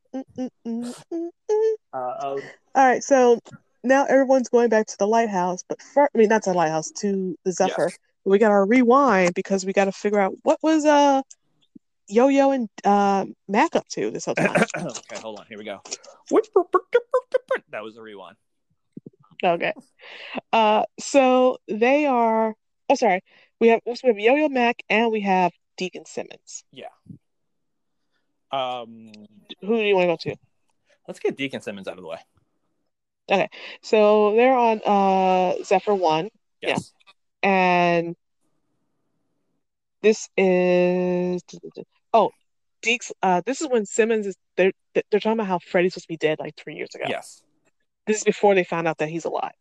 All 1.93 2.39
right, 2.75 3.03
so 3.03 3.39
now 3.83 4.05
everyone's 4.05 4.49
going 4.49 4.69
back 4.69 4.87
to 4.87 4.97
the 4.97 5.07
lighthouse, 5.07 5.63
but 5.69 5.77
I 5.95 6.07
mean, 6.15 6.29
not 6.29 6.41
to 6.43 6.49
the 6.51 6.57
lighthouse, 6.57 6.89
to 7.01 7.37
the 7.45 7.51
Zephyr. 7.51 7.89
Yes. 7.89 7.99
We 8.25 8.39
got 8.39 8.51
our 8.51 8.65
rewind 8.65 9.35
because 9.35 9.65
we 9.65 9.73
got 9.73 9.85
to 9.85 9.91
figure 9.91 10.19
out 10.19 10.33
what 10.43 10.57
was 10.63 10.85
uh 10.85 11.21
Yo-Yo 12.09 12.51
and 12.51 12.69
uh, 12.83 13.25
Mac 13.47 13.75
up 13.75 13.87
to 13.89 14.09
this 14.11 14.25
whole 14.25 14.35
time. 14.35 14.63
okay, 14.77 15.19
hold 15.21 15.39
on. 15.39 15.45
Here 15.47 15.57
we 15.57 15.63
go. 15.63 15.81
That 17.71 17.83
was 17.83 17.95
the 17.95 18.01
rewind. 18.01 18.35
okay, 19.43 19.73
uh, 20.51 20.83
so 20.99 21.57
they 21.67 22.05
are. 22.07 22.55
Oh, 22.89 22.95
sorry. 22.95 23.21
We 23.59 23.67
have 23.69 23.81
so 23.85 23.93
we 24.03 24.09
have 24.09 24.19
Yo-Yo 24.19 24.49
Mac 24.49 24.81
and 24.89 25.11
we 25.11 25.21
have 25.21 25.51
Deacon 25.77 26.05
Simmons. 26.05 26.63
Yeah. 26.71 26.87
Um, 28.51 29.11
Who 29.61 29.75
do 29.77 29.83
you 29.83 29.95
want 29.95 30.19
to 30.21 30.29
go 30.29 30.33
to? 30.33 30.39
let's 31.07 31.19
get 31.19 31.37
Deacon 31.37 31.61
Simmons 31.61 31.87
out 31.87 31.97
of 31.97 32.01
the 32.01 32.07
way. 32.07 32.17
Okay, 33.31 33.47
so 33.83 34.35
they're 34.35 34.55
on 34.57 34.81
uh 34.83 35.63
Zephyr 35.63 35.93
One, 35.93 36.29
Yes. 36.61 36.93
and 37.43 38.15
this 40.01 40.29
is 40.35 41.41
oh 42.13 42.31
Deeks. 42.81 43.11
Uh, 43.21 43.41
this 43.45 43.61
is 43.61 43.67
when 43.69 43.85
Simmons 43.85 44.27
is 44.27 44.35
they're 44.55 44.71
they're 44.93 45.19
talking 45.19 45.33
about 45.33 45.47
how 45.47 45.59
Freddie's 45.59 45.93
supposed 45.93 46.05
to 46.05 46.13
be 46.13 46.17
dead 46.17 46.39
like 46.39 46.55
three 46.55 46.75
years 46.75 46.89
ago. 46.95 47.05
Yes. 47.07 47.41
This 48.07 48.17
is 48.17 48.23
before 48.23 48.55
they 48.55 48.63
found 48.63 48.87
out 48.87 48.97
that 48.99 49.09
he's 49.09 49.25
alive, 49.25 49.51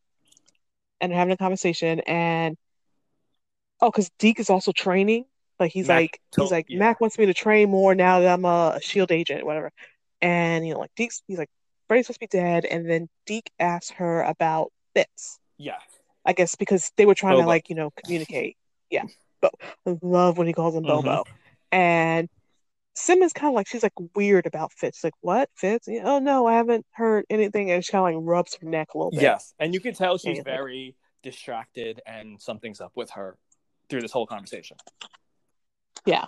and 1.00 1.10
they're 1.10 1.18
having 1.18 1.34
a 1.34 1.36
conversation. 1.36 2.00
And 2.00 2.56
oh, 3.80 3.90
because 3.90 4.10
Deke 4.18 4.40
is 4.40 4.50
also 4.50 4.72
training. 4.72 5.24
Like 5.60 5.72
he's 5.72 5.88
Mac 5.88 6.00
like 6.00 6.20
he's 6.36 6.50
like 6.50 6.66
yeah. 6.68 6.78
Mac 6.78 7.00
wants 7.00 7.18
me 7.18 7.26
to 7.26 7.34
train 7.34 7.68
more 7.70 7.94
now 7.94 8.20
that 8.20 8.32
I'm 8.32 8.44
a 8.44 8.78
Shield 8.80 9.10
agent, 9.10 9.44
whatever. 9.44 9.72
And 10.22 10.66
you 10.66 10.74
know, 10.74 10.80
like 10.80 10.92
Deke's 10.96 11.22
he's 11.26 11.38
like 11.38 11.50
Freddie's 11.88 12.06
supposed 12.06 12.20
to 12.20 12.28
be 12.28 12.38
dead, 12.38 12.64
and 12.64 12.88
then 12.88 13.08
Deke 13.26 13.50
asks 13.58 13.90
her 13.92 14.22
about 14.22 14.72
Fitz. 14.94 15.40
Yeah. 15.58 15.78
I 16.24 16.32
guess 16.32 16.54
because 16.54 16.92
they 16.96 17.06
were 17.06 17.14
trying 17.14 17.38
to 17.38 17.46
like 17.46 17.68
you 17.70 17.74
know 17.74 17.90
communicate. 17.90 18.56
Yeah, 18.90 19.04
but 19.40 19.52
I 19.86 19.96
love 20.02 20.38
when 20.38 20.46
he 20.46 20.52
calls 20.52 20.74
him 20.74 20.84
Mhm. 20.84 20.88
Bobo. 20.88 21.24
And 21.72 22.28
Simmons 22.98 23.32
kind 23.32 23.48
of 23.48 23.54
like 23.54 23.68
she's 23.68 23.82
like 23.82 23.92
weird 24.14 24.46
about 24.46 24.72
Fitz. 24.72 25.04
Like 25.04 25.14
what 25.20 25.48
Fitz? 25.54 25.88
Oh 25.88 26.18
no, 26.18 26.46
I 26.46 26.54
haven't 26.54 26.84
heard 26.92 27.24
anything. 27.30 27.70
And 27.70 27.84
she 27.84 27.92
kind 27.92 28.14
of 28.14 28.22
like 28.22 28.28
rubs 28.28 28.56
her 28.60 28.68
neck 28.68 28.88
a 28.94 28.98
little 28.98 29.10
bit. 29.10 29.22
Yes. 29.22 29.54
And 29.58 29.72
you 29.72 29.80
can 29.80 29.94
tell 29.94 30.18
she's 30.18 30.38
Yeah. 30.38 30.42
very 30.42 30.96
distracted 31.22 32.00
and 32.06 32.40
something's 32.40 32.80
up 32.80 32.92
with 32.94 33.10
her 33.10 33.36
through 33.88 34.00
this 34.02 34.12
whole 34.12 34.26
conversation. 34.26 34.76
Yeah. 36.04 36.26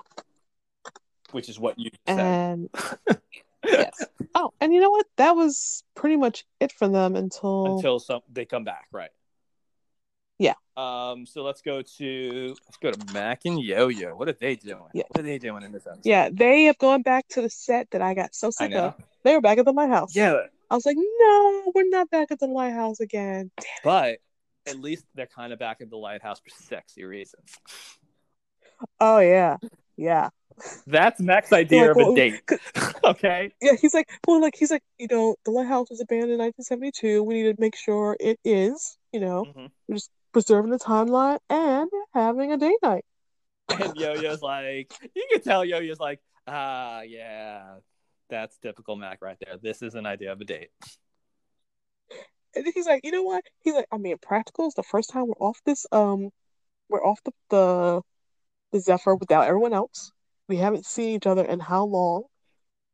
Which 1.33 1.48
is 1.48 1.59
what 1.59 1.78
you 1.78 1.90
said. 2.06 2.18
And 2.18 2.70
yes. 3.64 4.04
Oh, 4.35 4.52
and 4.61 4.72
you 4.72 4.80
know 4.80 4.90
what? 4.90 5.06
That 5.16 5.37
was 5.37 5.85
pretty 5.94 6.16
much 6.16 6.44
it 6.61 6.72
for 6.72 6.88
them 6.88 7.16
until, 7.16 7.76
until 7.76 7.98
some 7.98 8.20
they 8.33 8.44
come 8.44 8.64
back, 8.64 8.87
right? 8.92 9.11
Yeah. 10.40 10.55
Um. 10.76 11.26
So 11.26 11.42
let's 11.42 11.61
go 11.61 11.83
to 11.83 12.57
let's 12.66 12.76
go 12.79 12.90
to 12.90 13.12
Mac 13.12 13.42
and 13.44 13.62
Yo 13.62 13.88
Yo. 13.88 14.16
What 14.16 14.29
are 14.29 14.33
they 14.33 14.57
doing? 14.57 14.81
Yeah. 14.94 15.03
What 15.09 15.20
are 15.20 15.22
they 15.22 15.38
doing 15.38 15.62
in 15.62 15.70
this 15.72 15.87
episode? 15.87 16.07
yeah, 16.07 16.31
they 16.33 16.64
have 16.64 16.79
gone 16.79 17.03
back 17.03 17.29
to 17.29 17.42
the 17.42 17.50
set 17.50 17.90
that 17.90 18.00
I 18.00 18.14
got 18.14 18.35
so 18.35 18.50
sick 18.50 18.72
of. 18.72 18.94
They 19.22 19.35
were 19.35 19.42
back 19.42 19.59
at 19.59 19.66
the 19.66 19.72
lighthouse. 19.72 20.16
Yeah, 20.16 20.38
I 20.70 20.74
was 20.74 20.87
like, 20.87 20.96
no, 20.96 21.72
we're 21.74 21.90
not 21.90 22.09
back 22.11 22.31
at 22.31 22.40
the 22.40 22.46
lighthouse 22.46 23.00
again. 23.00 23.50
but 23.85 24.20
at 24.66 24.81
least 24.81 25.05
they're 25.14 25.26
kind 25.26 25.53
of 25.53 25.59
back 25.59 25.83
at 25.83 25.90
the 25.90 25.98
lighthouse 25.98 26.40
for 26.40 26.48
sexy 26.64 27.05
reasons. 27.05 27.50
Oh 28.98 29.18
yeah, 29.18 29.59
yeah. 29.98 30.31
That's 30.87 31.20
Mac's 31.20 31.53
idea 31.53 31.83
Like, 31.83 31.90
of 31.90 31.96
a 31.96 32.00
well, 32.05 32.14
date. 32.14 32.40
okay. 33.05 33.53
Yeah, 33.62 33.72
he's 33.81 33.94
like, 33.94 34.09
well, 34.26 34.40
like 34.40 34.55
he's 34.57 34.70
like, 34.70 34.83
you 34.98 35.07
know, 35.11 35.37
the 35.44 35.50
lighthouse 35.50 35.88
was 35.90 36.00
abandoned 36.00 36.33
in 36.33 36.38
1972. 36.38 37.22
We 37.22 37.35
need 37.42 37.55
to 37.57 37.61
make 37.61 37.76
sure 37.76 38.16
it 38.20 38.38
is, 38.44 38.96
you 39.12 39.20
know, 39.20 39.44
hmm 39.44 39.66
preserving 40.33 40.71
the 40.71 40.79
timeline 40.79 41.38
and 41.49 41.90
having 42.14 42.53
a 42.53 42.57
date 42.57 42.79
night. 42.83 43.05
And 43.69 43.95
Yo 43.97 44.14
Yo's 44.14 44.43
like, 44.43 44.93
you 45.14 45.27
can 45.31 45.43
tell 45.43 45.64
Yo 45.64 45.79
Yo's 45.79 46.01
like, 46.01 46.21
ah, 46.47 47.03
yeah, 47.03 47.77
that's 48.29 48.57
typical 48.59 48.97
Mac 48.97 49.23
right 49.23 49.37
there. 49.40 49.57
This 49.62 49.83
is 49.83 49.95
an 49.95 50.07
idea 50.07 50.33
of 50.33 50.40
a 50.40 50.45
date. 50.45 50.71
And 52.57 52.66
he's 52.75 52.87
like, 52.87 53.05
you 53.05 53.12
know 53.12 53.23
what? 53.23 53.45
He's 53.62 53.75
like, 53.75 53.87
I 53.93 53.97
mean, 53.97 54.16
practical 54.21 54.66
is 54.66 54.75
the 54.75 54.83
first 54.83 55.11
time 55.11 55.27
we're 55.29 55.47
off 55.47 55.61
this, 55.64 55.87
um, 55.93 56.31
we're 56.88 57.05
off 57.05 57.21
the 57.25 57.33
the, 57.51 58.03
the 58.73 58.81
Zephyr 58.81 59.14
without 59.14 59.47
everyone 59.47 59.73
else. 59.73 60.11
We 60.49 60.57
haven't 60.57 60.85
seen 60.85 61.14
each 61.14 61.27
other 61.27 61.45
in 61.45 61.61
how 61.61 61.85
long? 61.85 62.25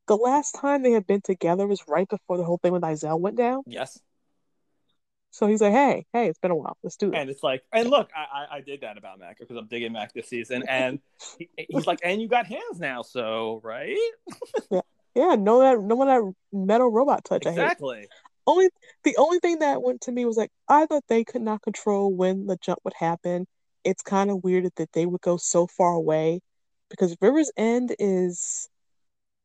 The 0.08 0.16
last 0.16 0.52
time 0.52 0.82
they 0.82 0.92
had 0.92 1.06
been 1.06 1.22
together 1.22 1.66
was 1.66 1.82
right 1.88 2.08
before 2.08 2.36
the 2.36 2.44
whole 2.44 2.58
thing 2.58 2.72
with 2.72 2.82
Izel 2.82 3.18
went 3.18 3.36
down. 3.36 3.62
Yes. 3.66 3.98
So 5.36 5.46
he's 5.46 5.60
like, 5.60 5.74
hey, 5.74 6.06
hey, 6.14 6.28
it's 6.28 6.38
been 6.38 6.50
a 6.50 6.56
while. 6.56 6.78
Let's 6.82 6.96
do 6.96 7.12
it. 7.12 7.14
And 7.14 7.28
it's 7.28 7.42
like, 7.42 7.62
and 7.70 7.90
look, 7.90 8.08
I 8.16 8.20
I, 8.20 8.56
I 8.56 8.60
did 8.62 8.80
that 8.80 8.96
about 8.96 9.18
Mac 9.18 9.38
because 9.38 9.54
I'm 9.54 9.66
digging 9.66 9.92
Mac 9.92 10.14
this 10.14 10.30
season, 10.30 10.64
and 10.66 10.98
he, 11.38 11.50
he's 11.68 11.86
like, 11.86 11.98
and 12.02 12.22
you 12.22 12.26
got 12.26 12.46
hands 12.46 12.80
now, 12.80 13.02
so 13.02 13.60
right? 13.62 13.94
Yeah, 14.70 14.80
yeah. 15.14 15.34
no 15.34 15.58
that 15.58 15.78
no 15.78 15.94
one 15.94 16.08
that 16.08 16.22
metal 16.54 16.90
robot 16.90 17.26
touch. 17.26 17.44
Exactly. 17.44 18.08
Only 18.46 18.70
the 19.04 19.14
only 19.18 19.38
thing 19.40 19.58
that 19.58 19.82
went 19.82 20.00
to 20.02 20.12
me 20.12 20.24
was 20.24 20.38
like 20.38 20.50
I 20.70 20.86
thought 20.86 21.04
they 21.06 21.22
could 21.22 21.42
not 21.42 21.60
control 21.60 22.14
when 22.14 22.46
the 22.46 22.56
jump 22.62 22.78
would 22.84 22.94
happen. 22.98 23.46
It's 23.84 24.02
kind 24.02 24.30
of 24.30 24.42
weird 24.42 24.70
that 24.76 24.92
they 24.92 25.04
would 25.04 25.20
go 25.20 25.36
so 25.36 25.66
far 25.66 25.92
away 25.92 26.40
because 26.88 27.14
Rivers 27.20 27.52
End 27.58 27.94
is 27.98 28.70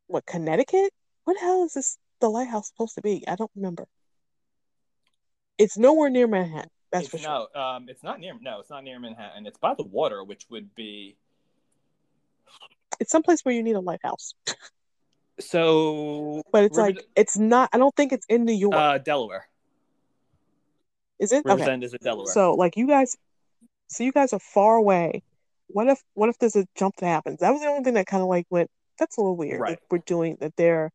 what 0.06 0.24
Connecticut? 0.24 0.90
What 1.24 1.34
the 1.34 1.40
hell 1.40 1.64
is 1.64 1.74
this 1.74 1.98
the 2.22 2.30
lighthouse 2.30 2.68
supposed 2.68 2.94
to 2.94 3.02
be? 3.02 3.24
I 3.28 3.36
don't 3.36 3.50
remember. 3.54 3.86
It's 5.62 5.78
nowhere 5.78 6.10
near 6.10 6.26
Manhattan. 6.26 6.70
That's 6.90 7.08
for 7.08 7.16
It's, 7.16 7.24
sure. 7.24 7.48
no, 7.54 7.60
um, 7.60 7.88
it's 7.88 8.02
not 8.02 8.18
near. 8.20 8.34
No, 8.40 8.60
it's 8.60 8.68
not 8.70 8.82
near 8.84 8.98
Manhattan. 8.98 9.46
It's 9.46 9.58
by 9.58 9.74
the 9.74 9.84
water, 9.84 10.24
which 10.24 10.46
would 10.50 10.74
be 10.74 11.16
It's 13.00 13.10
someplace 13.10 13.44
where 13.44 13.54
you 13.54 13.62
need 13.62 13.76
a 13.76 13.80
lighthouse. 13.80 14.34
so. 15.40 16.42
But 16.52 16.64
it's 16.64 16.76
River- 16.76 16.88
like 16.98 17.06
it's 17.16 17.38
not 17.38 17.70
I 17.72 17.78
don't 17.78 17.94
think 17.94 18.12
it's 18.12 18.26
in 18.28 18.44
New 18.44 18.52
York. 18.52 18.74
uh, 18.74 18.98
Delaware. 18.98 19.46
is 21.18 21.32
it? 21.32 21.46
Okay. 21.46 21.62
Is 21.84 21.92
in 21.94 21.98
Delaware. 22.02 22.26
So 22.32 22.54
like 22.54 22.76
you 22.76 22.86
guys 22.86 23.16
so 23.88 24.04
you 24.04 24.12
guys 24.12 24.32
are 24.32 24.40
far 24.40 24.76
away. 24.76 25.22
What 25.68 25.88
if 25.88 26.02
what 26.14 26.28
if 26.28 26.38
there's 26.38 26.56
a 26.56 26.66
jump 26.74 26.96
that 26.96 27.06
happens? 27.06 27.38
That 27.40 27.52
was 27.52 27.62
the 27.62 27.68
only 27.68 27.84
thing 27.84 27.94
that 27.94 28.06
kind 28.06 28.22
of 28.22 28.28
like 28.28 28.46
went 28.50 28.70
that's 28.98 29.16
a 29.16 29.20
little 29.20 29.36
weird 29.36 29.60
Right. 29.60 29.70
that 29.78 29.82
we're 29.90 29.98
doing 29.98 30.36
that 30.40 30.54
they're 30.56 30.90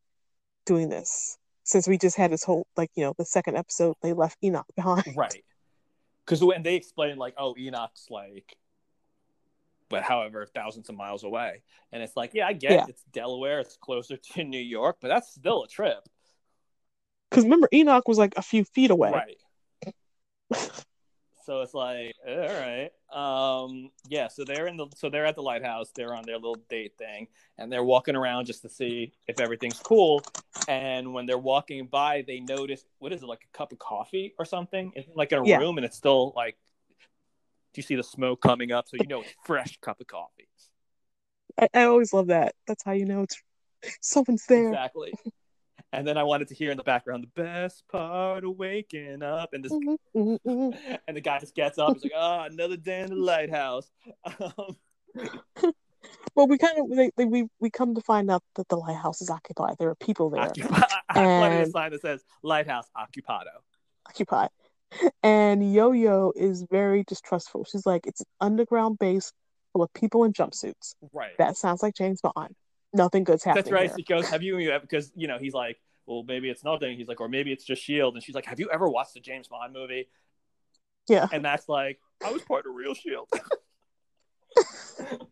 doing 0.66 0.88
this. 0.88 1.36
Since 1.68 1.86
we 1.86 1.98
just 1.98 2.16
had 2.16 2.32
this 2.32 2.42
whole 2.42 2.66
like, 2.78 2.90
you 2.94 3.04
know, 3.04 3.14
the 3.18 3.26
second 3.26 3.58
episode 3.58 3.94
they 4.02 4.14
left 4.14 4.38
Enoch 4.42 4.64
behind. 4.74 5.04
right. 5.14 5.44
Because 6.24 6.42
when 6.42 6.62
they 6.62 6.76
explain 6.76 7.18
like, 7.18 7.34
oh, 7.36 7.54
Enoch's 7.58 8.06
like, 8.08 8.56
but 9.90 10.02
however, 10.02 10.46
thousands 10.54 10.88
of 10.88 10.96
miles 10.96 11.24
away, 11.24 11.62
and 11.92 12.02
it's 12.02 12.16
like, 12.16 12.32
yeah, 12.32 12.46
I 12.46 12.54
get 12.54 12.70
Yeah. 12.72 12.84
it's 12.88 13.02
Delaware, 13.12 13.60
it's 13.60 13.76
closer 13.76 14.16
to 14.16 14.44
New 14.44 14.58
York, 14.60 14.96
but 15.00 15.08
that's 15.08 15.30
still 15.34 15.62
a 15.62 15.68
trip, 15.68 16.08
Because 17.28 17.44
remember 17.44 17.68
Enoch 17.72 18.08
was 18.08 18.16
like 18.16 18.32
a 18.38 18.42
few 18.42 18.64
feet 18.64 18.90
away. 18.90 19.10
right? 19.12 19.36
So 21.48 21.62
it's 21.62 21.72
like, 21.72 22.14
all 22.28 22.36
right, 22.36 22.90
um, 23.10 23.90
yeah. 24.06 24.28
So 24.28 24.44
they're 24.44 24.66
in 24.66 24.76
the, 24.76 24.86
so 24.94 25.08
they're 25.08 25.24
at 25.24 25.34
the 25.34 25.40
lighthouse. 25.40 25.90
They're 25.96 26.14
on 26.14 26.24
their 26.26 26.34
little 26.34 26.62
date 26.68 26.92
thing, 26.98 27.26
and 27.56 27.72
they're 27.72 27.82
walking 27.82 28.16
around 28.16 28.44
just 28.44 28.60
to 28.62 28.68
see 28.68 29.14
if 29.26 29.40
everything's 29.40 29.78
cool. 29.78 30.22
And 30.68 31.14
when 31.14 31.24
they're 31.24 31.38
walking 31.38 31.86
by, 31.86 32.22
they 32.26 32.40
notice 32.40 32.84
what 32.98 33.14
is 33.14 33.22
it 33.22 33.26
like 33.26 33.48
a 33.50 33.56
cup 33.56 33.72
of 33.72 33.78
coffee 33.78 34.34
or 34.38 34.44
something? 34.44 34.92
It's 34.94 35.08
like 35.14 35.32
in 35.32 35.38
a 35.38 35.42
Yeah. 35.42 35.58
room, 35.58 35.78
and 35.78 35.86
it's 35.86 35.96
still 35.96 36.34
like, 36.36 36.58
do 37.72 37.78
you 37.78 37.82
see 37.82 37.94
the 37.94 38.02
smoke 38.02 38.42
coming 38.42 38.70
up? 38.70 38.86
So 38.86 38.98
you 38.98 39.06
know 39.06 39.22
it's 39.22 39.32
fresh 39.46 39.78
cup 39.80 40.02
of 40.02 40.06
coffee. 40.06 40.48
I, 41.58 41.68
I 41.72 41.82
always 41.84 42.12
love 42.12 42.26
that. 42.26 42.56
That's 42.66 42.84
how 42.84 42.92
you 42.92 43.06
know 43.06 43.22
it's 43.22 43.42
someone's 44.02 44.44
there. 44.44 44.70
Exactly. 44.70 45.14
And 45.92 46.06
then 46.06 46.18
I 46.18 46.22
wanted 46.22 46.48
to 46.48 46.54
hear 46.54 46.70
in 46.70 46.76
the 46.76 46.82
background 46.84 47.24
the 47.24 47.42
best 47.42 47.82
part 47.88 48.44
of 48.44 48.56
waking 48.58 49.22
up, 49.22 49.54
and 49.54 49.64
this 49.64 49.72
Mhm, 49.72 49.96
mhm, 50.14 50.38
mhm. 50.46 50.98
and 51.08 51.16
the 51.16 51.20
guy 51.20 51.38
just 51.38 51.54
gets 51.54 51.78
up. 51.78 51.94
He's 51.94 52.04
like, 52.04 52.12
"Ah, 52.14 52.44
another 52.44 52.76
day 52.76 53.00
in 53.00 53.10
the 53.10 53.16
lighthouse." 53.16 53.90
Um, 54.40 54.76
Well, 56.34 56.46
we 56.46 56.56
kind 56.58 56.78
of 56.78 56.96
they, 56.96 57.10
they, 57.16 57.24
we 57.24 57.48
we 57.58 57.70
come 57.70 57.94
to 57.96 58.00
find 58.00 58.30
out 58.30 58.42
that 58.54 58.68
the 58.68 58.76
lighthouse 58.76 59.20
is 59.20 59.30
occupied. 59.30 59.76
There 59.78 59.88
are 59.90 59.96
people 59.96 60.30
there 60.30 60.42
occupi- 60.42 60.86
I 61.08 61.24
wanted 61.26 61.66
a 61.66 61.70
sign 61.70 61.90
that 61.90 62.00
says 62.02 62.22
"Lighthouse 62.42 62.86
Occupado." 62.96 63.50
occupied, 64.08 64.50
and 65.22 65.72
Yo 65.74 65.90
Yo 65.92 66.32
is 66.36 66.62
very 66.70 67.02
distrustful. 67.04 67.64
She's 67.64 67.84
like, 67.84 68.06
it's 68.06 68.20
an 68.20 68.26
underground 68.40 68.98
base 68.98 69.32
full 69.72 69.82
of 69.82 69.92
people 69.92 70.24
in 70.24 70.32
jumpsuits. 70.32 70.94
Right. 71.12 71.36
That 71.38 71.56
sounds 71.56 71.82
like 71.82 71.94
James 71.94 72.20
Bond. 72.22 72.54
Nothing 72.92 73.24
good's 73.24 73.44
happening. 73.44 73.64
That's 73.64 73.72
right. 73.72 73.88
here. 73.88 73.96
She 73.98 74.04
goes, 74.04 74.28
"Have 74.28 74.42
you?" 74.42 74.58
you 74.58 74.70
ever-" 74.70 74.82
Because 74.82 75.12
you 75.14 75.28
know 75.28 75.38
he's 75.38 75.54
like, 75.54 75.78
"Well, 76.06 76.24
maybe 76.26 76.48
it's 76.48 76.64
nothing." 76.64 76.96
He's 76.96 77.08
like, 77.08 77.20
"Or 77.20 77.28
maybe 77.28 77.52
it's 77.52 77.64
just 77.64 77.82
Shield." 77.82 78.14
And 78.14 78.22
she's 78.22 78.34
like, 78.34 78.46
"Have 78.46 78.58
you 78.58 78.70
ever 78.72 78.88
watched 78.88 79.14
the 79.14 79.20
James 79.20 79.48
Bond 79.48 79.72
movie?" 79.72 80.08
Yeah. 81.08 81.26
And 81.32 81.44
that's 81.44 81.68
like, 81.68 81.98
I 82.24 82.30
was 82.32 82.42
part 82.42 82.66
of 82.66 82.74
Real 82.74 82.94
Shield. 82.94 83.28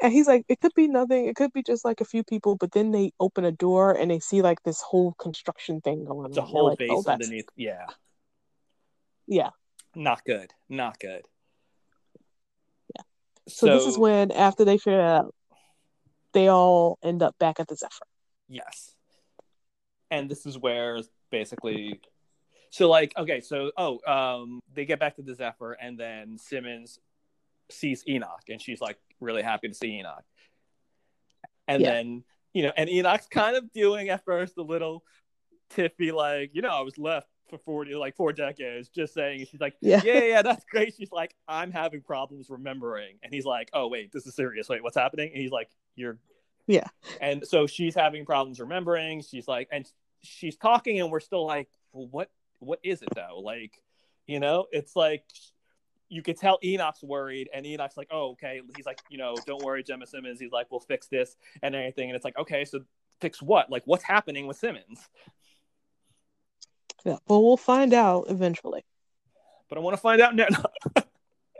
And 0.00 0.12
he's 0.12 0.28
like, 0.28 0.44
it 0.48 0.60
could 0.60 0.74
be 0.74 0.86
nothing. 0.86 1.26
It 1.26 1.36
could 1.36 1.52
be 1.52 1.62
just 1.62 1.84
like 1.84 2.00
a 2.00 2.04
few 2.04 2.22
people. 2.22 2.54
But 2.54 2.72
then 2.72 2.92
they 2.92 3.12
open 3.18 3.44
a 3.44 3.52
door 3.52 3.92
and 3.92 4.10
they 4.10 4.20
see 4.20 4.42
like 4.42 4.62
this 4.62 4.80
whole 4.80 5.12
construction 5.14 5.80
thing 5.80 6.04
going 6.04 6.20
on. 6.20 6.30
It's 6.30 6.38
whole 6.38 6.68
like, 6.68 6.78
oh, 6.82 7.02
base 7.02 7.04
oh, 7.06 7.10
underneath. 7.10 7.48
Yeah. 7.56 7.86
Yeah. 9.26 9.50
Not 9.94 10.24
good. 10.24 10.52
Not 10.68 11.00
good. 11.00 11.22
Yeah. 12.94 13.02
So, 13.48 13.66
this 13.66 13.86
is 13.86 13.98
when, 13.98 14.30
after 14.30 14.64
they 14.64 14.78
figure 14.78 15.00
out, 15.00 15.34
they 16.38 16.48
all 16.48 16.98
end 17.02 17.22
up 17.22 17.36
back 17.38 17.58
at 17.60 17.66
the 17.68 17.74
Zephyr. 17.74 18.06
Yes. 18.48 18.94
And 20.10 20.30
this 20.30 20.46
is 20.46 20.56
where 20.56 21.00
basically 21.30 22.00
so 22.70 22.88
like 22.88 23.12
okay, 23.16 23.40
so 23.40 23.72
oh, 23.76 23.98
um 24.06 24.60
they 24.74 24.84
get 24.84 25.00
back 25.00 25.16
to 25.16 25.22
the 25.22 25.34
Zephyr 25.34 25.72
and 25.72 25.98
then 25.98 26.38
Simmons 26.38 26.98
sees 27.70 28.04
Enoch 28.08 28.44
and 28.48 28.60
she's 28.62 28.80
like 28.80 28.98
really 29.20 29.42
happy 29.42 29.68
to 29.68 29.74
see 29.74 29.98
Enoch. 29.98 30.24
And 31.66 31.82
Yeah. 31.82 31.90
then, 31.92 32.24
you 32.54 32.62
know, 32.62 32.72
and 32.76 32.88
Enoch's 32.88 33.26
kind 33.26 33.56
of 33.56 33.70
doing 33.72 34.08
at 34.08 34.24
first 34.24 34.56
a 34.58 34.62
little 34.62 35.02
tiffy 35.70 36.12
like, 36.12 36.50
you 36.54 36.62
know, 36.62 36.70
I 36.70 36.80
was 36.82 36.96
left 36.98 37.26
for 37.50 37.58
40 37.58 37.94
like 37.94 38.14
four 38.14 38.32
decades 38.32 38.88
just 38.90 39.14
saying 39.14 39.46
she's 39.50 39.60
like 39.60 39.74
Yeah. 39.80 40.02
yeah 40.04 40.22
yeah 40.22 40.42
that's 40.42 40.64
great 40.70 40.92
she's 40.94 41.10
like 41.10 41.34
i'm 41.48 41.72
having 41.72 42.02
problems 42.02 42.50
remembering 42.50 43.16
and 43.22 43.32
he's 43.32 43.46
like 43.46 43.70
oh 43.72 43.88
wait 43.88 44.12
this 44.12 44.26
is 44.26 44.34
serious 44.36 44.68
wait 44.68 44.82
what's 44.82 44.98
happening 44.98 45.30
and 45.32 45.40
he's 45.40 45.50
like 45.50 45.70
you're 45.98 46.18
Yeah. 46.66 46.86
and 47.20 47.46
so 47.46 47.66
she's 47.66 47.94
having 47.94 48.24
problems 48.24 48.60
remembering. 48.60 49.22
She's 49.22 49.46
like 49.48 49.68
and 49.72 49.86
she's 50.22 50.56
talking 50.56 51.00
and 51.00 51.10
we're 51.10 51.20
still 51.20 51.46
like 51.46 51.68
well, 51.92 52.08
what 52.08 52.30
what 52.60 52.78
is 52.82 53.02
it 53.02 53.08
though? 53.14 53.40
Like 53.40 53.80
you 54.26 54.40
know 54.40 54.66
it's 54.72 54.94
like 54.96 55.24
you 56.08 56.22
could 56.22 56.36
tell 56.38 56.58
enoch's 56.64 57.02
worried 57.02 57.50
and 57.54 57.66
enoch's 57.66 57.96
like 57.96 58.08
oh 58.10 58.30
okay. 58.32 58.60
He's 58.76 58.86
like 58.86 59.00
you 59.10 59.18
know 59.18 59.34
don't 59.46 59.62
worry 59.62 59.82
gemma 59.82 60.06
simmons. 60.06 60.40
He's 60.40 60.52
like 60.52 60.70
we'll 60.70 60.80
fix 60.80 61.06
this 61.08 61.36
and 61.62 61.74
everything. 61.74 62.08
And 62.10 62.16
it's 62.16 62.24
like 62.24 62.38
okay 62.38 62.64
so 62.64 62.80
fix 63.20 63.42
what? 63.42 63.70
Like 63.70 63.82
what's 63.86 64.04
happening 64.04 64.46
with 64.46 64.56
simmons? 64.56 65.08
Yeah. 67.04 67.16
Well, 67.26 67.42
we'll 67.44 67.56
find 67.56 67.94
out 67.94 68.26
eventually. 68.28 68.84
but 69.68 69.78
i 69.78 69.80
want 69.80 69.94
to 69.96 70.00
find 70.00 70.20
out 70.20 70.34
now 70.34 70.46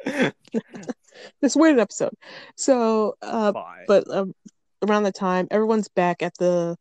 This 1.40 1.56
weird 1.56 1.78
episode. 1.78 2.12
So, 2.56 3.14
uh, 3.22 3.52
but 3.86 4.08
um, 4.10 4.34
around 4.86 5.04
the 5.04 5.12
time, 5.12 5.48
everyone's 5.50 5.88
back 5.88 6.22
at 6.22 6.36
the 6.38 6.76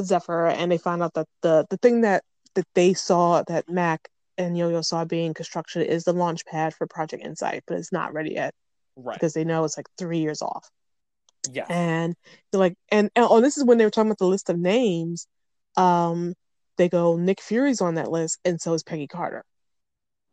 Zephyr, 0.00 0.46
and 0.46 0.70
they 0.70 0.78
find 0.78 1.02
out 1.02 1.14
that 1.14 1.26
the 1.42 1.66
the 1.70 1.76
thing 1.78 2.02
that 2.02 2.22
that 2.54 2.66
they 2.74 2.94
saw 2.94 3.42
that 3.48 3.68
Mac 3.68 4.08
and 4.36 4.56
Yo 4.56 4.68
Yo 4.68 4.80
saw 4.82 5.04
being 5.04 5.34
construction 5.34 5.82
is 5.82 6.04
the 6.04 6.12
launch 6.12 6.44
pad 6.46 6.74
for 6.74 6.86
Project 6.86 7.24
Insight, 7.24 7.64
but 7.66 7.78
it's 7.78 7.92
not 7.92 8.14
ready 8.14 8.34
yet 8.34 8.54
right 8.96 9.14
because 9.14 9.34
they 9.34 9.44
know 9.44 9.64
it's 9.64 9.76
like 9.76 9.88
three 9.96 10.18
years 10.18 10.42
off. 10.42 10.68
Yeah, 11.52 11.66
And 11.68 12.14
they're 12.50 12.58
like, 12.58 12.74
and, 12.90 13.10
and 13.14 13.26
oh, 13.28 13.40
this 13.40 13.56
is 13.56 13.64
when 13.64 13.78
they 13.78 13.84
were 13.84 13.90
talking 13.90 14.10
about 14.10 14.18
the 14.18 14.26
list 14.26 14.50
of 14.50 14.58
names. 14.58 15.26
Um, 15.76 16.34
they 16.76 16.88
go, 16.88 17.16
Nick 17.16 17.40
Fury's 17.40 17.80
on 17.80 17.94
that 17.94 18.10
list, 18.10 18.38
and 18.44 18.60
so 18.60 18.74
is 18.74 18.82
Peggy 18.82 19.06
Carter. 19.06 19.44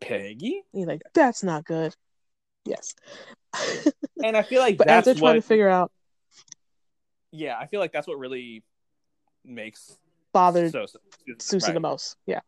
peggy 0.01 0.63
And 0.73 0.81
you're 0.81 0.87
like, 0.87 1.03
that's 1.13 1.43
not 1.43 1.63
good. 1.63 1.93
Yes. 2.65 2.95
and 4.23 4.35
i 4.35 4.41
feel 4.41 4.59
like 4.59 4.77
but 4.77 4.87
as 4.87 5.05
they're 5.05 5.13
trying 5.13 5.21
what 5.21 5.33
to 5.33 5.41
figure 5.41 5.69
out, 5.69 5.91
yeah 7.31 7.57
i 7.57 7.67
feel 7.67 7.79
like 7.79 7.91
that's 7.93 8.07
what 8.07 8.19
really 8.19 8.63
makes 9.45 9.97
bothered 10.35 10.71
Sousa, 10.71 10.99
Susan 11.39 11.69
right. 11.69 11.73
the 11.73 11.79
most. 11.79 12.17
Yeah. 12.25 12.41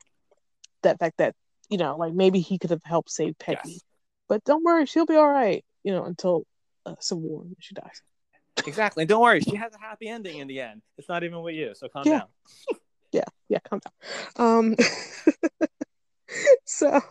That 0.83 0.99
fact 0.99 1.17
that, 1.19 1.35
you 1.69 1.77
know, 1.77 1.95
like 1.95 2.13
maybe 2.13 2.41
he 2.41 2.57
could 2.59 2.69
have 2.71 2.83
helped 2.83 3.09
save 3.09 3.39
Peggy. 3.39 3.59
Yes. 3.65 3.81
But 4.27 4.43
don't 4.43 4.63
worry, 4.63 4.85
she'll 4.85 5.05
be 5.05 5.15
all 5.15 5.29
right, 5.29 5.63
you 5.83 5.93
know, 5.93 6.03
until 6.03 6.43
uh, 6.85 6.95
Civil 6.99 7.23
War 7.23 7.43
she 7.59 7.73
dies. 7.75 8.01
Exactly. 8.65 9.03
And 9.03 9.09
don't 9.09 9.21
worry, 9.21 9.39
she 9.39 9.55
has 9.55 9.73
a 9.73 9.79
happy 9.79 10.09
ending 10.09 10.39
in 10.39 10.47
the 10.47 10.59
end. 10.59 10.81
It's 10.97 11.07
not 11.07 11.23
even 11.23 11.41
with 11.41 11.55
you, 11.55 11.73
so 11.75 11.87
calm 11.87 12.03
Yeah. 12.05 12.19
down. 12.19 12.27
Yeah, 13.13 13.23
yeah, 13.47 13.59
calm 13.59 13.79
down. 14.35 14.57
Um, 14.57 14.75
so, 16.65 17.01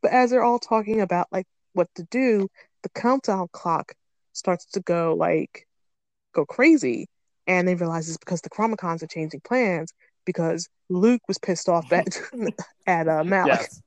but 0.00 0.10
as 0.10 0.30
they're 0.30 0.42
all 0.42 0.58
talking 0.58 1.02
about 1.02 1.28
like 1.30 1.46
what 1.74 1.88
to 1.96 2.04
do, 2.10 2.48
the 2.82 2.88
countdown 2.90 3.48
clock 3.52 3.92
starts 4.32 4.64
to 4.66 4.80
go 4.80 5.14
like 5.14 5.66
go 6.34 6.44
crazy, 6.46 7.08
and 7.46 7.68
they 7.68 7.74
realize 7.74 8.08
it's 8.08 8.18
because 8.18 8.40
the 8.40 8.50
Chronicoms 8.50 9.02
are 9.02 9.06
changing 9.08 9.40
plans 9.40 9.92
because 10.24 10.68
Luke 10.88 11.22
was 11.28 11.38
pissed 11.38 11.68
off 11.68 11.92
at 11.92 12.20
at 12.86 13.08
uh, 13.08 13.22
Malick 13.24 13.48
Yes, 13.48 13.82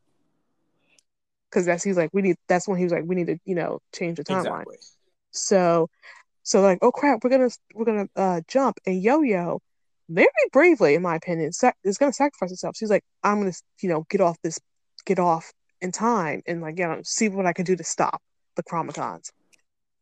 because 1.49 1.65
that's 1.65 1.83
he's 1.83 1.97
like 1.97 2.09
we 2.13 2.21
need 2.21 2.35
that's 2.47 2.67
when 2.67 2.77
he 2.77 2.83
was 2.83 2.93
like 2.93 3.03
we 3.05 3.15
need 3.15 3.27
to 3.27 3.37
you 3.45 3.55
know 3.55 3.79
change 3.93 4.17
the 4.17 4.23
timeline. 4.23 4.65
exactly. 4.65 4.77
So, 5.31 5.89
so 6.43 6.61
like, 6.61 6.79
oh 6.81 6.91
crap, 6.91 7.23
we're 7.23 7.29
gonna 7.29 7.49
we're 7.73 7.85
gonna 7.85 8.07
uh 8.15 8.41
jump 8.47 8.79
and 8.85 9.01
Yo 9.01 9.21
Yo, 9.21 9.61
very 10.09 10.27
bravely, 10.51 10.95
in 10.95 11.01
my 11.01 11.15
opinion, 11.15 11.51
sac- 11.53 11.77
is 11.83 11.97
gonna 11.97 12.13
sacrifice 12.13 12.51
herself. 12.51 12.75
She's 12.77 12.89
like, 12.89 13.03
I'm 13.23 13.39
gonna 13.39 13.53
you 13.81 13.89
know 13.89 14.05
get 14.09 14.21
off 14.21 14.37
this, 14.43 14.59
get 15.05 15.19
off 15.19 15.51
in 15.81 15.91
time, 15.91 16.41
and 16.47 16.61
like 16.61 16.77
you 16.79 16.87
know 16.87 17.01
see 17.03 17.29
what 17.29 17.45
I 17.45 17.53
can 17.53 17.65
do 17.65 17.75
to 17.75 17.83
stop 17.83 18.21
the 18.55 18.63
Chronicoms. 18.63 19.31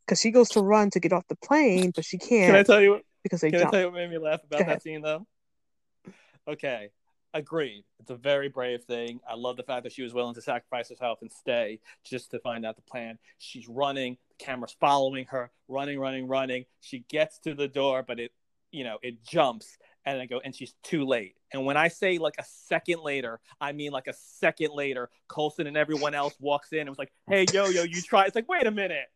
Because 0.06 0.22
she 0.22 0.32
goes 0.32 0.50
to 0.50 0.62
run 0.62 0.92
to 0.92 1.00
get 1.00 1.14
off 1.14 1.28
the 1.28 1.36
plane, 1.36 1.92
but 1.96 2.06
she 2.06 2.18
can't 2.18 2.52
Can 2.52 2.56
I 2.56 2.64
tell 2.64 2.82
you? 2.82 2.92
What, 2.92 3.02
because 3.24 3.42
they 3.42 3.52
can 3.52 3.66
I 3.66 3.70
tell 3.72 3.80
you 3.80 3.86
what 3.88 3.96
made 3.96 4.12
me 4.12 4.18
laugh 4.20 4.44
about 4.44 4.66
that 4.66 4.84
scene 4.84 5.02
though? 5.02 5.26
Okay, 6.48 6.90
agreed. 7.34 7.84
It's 8.00 8.12
a 8.12 8.16
very 8.16 8.50
brave 8.50 8.84
thing. 8.84 9.20
I 9.28 9.36
love 9.36 9.58
the 9.58 9.64
fact 9.64 9.84
that 9.84 9.92
she 9.92 10.04
was 10.04 10.14
willing 10.14 10.36
to 10.36 10.42
sacrifice 10.42 10.90
herself 10.90 11.20
and 11.22 11.32
stay 11.32 11.80
just 12.04 12.32
to 12.32 12.40
find 12.40 12.66
out 12.66 12.76
the 12.76 12.84
plan. 12.84 13.18
She's 13.40 13.68
running. 13.68 14.18
The 14.38 14.46
camera's 14.46 14.76
following 14.80 15.26
her, 15.30 15.52
running, 15.68 16.00
running, 16.00 16.28
running. 16.28 16.66
She 16.82 17.00
gets 17.10 17.40
to 17.40 17.56
the 17.56 17.68
door, 17.68 18.04
but 18.08 18.20
it, 18.20 18.32
you 18.72 18.84
know, 18.84 19.00
it 19.02 19.24
jumps. 19.24 19.78
And 20.06 20.22
I 20.22 20.26
go, 20.28 20.40
and 20.44 20.56
she's 20.56 20.76
too 20.84 21.06
late. 21.06 21.36
And 21.52 21.66
when 21.66 21.78
I 21.78 21.88
say 21.88 22.18
like 22.18 22.36
a 22.38 22.46
second 22.46 23.00
later, 23.02 23.40
I 23.60 23.72
mean 23.72 23.92
like 23.92 24.08
a 24.08 24.14
second 24.14 24.72
later, 24.74 25.10
Coulson 25.28 25.68
and 25.68 25.76
everyone 25.76 26.14
else 26.14 26.36
walks 26.40 26.72
in 26.74 26.82
and 26.82 26.90
was 26.90 27.00
like, 27.00 27.12
"Hey, 27.28 27.46
yo, 27.52 27.66
yo, 27.68 27.84
you 27.84 28.02
try." 28.02 28.26
It's 28.26 28.36
like, 28.36 28.48
wait 28.48 28.68
a 28.68 28.72
minute, 28.72 29.08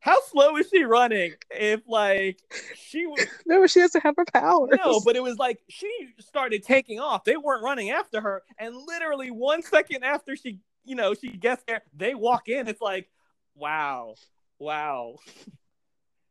how 0.00 0.20
slow 0.26 0.56
is 0.56 0.68
she 0.68 0.84
running? 0.84 1.32
If 1.50 1.80
like 1.86 2.38
she 2.76 3.06
was 3.06 3.26
No, 3.46 3.66
she 3.66 3.80
doesn't 3.80 4.02
have 4.02 4.14
her 4.16 4.24
power. 4.32 4.68
no, 4.84 5.00
but 5.00 5.16
it 5.16 5.22
was 5.22 5.36
like 5.36 5.58
she 5.68 5.90
started 6.20 6.62
taking 6.62 7.00
off. 7.00 7.24
They 7.24 7.36
weren't 7.36 7.64
running 7.64 7.90
after 7.90 8.20
her, 8.20 8.42
and 8.58 8.76
literally 8.86 9.30
one 9.30 9.62
second 9.62 10.04
after 10.04 10.36
she, 10.36 10.60
you 10.84 10.94
know, 10.94 11.14
she 11.14 11.30
gets 11.30 11.64
there, 11.66 11.82
they 11.94 12.14
walk 12.14 12.48
in. 12.48 12.68
It's 12.68 12.80
like, 12.80 13.08
wow, 13.54 14.14
wow. 14.58 15.16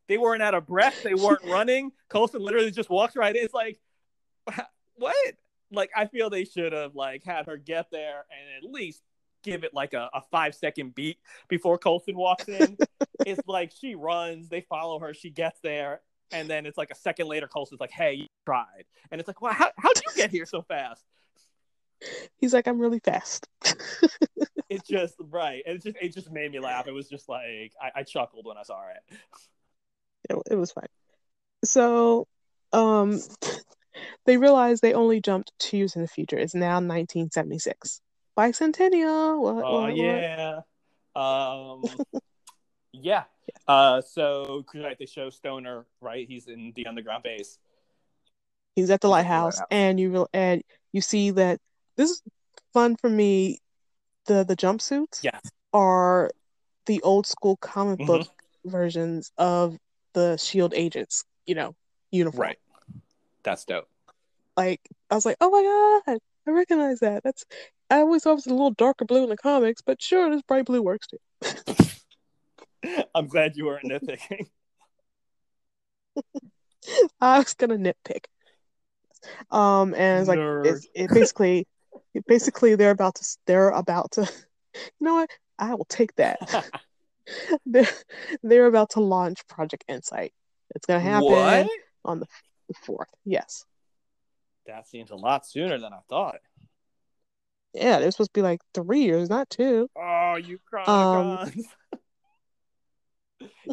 They 0.08 0.18
weren't 0.18 0.42
out 0.42 0.54
of 0.54 0.68
breath. 0.68 1.04
They 1.04 1.14
weren't 1.14 1.44
running. 1.46 1.92
Coulson 2.10 2.42
literally 2.42 2.72
just 2.72 2.90
walks 2.90 3.16
right 3.16 3.36
in. 3.36 3.44
It's 3.44 3.54
like, 3.54 3.80
what? 4.96 5.16
Like, 5.72 5.90
I 5.96 6.06
feel 6.06 6.30
they 6.30 6.46
should 6.46 6.74
have 6.74 6.96
like 6.96 7.24
had 7.26 7.48
her 7.48 7.58
get 7.58 7.90
there 7.92 8.26
and 8.32 8.64
at 8.66 8.72
least 8.72 9.02
give 9.44 9.64
it 9.64 9.74
like 9.74 9.94
a, 9.94 10.10
a 10.14 10.22
five 10.32 10.56
second 10.56 10.96
beat 10.96 11.18
before 11.48 11.78
Coulson 11.78 12.16
walks 12.16 12.48
in. 12.48 12.78
it's 13.26 13.48
like 13.48 13.72
she 13.72 13.96
runs, 13.96 14.50
they 14.50 14.62
follow 14.62 15.00
her, 15.00 15.14
she 15.14 15.30
gets 15.30 15.60
there, 15.62 16.02
and 16.32 16.50
then 16.50 16.66
it's 16.66 16.78
like 16.78 16.92
a 16.92 16.96
second 16.96 17.28
later, 17.28 17.48
Coulson's 17.48 17.80
like, 17.80 17.92
"Hey, 17.92 18.14
you 18.14 18.28
tried," 18.46 18.86
and 19.12 19.22
it's 19.22 19.28
like, 19.28 19.42
"Wow, 19.42 19.52
how 19.52 19.72
how'd 19.78 19.98
you 19.98 20.16
get 20.16 20.32
here 20.32 20.46
so 20.46 20.64
fast?" 20.64 21.04
He's 22.38 22.54
like, 22.54 22.68
I'm 22.68 22.80
really 22.80 23.00
fast. 23.00 23.48
it 24.70 24.86
just 24.86 25.16
right. 25.20 25.64
It 25.66 25.84
just 25.84 25.98
it 26.02 26.14
just 26.14 26.32
made 26.32 26.52
me 26.52 26.60
laugh. 26.60 26.88
It 26.88 26.92
was 26.92 27.08
just 27.08 27.30
like 27.30 27.74
I, 27.82 28.00
I 28.00 28.04
chuckled 28.04 28.46
when 28.46 28.58
I 28.58 28.64
saw 28.64 28.82
it. 28.90 29.18
It, 30.30 30.38
it 30.52 30.56
was 30.56 30.72
fine. 30.72 30.88
So, 31.64 32.28
um, 32.74 33.20
they 34.26 34.38
realized 34.38 34.82
they 34.82 34.94
only 34.94 35.22
jumped 35.22 35.52
two 35.60 35.78
years 35.78 35.96
in 35.96 36.02
the 36.02 36.08
future. 36.08 36.38
It's 36.38 36.56
now 36.56 36.76
1976. 36.76 38.02
Bicentennial. 38.38 39.40
What, 39.40 39.64
Oh 39.64 39.82
what, 39.82 39.84
what? 39.84 39.96
yeah. 39.96 40.60
Um 41.16 41.84
yeah. 42.92 43.24
Uh 43.68 44.02
so 44.02 44.66
right, 44.76 44.98
they 45.00 45.06
show 45.06 45.30
Stoner, 45.30 45.86
right? 46.02 46.28
He's 46.28 46.48
in 46.48 46.74
the 46.76 46.86
underground 46.88 47.24
base. 47.24 47.58
He's 48.76 48.90
at 48.90 48.90
the 48.90 48.92
He's 48.92 48.92
at 48.92 49.02
the 49.02 49.08
lighthouse, 49.08 49.56
lighthouse. 49.56 49.68
and 49.72 50.00
you 50.00 50.12
real 50.12 50.28
and 50.34 50.62
you 50.92 51.00
see 51.02 51.32
that 51.32 51.62
this 51.96 52.12
is 52.12 52.22
fun 52.74 52.98
for 52.98 53.10
me. 53.10 53.60
The 54.26 54.44
the 54.44 54.58
jumpsuits 54.58 55.24
yeah. 55.24 55.40
are 55.72 56.32
the 56.88 57.02
old 57.04 57.26
school 57.28 57.56
comic 57.58 58.00
Mhm. 58.00 58.08
book 58.08 58.28
versions 58.66 59.32
of 59.38 59.78
the 60.16 60.38
Shield 60.38 60.74
agents. 60.76 61.24
You 61.46 61.54
know, 61.54 61.76
uniform. 62.12 62.42
Right. 62.42 62.58
That's 63.44 63.66
dope. 63.66 63.88
Like 64.58 64.82
I 65.12 65.16
was 65.16 65.26
like, 65.26 65.38
oh 65.40 65.52
my 65.52 65.62
god, 66.08 66.20
I 66.48 66.52
recognize 66.52 67.00
that. 67.02 67.24
That's 67.24 67.46
I 67.90 68.00
always 68.00 68.24
thought 68.24 68.32
it 68.32 68.36
was 68.36 68.48
a 68.48 68.50
little 68.50 68.72
darker 68.72 69.06
blue 69.06 69.24
in 69.24 69.30
the 69.30 69.38
comics, 69.38 69.82
but 69.84 70.02
sure, 70.02 70.30
this 70.32 70.42
bright 70.42 70.66
blue 70.66 70.82
works 70.82 71.08
too. 71.08 71.20
I'm 73.14 73.28
glad 73.28 73.56
you 73.56 73.66
weren't 73.66 73.86
nitpicking. 73.86 74.48
I 77.22 77.40
was 77.40 77.54
gonna 77.54 77.78
nitpick. 77.78 78.26
Um, 79.52 79.94
and 79.96 80.22
it's 80.22 80.30
like 80.30 80.40
it's 80.66 80.88
it 80.94 81.10
basically, 81.12 81.68
basically 82.28 82.76
they're 82.76 82.92
about 82.92 83.16
to 83.16 83.38
they're 83.46 83.70
about 83.70 84.12
to, 84.14 84.22
you 84.76 84.82
know 85.00 85.16
what? 85.16 85.30
I 85.58 85.74
will 85.74 85.86
take 85.86 86.16
that. 86.16 86.40
they're 87.66 87.88
they're 88.44 88.68
about 88.68 88.92
to 88.92 89.00
launch 89.00 89.48
Project 89.48 89.86
Insight. 89.88 90.34
It's 90.76 90.86
gonna 90.86 91.00
happen 91.00 91.26
What? 91.26 91.70
on 92.04 92.20
the 92.20 92.28
fourth. 92.84 93.10
Yes, 93.26 93.66
That 94.68 94.88
seems 94.88 95.12
a 95.12 95.16
lot 95.16 95.46
sooner 95.46 95.78
than 95.78 95.94
I 95.94 96.00
thought. 96.10 96.40
yeah, 97.74 98.00
they're 98.00 98.12
supposed 98.12 98.34
to 98.34 98.38
be 98.40 98.42
like 98.42 98.62
three 98.74 99.04
years, 99.04 99.30
not 99.30 99.50
two. 99.50 99.90
Oh, 99.96 100.36
you 100.36 100.60
Um, 100.88 101.52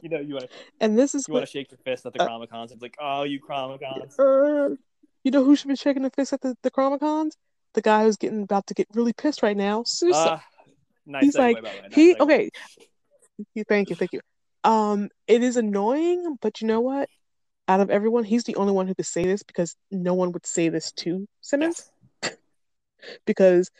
you 0.03 0.09
know, 0.09 0.20
you 0.20 0.34
want 0.34 0.50
to 0.50 0.57
And 0.80 0.98
this 0.98 1.14
is 1.14 1.26
you 1.28 1.34
want 1.34 1.46
to 1.46 1.50
shake 1.50 1.70
your 1.70 1.78
fist 1.78 2.07
at 2.07 2.12
the 2.12 2.22
Uh, 2.22 2.28
Chronicoms. 2.28 2.72
It's 2.72 2.82
like, 2.82 2.96
oh, 3.00 3.22
you 3.22 3.40
Chronicoms. 3.40 4.18
uh, 4.18 4.74
you 5.24 5.30
know 5.30 5.44
who 5.44 5.57
should 5.57 5.68
be 5.68 5.76
shaking 5.76 6.03
the 6.03 6.11
fist 6.11 6.32
at 6.32 6.40
the 6.40 6.57
the 6.62 6.70
Chronicoms? 6.70 7.32
The 7.74 7.82
guy 7.82 8.05
who's 8.05 8.16
getting 8.16 8.42
about 8.42 8.66
to 8.66 8.74
get 8.74 8.86
really 8.92 9.14
pissed 9.14 9.42
right 9.42 9.57
now, 9.57 9.82
Sousa. 9.84 10.18
Uh, 10.18 10.40
nice 11.07 11.24
He's 11.24 11.34
like, 11.36 11.57
by 11.57 11.61
the 11.62 11.68
way. 11.68 11.80
Nice 11.84 11.94
he 11.94 12.16
okay. 12.16 12.50
Thank 13.68 13.90
you, 13.90 13.96
thank 13.96 14.12
you. 14.12 14.20
Um, 14.64 15.08
it 15.26 15.42
is 15.42 15.56
annoying, 15.56 16.36
but 16.40 16.60
you 16.60 16.66
know 16.66 16.80
what? 16.80 17.08
Out 17.68 17.80
of 17.80 17.90
everyone, 17.90 18.24
he's 18.24 18.44
the 18.44 18.56
only 18.56 18.72
one 18.72 18.86
who 18.86 18.94
could 18.94 19.06
say 19.06 19.24
this 19.24 19.42
because 19.42 19.76
no 19.90 20.14
one 20.14 20.32
would 20.32 20.46
say 20.46 20.68
this 20.68 20.92
to 20.92 21.26
Simmons 21.40 21.90
Yes. 22.22 22.36
because 23.26 23.70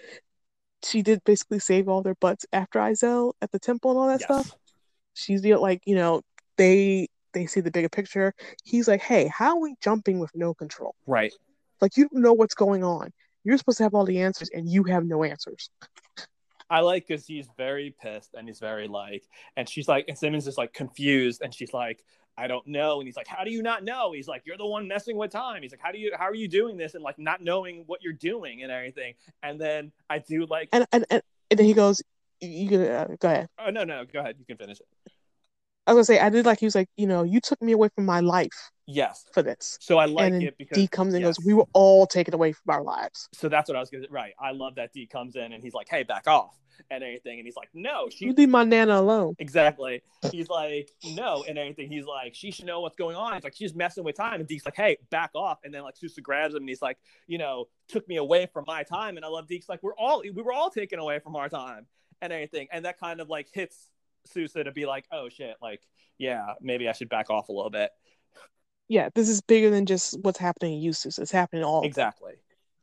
she 0.85 1.03
did 1.03 1.23
basically 1.25 1.59
save 1.59 1.89
all 1.89 2.03
their 2.03 2.15
butts 2.17 2.47
after 2.53 2.79
Izel 2.81 3.33
at 3.41 3.53
the 3.53 3.59
temple 3.59 3.91
and 3.93 4.01
all 4.01 4.09
that 4.09 4.21
Yes. 4.21 4.25
stuff. 4.25 4.57
She's 5.15 5.43
the 5.43 5.55
like, 5.57 5.81
you 5.85 5.95
know, 5.95 6.23
they 6.57 7.09
they 7.33 7.47
see 7.47 7.61
the 7.61 7.71
bigger 7.71 7.89
picture. 7.89 8.35
He's 8.65 8.89
like, 8.89 9.01
hey, 9.03 9.27
how 9.27 9.57
are 9.57 9.61
we 9.61 9.75
jumping 9.81 10.19
with 10.19 10.31
no 10.35 10.55
control? 10.55 10.95
Right. 11.07 11.33
Like 11.81 11.97
you 11.97 12.09
don't 12.09 12.23
know 12.23 12.33
what's 12.33 12.55
going 12.55 12.85
on. 12.85 13.11
You're 13.45 13.59
supposed 13.59 13.79
to 13.79 13.85
have 13.85 13.95
all 13.95 14.05
the 14.05 14.21
answers, 14.21 14.51
and 14.55 14.69
you 14.69 14.85
have 14.85 15.05
no 15.05 15.25
answers. 15.25 15.69
I 16.73 16.81
like 16.81 17.07
because 17.07 17.27
he's 17.27 17.49
very 17.59 17.95
pissed 18.01 18.33
and 18.33 18.49
he's 18.49 18.59
very 18.59 18.89
like, 18.89 19.29
and 19.59 19.69
she's 19.69 19.89
like, 19.89 20.07
and 20.09 20.17
Simmons 20.17 20.47
is 20.47 20.57
like 20.57 20.73
confused, 20.73 21.43
and 21.43 21.55
she's 21.55 21.75
like, 21.75 22.03
I 22.39 22.47
don't 22.47 22.67
know, 22.67 22.99
and 22.99 23.07
he's 23.07 23.17
like, 23.17 23.27
How 23.27 23.45
do 23.45 23.51
you 23.51 23.63
not 23.63 23.85
know? 23.85 24.13
He's 24.13 24.27
like, 24.27 24.43
You're 24.47 24.57
the 24.57 24.65
one 24.67 24.89
messing 24.89 25.19
with 25.19 25.31
time. 25.31 25.61
He's 25.61 25.71
like, 25.71 25.83
How 25.83 25.93
do 25.93 25.99
you, 25.99 26.13
how 26.17 26.25
are 26.25 26.35
you 26.35 26.49
doing 26.49 26.79
this, 26.79 26.95
and 26.95 27.05
like 27.05 27.19
not 27.19 27.43
knowing 27.43 27.85
what 27.87 28.03
you're 28.03 28.15
doing 28.15 28.63
and 28.63 28.73
everything. 28.73 29.13
And 29.43 29.61
then 29.61 29.93
I 30.09 30.19
do 30.21 30.47
like, 30.47 30.71
And 30.73 30.87
and 30.93 31.05
and, 31.11 31.23
and 31.51 31.59
then 31.59 31.67
he 31.67 31.75
goes, 31.75 32.03
you, 32.41 32.49
you 32.49 32.83
uh, 32.85 33.09
go 33.21 33.29
ahead. 33.29 33.49
oh 33.59 33.69
no, 33.69 33.85
no, 33.85 34.07
go 34.11 34.21
ahead, 34.21 34.37
you 34.39 34.47
can 34.47 34.57
finish 34.57 34.81
it. 34.81 34.87
I 35.87 35.93
was 35.93 36.09
gonna 36.09 36.19
say 36.19 36.25
I 36.25 36.31
did 36.31 36.47
like 36.47 36.59
he 36.59 36.65
was 36.67 36.75
like, 36.75 36.89
you 36.97 37.07
know, 37.07 37.23
you 37.23 37.41
took 37.41 37.61
me 37.61 37.73
away 37.73 37.91
from 37.95 38.07
my 38.07 38.21
life 38.21 38.72
Yes. 38.93 39.27
for 39.33 39.43
this. 39.43 39.79
So 39.81 39.99
I 39.99 40.07
like 40.07 40.33
and 40.33 40.43
it 40.43 40.59
because 40.59 40.77
D 40.77 40.87
comes 40.87 41.15
in 41.15 41.17
and 41.17 41.27
yes. 41.27 41.39
goes, 41.39 41.47
we 41.47 41.55
were 41.55 41.67
all 41.73 42.07
taken 42.07 42.35
away 42.35 42.53
from 42.53 42.75
our 42.75 42.83
lives. 42.83 43.29
So 43.33 43.49
that's 43.49 43.69
what 43.69 43.77
I 43.77 43.81
was 43.81 43.91
gonna 43.91 44.07
right. 44.11 44.33
I 44.39 44.53
love 44.53 44.77
that 44.77 44.93
D 44.93 45.07
comes 45.07 45.37
in 45.37 45.53
and 45.53 45.63
he's 45.63 45.75
like, 45.75 45.89
Hey, 45.89 46.03
back 46.03 46.27
off 46.27 46.57
and 46.91 47.05
everything, 47.05 47.39
and 47.39 47.47
he's 47.47 47.57
like, 47.57 47.69
No, 47.75 48.09
she 48.11 48.27
You 48.27 48.33
leave 48.33 48.49
my 48.49 48.65
nana 48.65 48.99
alone. 48.99 49.35
Exactly. 49.39 50.03
He's 50.31 50.49
like, 50.49 50.91
no, 51.05 51.45
and 51.49 51.59
everything. 51.59 51.91
He's 51.91 52.07
like, 52.07 52.35
she 52.35 52.51
should 52.51 52.67
know 52.67 52.81
what's 52.81 52.97
going 52.97 53.17
on. 53.17 53.35
He's 53.35 53.45
like, 53.45 53.57
she's 53.57 53.75
messing 53.75 54.05
with 54.05 54.17
time. 54.17 54.41
And 54.41 54.49
Deke's 54.49 54.65
like, 54.65 54.77
hey, 54.77 54.99
back 55.11 55.31
off. 55.35 55.59
And 55.65 55.75
then 55.75 55.83
like 55.83 55.97
Sousa 55.97 56.21
grabs 56.21 56.55
him 56.55 56.63
and 56.63 56.69
he's 56.69 56.83
like, 56.83 56.99
you 57.27 57.39
know, 57.39 57.67
took 57.89 58.07
me 58.09 58.17
away 58.17 58.47
from 58.53 58.65
my 58.67 58.83
time. 58.83 59.17
And 59.17 59.27
I 59.27 59.29
love 59.29 59.49
Deke's 59.49 59.69
like, 59.69 59.83
we're 59.83 59.97
all 59.97 60.23
we 60.23 60.43
were 60.43 60.53
all 60.53 60.71
taken 60.71 60.99
away 60.99 61.19
from 61.19 61.37
our 61.37 61.49
time 61.49 61.87
and 62.21 62.33
anything. 62.33 62.69
And 62.73 62.85
that 62.85 62.99
kind 62.99 63.21
of 63.21 63.29
like 63.29 63.49
hits 63.53 63.91
Sousa 64.27 64.65
to 64.65 64.73
be 64.73 64.87
like, 64.87 65.07
oh 65.13 65.29
shit, 65.29 65.57
like, 65.61 65.83
yeah, 66.19 66.55
maybe 66.61 66.89
I 66.89 66.93
should 66.93 67.09
back 67.09 67.31
off 67.31 67.49
a 67.49 67.53
little 67.53 67.71
bit. 67.71 67.91
Yeah, 68.93 69.09
this 69.15 69.31
is 69.31 69.41
bigger 69.41 69.71
than 69.71 69.87
just 69.87 70.21
what's 70.21 70.39
happening 70.39 70.75
in 70.75 70.81
Eustace. 70.83 71.19
It's 71.19 71.31
happening 71.31 71.65
all. 71.65 71.83
Exactly. 71.83 72.35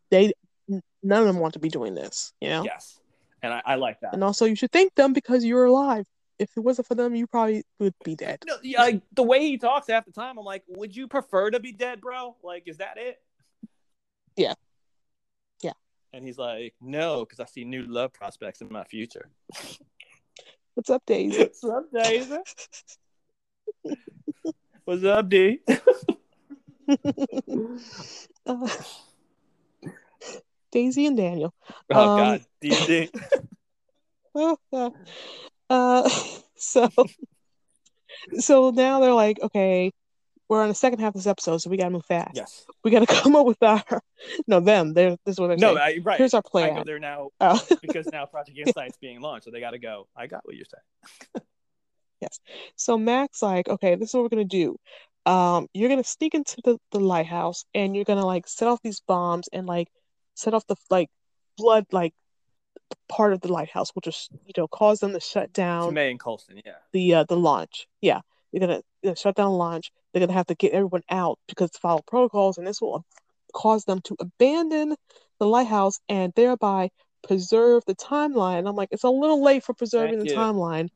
They 0.10 0.34
none 0.68 0.82
of 1.22 1.28
them 1.28 1.38
want 1.38 1.54
to 1.54 1.60
be 1.60 1.70
doing 1.70 1.94
this, 1.94 2.34
you 2.42 2.50
know. 2.50 2.64
Yes. 2.64 3.00
And 3.44 3.54
I, 3.54 3.62
I 3.64 3.76
like 3.76 4.00
that. 4.00 4.16
And 4.16 4.24
also, 4.24 4.46
you 4.46 4.56
should 4.56 4.72
thank 4.72 4.96
them 4.96 5.14
because 5.14 5.46
you're 5.46 5.66
alive. 5.66 6.08
If 6.40 6.50
it 6.58 6.62
wasn't 6.62 6.88
for 6.88 6.96
them, 6.96 7.14
you 7.14 7.28
probably 7.28 7.62
would 7.78 7.94
be 8.04 8.16
dead. 8.16 8.40
No, 8.48 8.56
yeah, 8.64 8.82
like 8.82 9.04
the 9.14 9.22
way 9.22 9.42
he 9.42 9.60
talks 9.60 9.88
half 9.88 10.04
the 10.04 10.12
time, 10.12 10.40
I'm 10.40 10.46
like, 10.46 10.64
would 10.68 10.96
you 10.96 11.08
prefer 11.08 11.52
to 11.52 11.60
be 11.60 11.74
dead, 11.74 12.02
bro? 12.02 12.36
Like, 12.44 12.64
is 12.66 12.78
that 12.78 12.98
it? 12.98 13.22
Yeah. 14.36 14.56
Yeah. 15.62 15.74
And 16.12 16.26
he's 16.26 16.40
like, 16.40 16.74
no, 16.82 17.20
because 17.20 17.40
I 17.40 17.46
see 17.46 17.66
new 17.66 17.84
love 17.84 18.14
prospects 18.14 18.62
in 18.62 18.70
my 18.72 18.84
future. 18.84 19.30
What's 20.74 20.90
up, 20.90 21.04
Daisy? 21.06 21.38
What's 21.62 21.64
up, 21.64 21.86
Daisy? 21.94 22.38
What's 24.90 25.04
up, 25.04 25.30
D? 25.30 25.60
Uh, 28.48 28.68
Daisy 30.72 31.06
and 31.06 31.16
Daniel. 31.16 31.54
Oh 31.92 32.10
Um, 32.10 32.18
God, 32.18 32.42
D 32.60 32.74
and 32.74 33.12
Oh. 34.34 34.58
Uh, 35.70 36.10
so, 36.56 36.90
so 38.40 38.72
now 38.72 39.00
they're 39.00 39.14
like, 39.14 39.40
okay, 39.44 39.92
we're 40.48 40.64
on 40.64 40.70
the 40.70 40.74
second 40.74 41.02
half 41.02 41.10
of 41.10 41.14
this 41.22 41.28
episode, 41.28 41.60
so 41.60 41.70
we 41.70 41.78
gotta 41.78 41.92
move 41.92 42.06
fast. 42.08 42.32
Yes. 42.36 42.66
We 42.84 42.90
gotta 42.90 43.06
come 43.06 43.36
up 43.36 43.46
with 43.46 43.62
our 43.62 43.84
no 44.48 44.60
them. 44.60 44.96
They're 44.96 45.12
this 45.24 45.34
is 45.34 45.40
what 45.40 45.50
they're 45.50 45.58
No, 45.58 45.76
saying. 45.76 46.00
I, 46.00 46.02
right. 46.04 46.18
Here's 46.18 46.34
our 46.34 46.42
plan. 46.42 46.82
there 46.88 46.98
now 46.98 47.30
Oh. 47.40 47.64
because 47.84 48.08
now 48.12 48.26
Project 48.26 48.58
Insight's 48.58 48.98
being 48.98 49.22
launched, 49.22 49.46
so 49.46 49.52
they 49.52 49.60
got 49.60 49.72
to 49.72 49.80
go. 49.80 50.08
I 50.18 50.26
got 50.26 50.42
what 50.46 50.56
you're 50.56 50.66
saying. 50.66 51.46
So 52.76 52.98
Mac's 52.98 53.42
like, 53.42 53.68
okay, 53.68 53.96
this 53.96 54.10
is 54.10 54.14
what 54.14 54.24
we're 54.24 54.30
gonna 54.30 54.46
do. 54.46 54.78
Um, 55.26 55.68
you're 55.74 55.90
gonna 55.90 56.04
sneak 56.04 56.34
into 56.34 56.58
the, 56.64 56.78
the 56.92 57.00
lighthouse 57.00 57.66
and 57.74 57.96
you're 57.96 58.06
gonna 58.06 58.26
like 58.26 58.48
set 58.48 58.68
off 58.68 58.82
these 58.82 59.02
bombs 59.02 59.48
and 59.52 59.68
like 59.68 59.90
set 60.36 60.54
off 60.54 60.66
the 60.68 60.76
like 60.90 61.10
blood 61.58 61.86
like 61.92 62.14
part 63.08 63.34
of 63.34 63.42
the 63.42 63.52
lighthouse, 63.52 63.92
which 63.92 64.08
is 64.08 64.30
you 64.46 64.54
know 64.58 64.68
cause 64.68 65.00
them 65.00 65.14
to 65.14 65.20
shut 65.20 65.54
down 65.54 65.94
May 65.94 66.12
and 66.12 66.20
Coulson, 66.20 66.62
yeah. 66.66 66.74
the 66.94 67.16
uh 67.16 67.24
the 67.26 67.38
launch. 67.38 67.88
Yeah, 68.02 68.22
you're 68.52 68.62
gonna, 68.62 68.82
you're 69.02 69.12
gonna 69.12 69.16
shut 69.16 69.36
down 69.36 69.52
launch. 69.54 69.92
They're 70.14 70.22
gonna 70.22 70.34
have 70.34 70.48
to 70.48 70.56
get 70.56 70.74
everyone 70.74 71.04
out 71.10 71.40
because 71.48 71.72
to 71.72 71.80
follow 71.80 72.02
protocols, 72.08 72.58
and 72.58 72.66
this 72.66 72.82
will 72.82 73.06
cause 73.54 73.86
them 73.86 74.02
to 74.02 74.16
abandon 74.20 74.96
the 75.40 75.48
lighthouse 75.48 76.00
and 76.08 76.34
thereby 76.36 76.90
preserve 77.22 77.84
the 77.86 77.96
timeline. 77.96 78.68
I'm 78.68 78.76
like, 78.76 78.90
it's 78.92 79.04
a 79.04 79.10
little 79.10 79.44
late 79.44 79.64
for 79.64 79.74
preserving 79.74 80.20
the 80.20 80.26
timeline. 80.34 80.90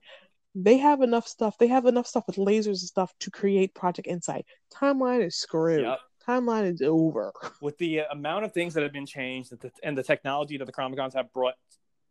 They 0.56 0.78
have 0.78 1.02
enough 1.02 1.28
stuff. 1.28 1.58
They 1.58 1.68
have 1.68 1.86
enough 1.86 2.08
stuff 2.08 2.26
with 2.28 2.36
lasers 2.36 2.68
and 2.68 2.78
stuff 2.80 3.14
to 3.22 3.32
create 3.32 3.74
Project 3.74 4.08
Insight. 4.08 4.46
Timeline 4.74 5.26
is 5.26 5.36
screwed. 5.36 5.82
Yep. 5.82 6.00
Timeline 6.28 6.72
is 6.74 6.82
over. 6.82 7.34
With 7.62 7.78
the 7.80 8.02
uh, 8.02 8.06
amount 8.12 8.46
of 8.46 8.54
things 8.54 8.74
that 8.76 8.84
have 8.84 8.94
been 8.94 9.06
changed 9.06 9.52
and 9.52 9.60
the, 9.60 9.72
and 9.84 9.98
the 9.98 10.04
technology 10.04 10.58
that 10.58 10.66
the 10.66 10.72
Chronicoms 10.72 11.14
have 11.16 11.34
brought 11.34 11.56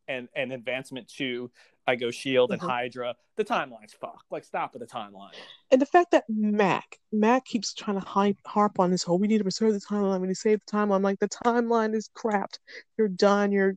and 0.09 0.28
an 0.36 0.51
advancement 0.53 1.09
to 1.16 1.51
I 1.86 1.97
go 1.97 2.11
Shield 2.11 2.53
and 2.53 2.61
Mhm. 2.61 2.68
Hydra, 2.68 3.14
the 3.36 3.45
timeline's 3.45 3.95
fucked. 3.95 4.30
Like, 4.30 4.45
stop 4.45 4.72
with 4.74 4.80
the 4.80 4.86
timeline. 4.86 5.32
And 5.70 5.80
the 5.80 5.86
fact 5.86 6.11
that 6.11 6.24
Mac, 6.28 6.99
Mac 7.11 7.45
keeps 7.45 7.72
trying 7.72 7.99
to 7.99 8.07
hype, 8.07 8.36
harp 8.45 8.78
on 8.78 8.90
this 8.90 9.03
whole, 9.03 9.18
we 9.18 9.26
need 9.28 9.38
to 9.38 9.45
preserve 9.45 9.72
the 9.72 9.80
timeline. 9.80 10.20
We 10.20 10.26
need 10.28 10.34
to 10.34 10.40
save 10.40 10.61
the 10.66 10.76
timeline. 10.76 11.03
Like, 11.03 11.18
the 11.18 11.28
timeline 11.28 11.95
is 11.95 12.11
crapped. 12.14 12.59
You're 12.99 13.09
done. 13.09 13.51
You're, 13.51 13.76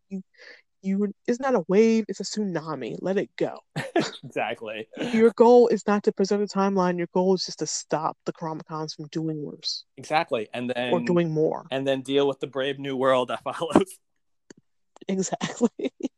you, 0.86 1.14
it's 1.28 1.40
not 1.40 1.56
a 1.56 1.64
wave. 1.68 2.06
It's 2.08 2.20
a 2.20 2.24
tsunami. 2.24 2.96
Let 3.02 3.18
it 3.18 3.30
go. 3.38 3.60
Exactly. 4.24 4.88
Your 5.14 5.32
goal 5.36 5.68
is 5.68 5.86
not 5.88 6.04
to 6.04 6.12
preserve 6.12 6.40
the 6.42 6.48
timeline. 6.48 6.98
Your 6.98 7.08
goal 7.14 7.36
is 7.36 7.46
just 7.46 7.60
to 7.60 7.68
stop 7.68 8.18
the 8.26 8.34
Chronicoms 8.34 8.96
from 8.96 9.06
doing 9.12 9.42
worse 9.42 9.86
Exactly. 9.98 10.50
And 10.54 10.70
then 10.70 10.92
or 10.92 11.00
doing 11.00 11.32
more. 11.32 11.66
and 11.72 11.88
then 11.88 12.02
deal 12.02 12.28
with 12.28 12.40
the 12.40 12.48
brave 12.48 12.80
new 12.80 12.98
world 12.98 13.28
that 13.30 13.44
follows. 13.44 13.98
Exactly. 15.08 15.70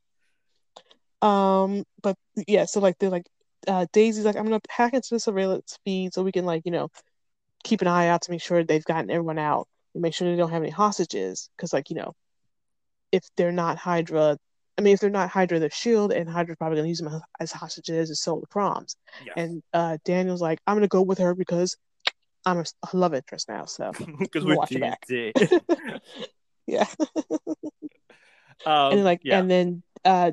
Um, 1.22 1.84
but 2.03 2.15
yeah, 2.47 2.65
so 2.65 2.80
like 2.80 2.97
they're 2.99 3.09
like 3.09 3.26
uh, 3.68 3.88
Daisy's 3.91 4.24
like, 4.24 4.36
I'm 4.36 4.43
gonna 4.43 4.61
hack 4.70 4.93
into 4.93 5.09
the 5.11 5.20
surveillance 5.20 5.78
feed 5.84 6.13
so 6.13 6.24
we 6.24 6.32
can 6.32 6.45
like 6.45 6.61
you 6.63 6.72
know 6.72 6.89
keep 7.63 7.82
an 7.82 7.88
eye 7.88 8.07
out 8.07 8.22
to 8.24 8.32
make 8.32 8.41
sure 8.41 8.63
they've 8.63 8.86
gotten 8.86 9.09
everyone 9.09 9.39
out 9.39 9.68
and 9.95 10.03
make 10.03 10.13
sure 10.13 10.30
they 10.30 10.38
don't 10.38 10.51
have 10.51 10.61
any 10.61 10.72
hostages 10.72 11.49
because 11.57 11.74
like 11.74 11.89
you 11.89 11.95
know 11.95 12.13
if 13.11 13.24
they're 13.36 13.51
not 13.51 13.78
Hydra, 13.78 14.38
I 14.78 14.82
mean 14.82 14.94
if 14.94 15.00
they're 15.00 15.10
not 15.10 15.30
Hydra, 15.30 15.60
they're 15.60 15.70
Shield 15.70 16.12
and 16.12 16.30
Hydra's 16.30 16.58
probably 16.58 16.78
gonna 16.78 16.88
use 16.88 17.00
them 17.00 17.22
as 17.40 17.52
hostages 17.52 18.10
and 18.10 18.18
so 18.18 18.40
the 18.40 18.48
proms. 18.48 18.96
Yes. 19.26 19.34
And 19.38 19.64
uh, 19.74 19.98
Daniel's 20.06 20.42
like, 20.42 20.60
I'm 20.68 20.76
gonna 20.76 20.88
go 20.88 21.02
with 21.02 21.18
her 21.18 21.34
because 21.36 21.78
I'm 22.46 22.60
a, 22.60 22.66
love 22.94 23.14
interest 23.14 23.50
now. 23.50 23.66
So 23.66 23.92
because 24.20 24.46
We'll 24.46 24.64
we're 24.72 24.80
back. 24.80 25.04
Yeah, 26.70 26.86
um, 28.66 28.92
and 28.92 29.04
like 29.06 29.22
yeah, 29.24 29.40
and 29.40 29.50
then 29.50 29.84
uh, 30.04 30.32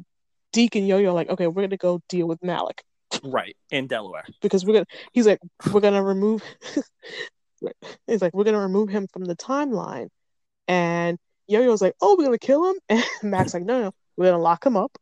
Deke 0.53 0.75
and 0.75 0.89
Yo-Yo 0.89 1.11
are 1.11 1.13
like, 1.13 1.31
okay, 1.31 1.47
we're 1.47 1.63
gonna 1.63 1.77
go 1.77 2.03
deal 2.09 2.27
with 2.27 2.41
Malick. 2.41 2.81
right 3.23 3.57
in 3.71 3.87
Delaware. 3.87 4.25
because 4.43 4.65
we're 4.67 4.73
gonna 4.75 4.87
he's 5.13 5.29
like 5.29 5.39
we're 5.73 5.81
gonna 5.81 6.03
remove 6.03 6.43
he's 8.09 8.21
like 8.21 8.35
we're 8.35 8.43
gonna 8.43 8.59
remove 8.59 8.89
him 8.89 9.07
from 9.13 9.25
the 9.25 9.37
timeline 9.37 10.09
and 10.67 11.19
yo-yo's 11.47 11.81
like 11.81 11.95
oh 12.01 12.17
we're 12.19 12.25
gonna 12.25 12.39
kill 12.39 12.69
him 12.71 12.77
and 12.89 13.05
mac's 13.23 13.55
like 13.55 13.63
no 13.65 13.81
no 13.81 13.93
we're 14.17 14.31
gonna 14.31 14.43
lock 14.43 14.65
him 14.67 14.77
up 14.77 14.97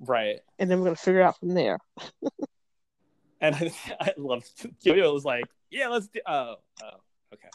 Right. 0.00 0.40
and 0.58 0.70
then 0.70 0.78
we're 0.80 0.86
gonna 0.86 0.96
figure 0.96 1.20
it 1.20 1.24
out 1.24 1.38
from 1.38 1.54
there 1.54 1.78
And 3.40 3.54
I, 3.54 3.70
I 4.00 4.12
love 4.16 4.44
Yo-Yo 4.82 5.12
was 5.12 5.24
like, 5.26 5.44
yeah, 5.70 5.88
let's 5.88 6.08
do. 6.08 6.20
Oh, 6.26 6.56
oh, 6.82 6.90
okay. 7.34 7.48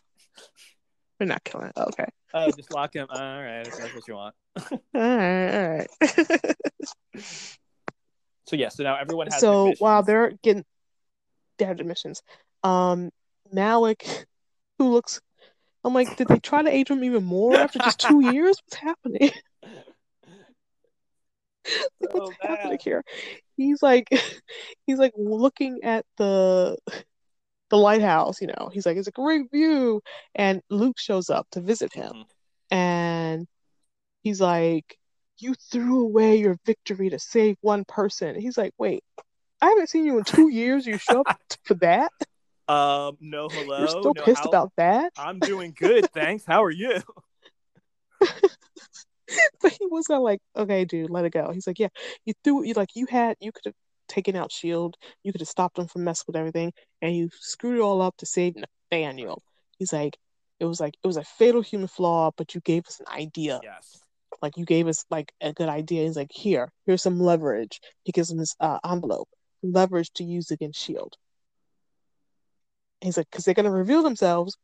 we're 1.20 1.26
not 1.26 1.44
killing 1.44 1.68
it 1.68 1.78
okay 1.78 2.06
Oh, 2.34 2.50
just 2.52 2.72
lock 2.74 2.94
him. 2.94 3.08
All 3.10 3.20
right, 3.20 3.68
if 3.68 3.76
that's 3.78 3.94
what 3.94 4.08
you 4.08 4.14
want. 4.14 4.36
all 4.72 4.78
right 4.94 5.56
all 5.56 5.70
right 5.70 6.56
So 8.48 8.56
yeah, 8.56 8.70
so 8.70 8.84
now 8.84 8.98
everyone 8.98 9.28
has. 9.28 9.40
so 9.40 9.74
while 9.80 10.04
they're 10.04 10.32
getting 10.44 10.66
they 11.58 11.66
have 11.66 11.78
their 11.78 11.86
missions 11.86 12.22
um 12.64 13.10
malick 13.54 14.26
who 14.78 14.90
looks 14.90 15.22
i'm 15.84 15.94
like 15.94 16.16
did 16.18 16.28
they 16.28 16.40
try 16.40 16.62
to 16.64 16.70
age 16.70 16.90
him 16.90 17.04
even 17.04 17.24
more 17.24 17.56
after 17.56 17.80
just 17.80 18.00
two 18.00 18.20
years 18.20 18.58
what's 18.66 18.76
happening 18.82 19.32
like, 22.02 22.14
what's 22.14 22.32
So 22.42 22.48
happening 22.48 22.80
here? 22.82 23.04
He's 23.58 23.82
like, 23.82 24.08
he's 24.88 24.98
like 25.00 25.14
looking 25.18 25.80
at 25.84 26.06
the 26.18 26.78
the 27.70 27.78
lighthouse. 27.78 28.42
You 28.42 28.48
know, 28.48 28.70
he's 28.72 28.86
like, 28.86 28.98
it's 28.98 29.08
a 29.08 29.12
great 29.12 29.50
view, 29.52 30.02
and 30.36 30.62
Luke 30.70 31.00
shows 31.00 31.30
up 31.30 31.48
to 31.52 31.62
visit 31.62 31.94
him, 31.94 32.12
Mhm. 32.14 32.26
and 32.72 33.48
he's 34.24 34.42
like, 34.42 34.98
you 35.40 35.54
threw 35.72 36.02
away 36.06 36.36
your 36.38 36.58
victory 36.66 37.10
to 37.10 37.20
save 37.20 37.58
one 37.62 37.84
person. 37.88 38.40
He's 38.40 38.58
like, 38.58 38.74
wait, 38.78 39.04
I 39.62 39.68
haven't 39.70 39.90
seen 39.90 40.06
you 40.06 40.18
in 40.18 40.24
two 40.24 40.50
years. 40.50 40.86
You 40.86 40.98
show 40.98 41.22
up 41.22 41.38
for 41.64 41.74
that? 41.76 42.12
Um, 42.68 43.18
no, 43.20 43.50
hello. 43.50 43.80
You're 43.80 43.88
still 43.88 44.14
no, 44.16 44.24
pissed 44.24 44.44
how- 44.44 44.50
about 44.50 44.72
that? 44.78 45.12
I'm 45.18 45.40
doing 45.40 45.74
good, 45.78 46.10
thanks. 46.14 46.46
How 46.46 46.64
are 46.64 46.72
you? 46.72 47.02
But 49.62 49.74
he 49.74 49.86
was 49.88 50.10
like, 50.10 50.40
okay, 50.56 50.86
dude, 50.86 51.10
let 51.10 51.26
it 51.26 51.34
go. 51.34 51.52
He's 51.52 51.68
like, 51.68 51.80
yeah, 51.80 51.90
you 52.26 52.34
threw 52.44 52.64
you 52.64 52.74
like 52.74 52.96
you 52.96 53.06
had 53.10 53.38
you 53.40 53.52
could 53.52 53.66
have 53.66 53.76
taken 54.08 54.36
out 54.36 54.52
Shield, 54.52 54.98
you 55.24 55.32
could 55.32 55.42
have 55.42 55.48
stopped 55.48 55.76
them 55.76 55.88
from 55.88 56.04
messing 56.04 56.26
with 56.28 56.36
everything, 56.36 56.74
and 57.02 57.16
you 57.16 57.30
screwed 57.40 57.78
it 57.78 57.82
all 57.82 58.02
up 58.02 58.18
to 58.18 58.26
save 58.26 58.56
Nathaniel. 58.56 59.42
He's 59.78 59.94
like, 59.94 60.18
it 60.60 60.66
was 60.66 60.80
like 60.80 60.96
it 61.04 61.08
was 61.08 61.18
a 61.18 61.24
fatal 61.24 61.62
human 61.62 61.88
flaw, 61.88 62.32
but 62.36 62.54
you 62.54 62.62
gave 62.62 62.86
us 62.88 63.00
an 63.00 63.08
idea. 63.08 63.60
Yes. 63.64 64.00
Like 64.42 64.58
you 64.58 64.66
gave 64.66 64.88
us 64.88 65.06
like 65.10 65.32
a 65.42 65.54
good 65.54 65.70
idea. 65.70 66.04
He's 66.04 66.16
like, 66.16 66.32
here, 66.32 66.72
here's 66.86 67.02
some 67.02 67.20
leverage. 67.20 67.80
He 68.04 68.12
gives 68.12 68.32
him 68.32 68.38
this 68.38 68.56
uh, 68.60 68.80
envelope, 68.86 69.30
leverage 69.64 70.12
to 70.14 70.24
use 70.24 70.52
against 70.52 70.80
Shield. 70.80 71.16
He's 73.02 73.18
like, 73.18 73.28
because 73.32 73.46
they're 73.46 73.54
gonna 73.56 73.72
reveal 73.72 74.04
themselves, 74.04 74.58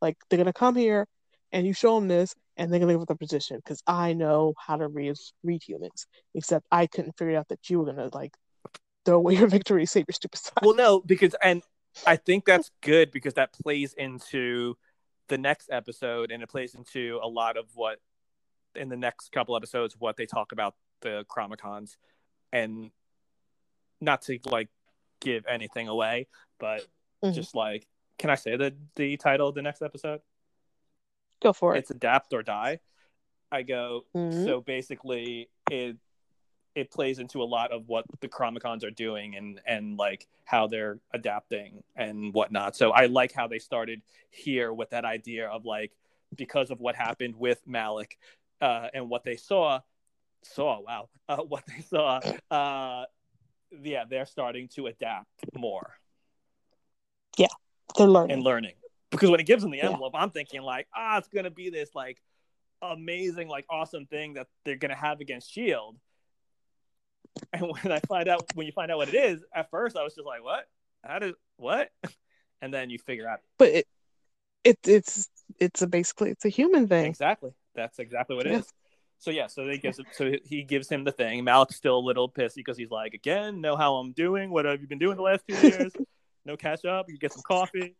like 0.00 0.16
they're 0.28 0.38
gonna 0.38 0.52
come 0.52 0.76
here, 0.76 1.06
and 1.52 1.66
you 1.66 1.72
show 1.72 1.94
them 1.96 2.08
this, 2.08 2.34
and 2.60 2.70
they're 2.70 2.78
gonna 2.78 2.92
give 2.92 3.00
up 3.00 3.08
the 3.08 3.16
position 3.16 3.56
because 3.56 3.82
I 3.86 4.12
know 4.12 4.52
how 4.58 4.76
to 4.76 4.86
read 4.86 5.16
read 5.42 5.62
humans. 5.66 6.06
Except 6.34 6.66
I 6.70 6.86
couldn't 6.86 7.16
figure 7.16 7.36
out 7.36 7.48
that 7.48 7.70
you 7.70 7.78
were 7.78 7.86
gonna 7.86 8.10
like 8.12 8.36
throw 9.06 9.16
away 9.16 9.36
your 9.36 9.48
victory, 9.48 9.86
save 9.86 10.04
your 10.06 10.12
stupid 10.12 10.38
side. 10.38 10.62
Well, 10.62 10.74
no, 10.74 11.00
because 11.00 11.34
and 11.42 11.62
I 12.06 12.16
think 12.16 12.44
that's 12.44 12.70
good 12.82 13.10
because 13.10 13.34
that 13.34 13.52
plays 13.54 13.94
into 13.94 14.76
the 15.28 15.38
next 15.38 15.70
episode, 15.72 16.30
and 16.30 16.42
it 16.42 16.48
plays 16.50 16.74
into 16.74 17.18
a 17.22 17.26
lot 17.26 17.56
of 17.56 17.64
what 17.74 17.98
in 18.74 18.90
the 18.90 18.96
next 18.96 19.32
couple 19.32 19.56
episodes 19.56 19.96
what 19.98 20.16
they 20.16 20.26
talk 20.26 20.52
about 20.52 20.74
the 21.00 21.24
Chronicoms 21.28 21.96
and 22.52 22.90
not 24.02 24.22
to 24.22 24.38
like 24.44 24.68
give 25.20 25.46
anything 25.46 25.88
away, 25.88 26.28
but 26.58 26.86
Mhm. 27.24 27.34
just 27.34 27.54
like, 27.54 27.86
can 28.18 28.28
I 28.28 28.34
say 28.34 28.56
the 28.56 28.76
the 28.96 29.16
title 29.16 29.48
of 29.48 29.54
the 29.54 29.62
next 29.62 29.80
episode? 29.80 30.20
Go 31.40 31.52
for 31.52 31.74
it. 31.74 31.80
It's 31.80 31.90
adapt 31.90 32.32
or 32.32 32.42
die. 32.42 32.80
I 33.52 33.62
go. 33.62 34.04
Mhm. 34.14 34.44
So 34.44 34.60
basically, 34.60 35.48
it 35.70 35.96
it 36.76 36.90
plays 36.90 37.18
into 37.18 37.42
a 37.42 37.44
lot 37.44 37.72
of 37.72 37.88
what 37.88 38.04
the 38.20 38.28
Chronicoms 38.28 38.84
are 38.84 38.90
doing 38.92 39.34
and 39.36 39.60
and 39.66 39.96
like 39.96 40.28
how 40.44 40.66
they're 40.68 40.98
adapting 41.12 41.82
and 41.96 42.32
whatnot. 42.32 42.76
So 42.76 42.90
I 42.92 43.06
like 43.06 43.32
how 43.32 43.48
they 43.48 43.58
started 43.58 44.02
here 44.30 44.72
with 44.72 44.90
that 44.90 45.04
idea 45.04 45.48
of 45.48 45.64
like 45.64 45.92
because 46.36 46.70
of 46.70 46.80
what 46.80 46.94
happened 46.94 47.34
with 47.36 47.60
Malick 47.66 48.12
uh, 48.60 48.88
and 48.94 49.08
what 49.10 49.24
they 49.24 49.36
saw 49.36 49.80
saw 50.42 50.80
wow 50.80 51.08
uh, 51.28 51.36
what 51.42 51.64
they 51.66 51.82
saw 51.82 52.20
uh, 52.50 53.04
yeah 53.82 54.04
they're 54.08 54.26
starting 54.26 54.68
to 54.68 54.86
adapt 54.86 55.26
more 55.56 55.98
Yeah, 57.36 57.48
They're 57.96 58.06
learning. 58.06 58.32
and 58.32 58.42
learning 58.42 58.74
because 59.10 59.30
when 59.30 59.40
it 59.40 59.46
gives 59.46 59.62
them 59.62 59.70
the 59.70 59.78
Yeah. 59.78 59.90
envelope 59.90 60.12
i'm 60.14 60.30
thinking 60.30 60.62
like 60.62 60.86
ah 60.94 61.18
it's 61.18 61.28
gonna 61.28 61.50
be 61.50 61.70
this 61.70 61.90
like 61.94 62.20
amazing 62.82 63.48
like 63.48 63.66
awesome 63.68 64.06
thing 64.06 64.34
that 64.34 64.46
they're 64.64 64.76
gonna 64.76 64.94
have 64.94 65.20
against 65.20 65.52
shield 65.52 65.96
and 67.52 67.62
when 67.82 67.92
i 67.92 67.98
find 68.00 68.28
out 68.28 68.44
when 68.54 68.66
you 68.66 68.72
find 68.72 68.90
out 68.90 68.96
what 68.98 69.08
it 69.08 69.14
is 69.14 69.42
at 69.54 69.70
first 69.70 69.96
i 69.96 70.02
was 70.02 70.14
just 70.14 70.26
like 70.26 70.42
what? 70.44 70.66
How 71.04 71.18
did 71.18 71.34
what? 71.56 71.90
And 72.62 72.74
then 72.74 72.90
you 72.90 72.98
figure 72.98 73.26
out. 73.26 73.40
But 73.56 73.68
it, 73.70 73.86
it 74.64 74.78
it's 74.86 75.30
it's 75.58 75.80
a 75.80 75.86
basically 75.86 76.28
it's 76.28 76.44
a 76.44 76.50
human 76.50 76.86
thing. 76.88 77.06
exactly. 77.06 77.52
That's 77.74 77.98
exactly 77.98 78.36
what 78.36 78.46
it 78.46 78.52
is. 78.52 78.66
Yeah. 78.66 78.70
so 79.18 79.30
yeah 79.30 79.46
so 79.46 79.64
they 79.64 79.78
gives 79.78 79.98
him 79.98 80.04
so 80.12 80.32
he 80.44 80.62
gives 80.62 80.86
him 80.86 81.04
the 81.04 81.12
thing. 81.12 81.42
Malick's 81.42 81.76
still 81.76 81.96
a 81.96 82.04
little 82.06 82.28
pissy 82.30 82.56
because 82.56 82.76
he's 82.76 82.90
like 82.90 83.14
again 83.14 83.62
know 83.62 83.76
how 83.78 83.94
i'm 83.94 84.12
doing? 84.12 84.50
What 84.50 84.66
have 84.66 84.82
you 84.82 84.86
been 84.86 84.98
doing 84.98 85.16
the 85.16 85.22
last 85.22 85.42
two 85.48 85.56
years? 85.68 85.90
No 86.44 86.54
catch 86.58 86.84
up? 86.84 87.06
You 87.08 87.16
get 87.16 87.32
some 87.32 87.40
coffee 87.46 87.94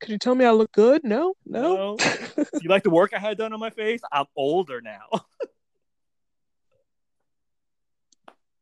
Could 0.00 0.10
you 0.10 0.18
tell 0.18 0.34
me 0.34 0.44
I 0.44 0.50
look 0.50 0.72
good? 0.72 1.04
No, 1.04 1.34
no. 1.46 1.96
you 2.60 2.68
like 2.70 2.82
the 2.82 2.90
work 2.90 3.12
I 3.14 3.18
had 3.18 3.36
done 3.38 3.52
on 3.52 3.60
my 3.60 3.70
face? 3.70 4.00
I'm 4.10 4.24
older 4.34 4.80
now. 4.80 5.06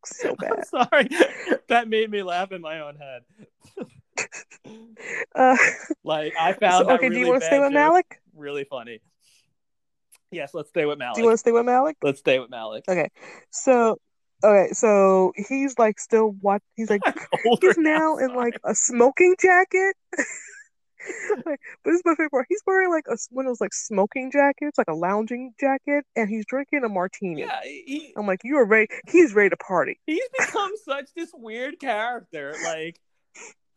so 0.05 0.31
I'm 0.31 0.37
bad. 0.37 0.67
sorry. 0.67 1.09
That 1.69 1.89
made 1.89 2.11
me 2.11 2.23
laugh 2.23 2.53
in 2.53 2.61
my 2.61 2.81
own 2.81 2.97
head. 2.97 3.23
Uh, 5.35 5.57
Like 6.03 6.35
I 6.39 6.53
found 6.55 6.87
so, 6.87 6.95
okay, 6.95 7.09
really 7.09 7.15
do 7.15 7.21
you 7.21 7.29
want 7.29 7.41
to 7.41 7.47
stay 7.47 7.61
with 7.61 7.73
Malick? 7.73 8.19
really 8.35 8.65
funny. 8.65 9.01
Yes, 10.33 10.53
let's 10.55 10.69
stay 10.71 10.85
with 10.87 10.99
Malick. 10.99 11.15
Do 11.15 11.21
you 11.21 11.27
want 11.27 11.35
to 11.35 11.39
stay 11.39 11.53
with 11.53 11.65
Malick? 11.65 11.95
Let's 12.03 12.19
stay 12.19 12.39
with 12.41 12.51
Malick. 12.51 12.83
Okay, 12.89 13.09
so 13.51 13.99
okay, 14.43 14.73
so 14.73 15.33
he's 15.49 15.79
like 15.79 16.01
still 16.01 16.35
what? 16.41 16.63
He's 16.75 16.91
like 16.91 17.03
older 17.47 17.69
he's 17.69 17.79
now 17.79 18.17
in 18.17 18.35
like 18.35 18.59
a 18.65 18.75
smoking 18.75 19.37
jacket. 19.41 19.97
Like, 21.47 21.61
but 21.85 21.91
this 21.91 21.97
is 21.97 22.03
my 22.05 22.13
favorite 22.15 22.31
part. 22.31 22.47
He's 22.49 22.63
wearing 22.67 22.91
like 22.91 23.05
a 23.09 23.17
one 23.31 23.47
of 23.47 23.51
those 23.51 23.61
like 23.61 23.75
smoking 23.75 24.31
jackets, 24.31 24.79
like 24.79 24.89
a 24.89 24.95
lounging 24.95 25.55
jacket, 25.61 26.05
and 26.17 26.29
he's 26.29 26.45
drinking 26.47 26.83
a 26.85 26.89
martini. 26.89 27.41
yeah, 27.43 27.61
he 27.63 28.13
I'm 28.17 28.27
like, 28.27 28.41
you 28.45 28.57
are 28.57 28.65
ready. 28.67 28.89
He's 29.09 29.35
ready 29.35 29.51
to 29.51 29.57
party. 29.57 30.01
he's 30.07 30.29
become 30.39 30.73
such 30.85 31.07
this 31.17 31.31
weird 31.35 31.79
character. 31.81 32.55
Like 32.65 33.01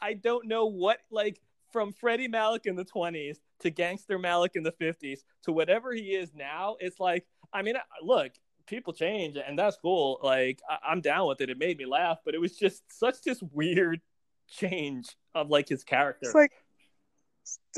I 0.01 0.13
don't 0.13 0.47
know 0.47 0.65
what 0.65 0.99
like 1.11 1.39
from 1.71 1.93
Freddie 1.93 2.27
Malick 2.27 2.65
in 2.65 2.75
the 2.75 2.83
20s 2.85 3.37
to 3.61 3.69
Gangster 3.69 4.19
Malick 4.19 4.55
in 4.55 4.63
the 4.63 4.73
50s 4.73 5.19
to 5.43 5.51
whatever 5.53 5.93
he 5.93 6.15
is 6.15 6.33
now. 6.33 6.75
It's 6.79 6.99
like 6.99 7.25
I 7.53 7.61
mean, 7.61 7.75
look, 8.01 8.31
people 8.67 8.93
change 8.93 9.37
and 9.37 9.57
that's 9.57 9.77
cool. 9.77 10.19
Like 10.23 10.61
I- 10.69 10.89
I'm 10.91 11.01
down 11.01 11.27
with 11.27 11.41
it. 11.41 11.49
It 11.49 11.57
made 11.57 11.77
me 11.77 11.85
laugh, 11.85 12.17
but 12.25 12.33
it 12.35 12.41
was 12.41 12.57
just 12.57 12.83
such 12.91 13.21
this 13.21 13.41
weird 13.41 14.01
change 14.49 15.15
of 15.33 15.49
like 15.49 15.69
his 15.69 15.83
character. 15.83 16.25
It's 16.25 16.35
like 16.35 16.51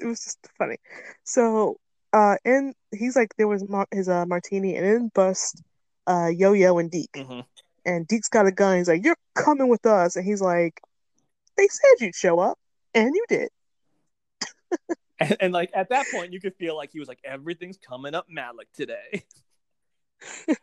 it 0.01 0.05
was 0.05 0.23
just 0.23 0.39
funny. 0.57 0.77
So, 1.23 1.77
uh, 2.11 2.37
and 2.45 2.73
he's 2.91 3.15
like, 3.15 3.33
there 3.37 3.47
was 3.47 3.67
mar- 3.67 3.87
his 3.91 4.09
uh 4.09 4.25
martini, 4.25 4.75
and 4.75 4.85
then 4.85 5.11
bust, 5.13 5.61
uh, 6.07 6.29
Yo 6.33 6.53
Yo 6.53 6.77
and 6.77 6.91
Deke, 6.91 7.11
Mhm. 7.13 7.45
and 7.85 8.07
Deke's 8.07 8.29
got 8.29 8.47
a 8.47 8.51
gun. 8.51 8.77
He's 8.77 8.87
like, 8.87 9.03
you're 9.03 9.17
coming 9.35 9.67
with 9.69 9.85
us, 9.85 10.15
and 10.15 10.25
he's 10.25 10.41
like, 10.41 10.79
they 11.57 11.67
said 11.67 12.05
you'd 12.05 12.15
show 12.15 12.39
up, 12.39 12.57
and 12.93 13.13
you 13.15 13.25
did. 13.29 13.49
and, 15.19 15.37
and 15.39 15.53
like 15.53 15.71
at 15.73 15.89
that 15.89 16.07
point, 16.11 16.33
you 16.33 16.39
could 16.39 16.55
feel 16.55 16.75
like 16.75 16.91
he 16.91 16.99
was 16.99 17.07
like 17.07 17.19
everything's 17.23 17.77
coming 17.77 18.15
up 18.15 18.27
Malick 18.29 18.71
today. 18.73 19.23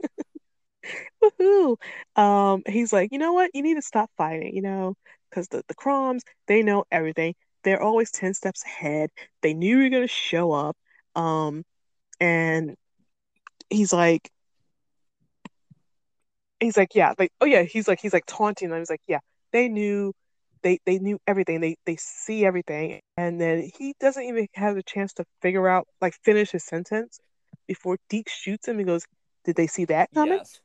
Woohoo! 1.22 1.76
Um, 2.16 2.62
he's 2.66 2.92
like, 2.92 3.12
you 3.12 3.18
know 3.18 3.32
what? 3.32 3.50
You 3.54 3.62
need 3.62 3.74
to 3.74 3.82
stop 3.82 4.10
fighting, 4.16 4.54
you 4.54 4.62
know, 4.62 4.94
because 5.28 5.48
the 5.48 5.62
the 5.68 5.74
Kroms 5.74 6.20
they 6.46 6.62
know 6.62 6.84
everything. 6.90 7.34
They're 7.62 7.82
always 7.82 8.10
ten 8.10 8.34
steps 8.34 8.64
ahead. 8.64 9.10
They 9.42 9.54
knew 9.54 9.78
you 9.78 9.84
were 9.84 9.90
gonna 9.90 10.06
show 10.06 10.52
up. 10.52 10.76
Um, 11.14 11.64
and 12.20 12.76
he's 13.68 13.92
like, 13.92 14.30
he's 16.60 16.76
like, 16.76 16.94
yeah, 16.94 17.14
like, 17.18 17.32
oh 17.40 17.46
yeah, 17.46 17.62
he's 17.62 17.88
like, 17.88 18.00
he's 18.00 18.12
like 18.12 18.26
taunting 18.26 18.70
them. 18.70 18.78
He's 18.78 18.90
like, 18.90 19.02
yeah, 19.06 19.20
they 19.52 19.68
knew, 19.68 20.12
they 20.62 20.78
they 20.86 20.98
knew 20.98 21.18
everything. 21.26 21.60
They 21.60 21.76
they 21.86 21.96
see 21.96 22.44
everything, 22.44 23.00
and 23.16 23.40
then 23.40 23.70
he 23.78 23.94
doesn't 24.00 24.22
even 24.22 24.46
have 24.54 24.76
a 24.76 24.82
chance 24.82 25.12
to 25.14 25.24
figure 25.42 25.68
out, 25.68 25.86
like, 26.00 26.14
finish 26.22 26.50
his 26.50 26.64
sentence 26.64 27.18
before 27.66 27.98
Deke 28.08 28.28
shoots 28.28 28.68
him. 28.68 28.78
He 28.78 28.84
goes, 28.84 29.04
did 29.44 29.56
they 29.56 29.66
see 29.66 29.86
that 29.86 30.10
coming? 30.12 30.38
Yes. 30.38 30.60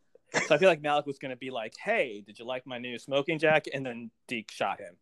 So 0.48 0.56
I 0.56 0.58
feel 0.58 0.68
like 0.68 0.82
Malick 0.82 1.06
was 1.06 1.18
going 1.18 1.30
to 1.30 1.38
be 1.38 1.50
like, 1.50 1.74
"Hey, 1.82 2.22
did 2.26 2.38
you 2.40 2.46
like 2.46 2.68
my 2.68 2.78
new 2.78 3.00
smoking 3.00 3.40
jacket?" 3.40 3.72
And 3.74 3.86
then 3.86 4.12
Deke 4.28 4.52
shot 4.52 4.80
him. 4.80 4.96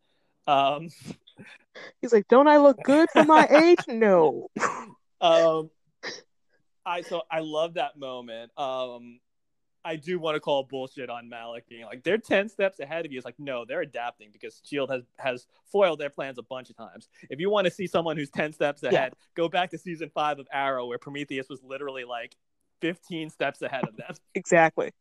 Um, 0.48 0.90
He's 2.02 2.14
like, 2.14 2.28
don't 2.28 2.48
I 2.48 2.58
look 2.58 2.78
good 2.84 3.10
for 3.12 3.24
my 3.24 3.48
age? 3.48 3.80
No. 3.88 4.50
um, 5.22 5.70
I 6.86 7.02
so 7.02 7.22
I 7.32 7.40
love 7.40 7.76
that 7.76 7.98
moment. 7.98 8.52
Um, 8.58 9.20
I 9.86 9.96
do 9.96 10.20
want 10.20 10.36
to 10.36 10.40
call 10.40 10.64
bullshit 10.64 11.10
on 11.10 11.30
Malick 11.30 11.62
being 11.70 11.86
like 11.86 12.04
they're 12.04 12.18
ten 12.18 12.48
steps 12.50 12.80
ahead 12.80 13.06
of 13.06 13.12
you. 13.12 13.18
It's 13.18 13.26
like 13.26 13.40
no, 13.40 13.66
they're 13.66 13.82
adapting 13.82 14.30
because 14.32 14.62
Shield 14.64 14.90
has 14.92 15.04
has 15.18 15.48
foiled 15.72 16.00
their 16.00 16.10
plans 16.10 16.38
a 16.38 16.44
bunch 16.44 16.70
of 16.70 16.78
times. 16.78 17.08
If 17.30 17.40
you 17.40 17.50
want 17.50 17.66
to 17.66 17.72
see 17.72 17.88
someone 17.88 18.18
who's 18.18 18.30
ten 18.30 18.54
steps 18.54 18.84
ahead, 18.84 19.14
Yeah. 19.14 19.26
go 19.36 19.50
back 19.50 19.72
to 19.72 19.78
season 19.78 20.12
five 20.14 20.40
of 20.40 20.48
Arrow 20.54 20.86
where 20.88 20.98
Prometheus 21.00 21.48
was 21.50 21.62
literally 21.64 22.04
like 22.04 22.36
fifteen 22.82 23.30
steps 23.30 23.62
ahead 23.62 23.86
of 23.88 23.96
them. 23.98 24.14
Exactly. 24.36 24.92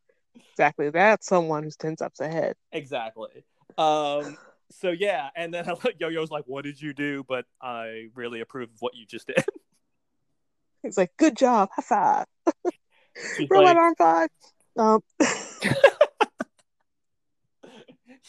Exactly. 0.53 0.89
That's 0.89 1.27
someone 1.27 1.63
who's 1.63 1.77
10 1.77 1.99
steps 1.99 2.19
ahead. 2.21 2.55
exactly. 2.73 3.45
Um, 3.77 4.39
so 4.73 4.91
yeah, 4.91 5.31
and 5.37 5.53
then 5.53 5.67
Yo 5.99 6.09
Yo's 6.09 6.31
like, 6.31 6.45
"What 6.47 6.65
did 6.65 6.81
you 6.81 6.93
do?" 6.93 7.25
But 7.27 7.47
I 7.61 8.09
really 8.15 8.41
approve 8.41 8.71
of 8.71 8.81
what 8.81 8.95
you 8.95 9.07
just 9.07 9.27
did. 9.27 9.45
He's 10.83 10.99
like, 10.99 11.13
good 11.17 11.37
job. 11.37 11.69
High 11.77 11.83
five. 11.83 12.27
Robot 13.49 13.65
like, 13.65 13.77
arm 13.77 13.95
five. 13.97 14.29
Um, 14.77 15.01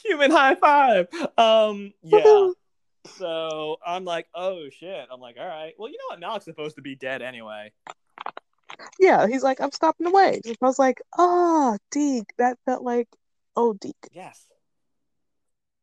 human 0.04 0.30
high 0.30 0.56
five. 0.56 1.08
Um, 1.38 1.94
yeah. 2.04 2.50
So 3.18 3.78
I'm 3.86 4.06
like, 4.06 4.28
oh 4.36 4.70
shit. 4.70 5.08
I'm 5.12 5.20
like, 5.20 5.38
all 5.40 5.48
right. 5.48 5.74
Well, 5.78 5.90
you 5.90 5.98
know 5.98 6.16
what? 6.16 6.22
Malick's 6.22 6.46
supposed 6.46 6.76
to 6.76 6.82
be 6.82 6.96
dead 6.96 7.22
anyway. 7.22 7.72
yeah, 9.00 9.28
he's 9.28 9.44
like, 9.44 9.60
I'm 9.60 9.72
stopping 9.72 10.06
the 10.06 10.12
waves. 10.12 10.48
I 10.48 10.56
was 10.62 10.80
like, 10.80 11.02
oh, 11.18 11.78
Deke. 11.92 12.34
That 12.38 12.58
felt 12.66 12.84
like, 12.84 13.08
oh, 13.56 13.74
Deke. 13.74 13.96
Yes. 14.12 14.46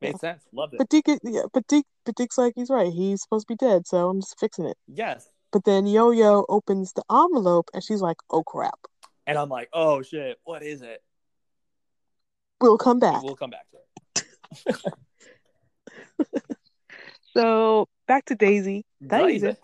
Made 0.00 0.18
sense. 0.18 0.42
Loved 0.52 0.74
it. 0.74 0.78
But 0.78 0.88
Deke, 0.88 1.18
yeah, 1.22 1.42
but 1.52 1.66
Deke, 1.66 1.86
but 2.04 2.14
Deke's 2.14 2.38
like, 2.38 2.54
he's 2.56 2.70
right. 2.70 2.92
He's 2.92 3.22
supposed 3.22 3.46
to 3.46 3.52
be 3.52 3.56
dead, 3.56 3.86
so 3.86 4.08
I'm 4.08 4.20
just 4.20 4.38
fixing 4.40 4.66
it. 4.66 4.76
Yes. 4.88 5.28
But 5.52 5.64
then 5.64 5.86
Yo 5.86 6.10
Yo 6.10 6.44
opens 6.48 6.92
the 6.92 7.02
envelope, 7.10 7.68
and 7.74 7.82
she's 7.82 8.00
like, 8.00 8.16
oh 8.30 8.42
crap. 8.42 8.78
And 9.26 9.36
I'm 9.36 9.48
like, 9.48 9.68
oh 9.72 10.02
shit. 10.02 10.38
What 10.44 10.62
is 10.62 10.82
it? 10.82 11.02
We'll 12.60 12.78
come 12.78 12.98
back. 12.98 13.22
We'll 13.22 13.36
come 13.36 13.50
back 13.50 13.66
to 13.70 13.76
it. 13.76 14.76
So 17.32 17.88
back 18.08 18.24
to 18.26 18.34
Daisy 18.34 18.84
Daisy. 19.06 19.54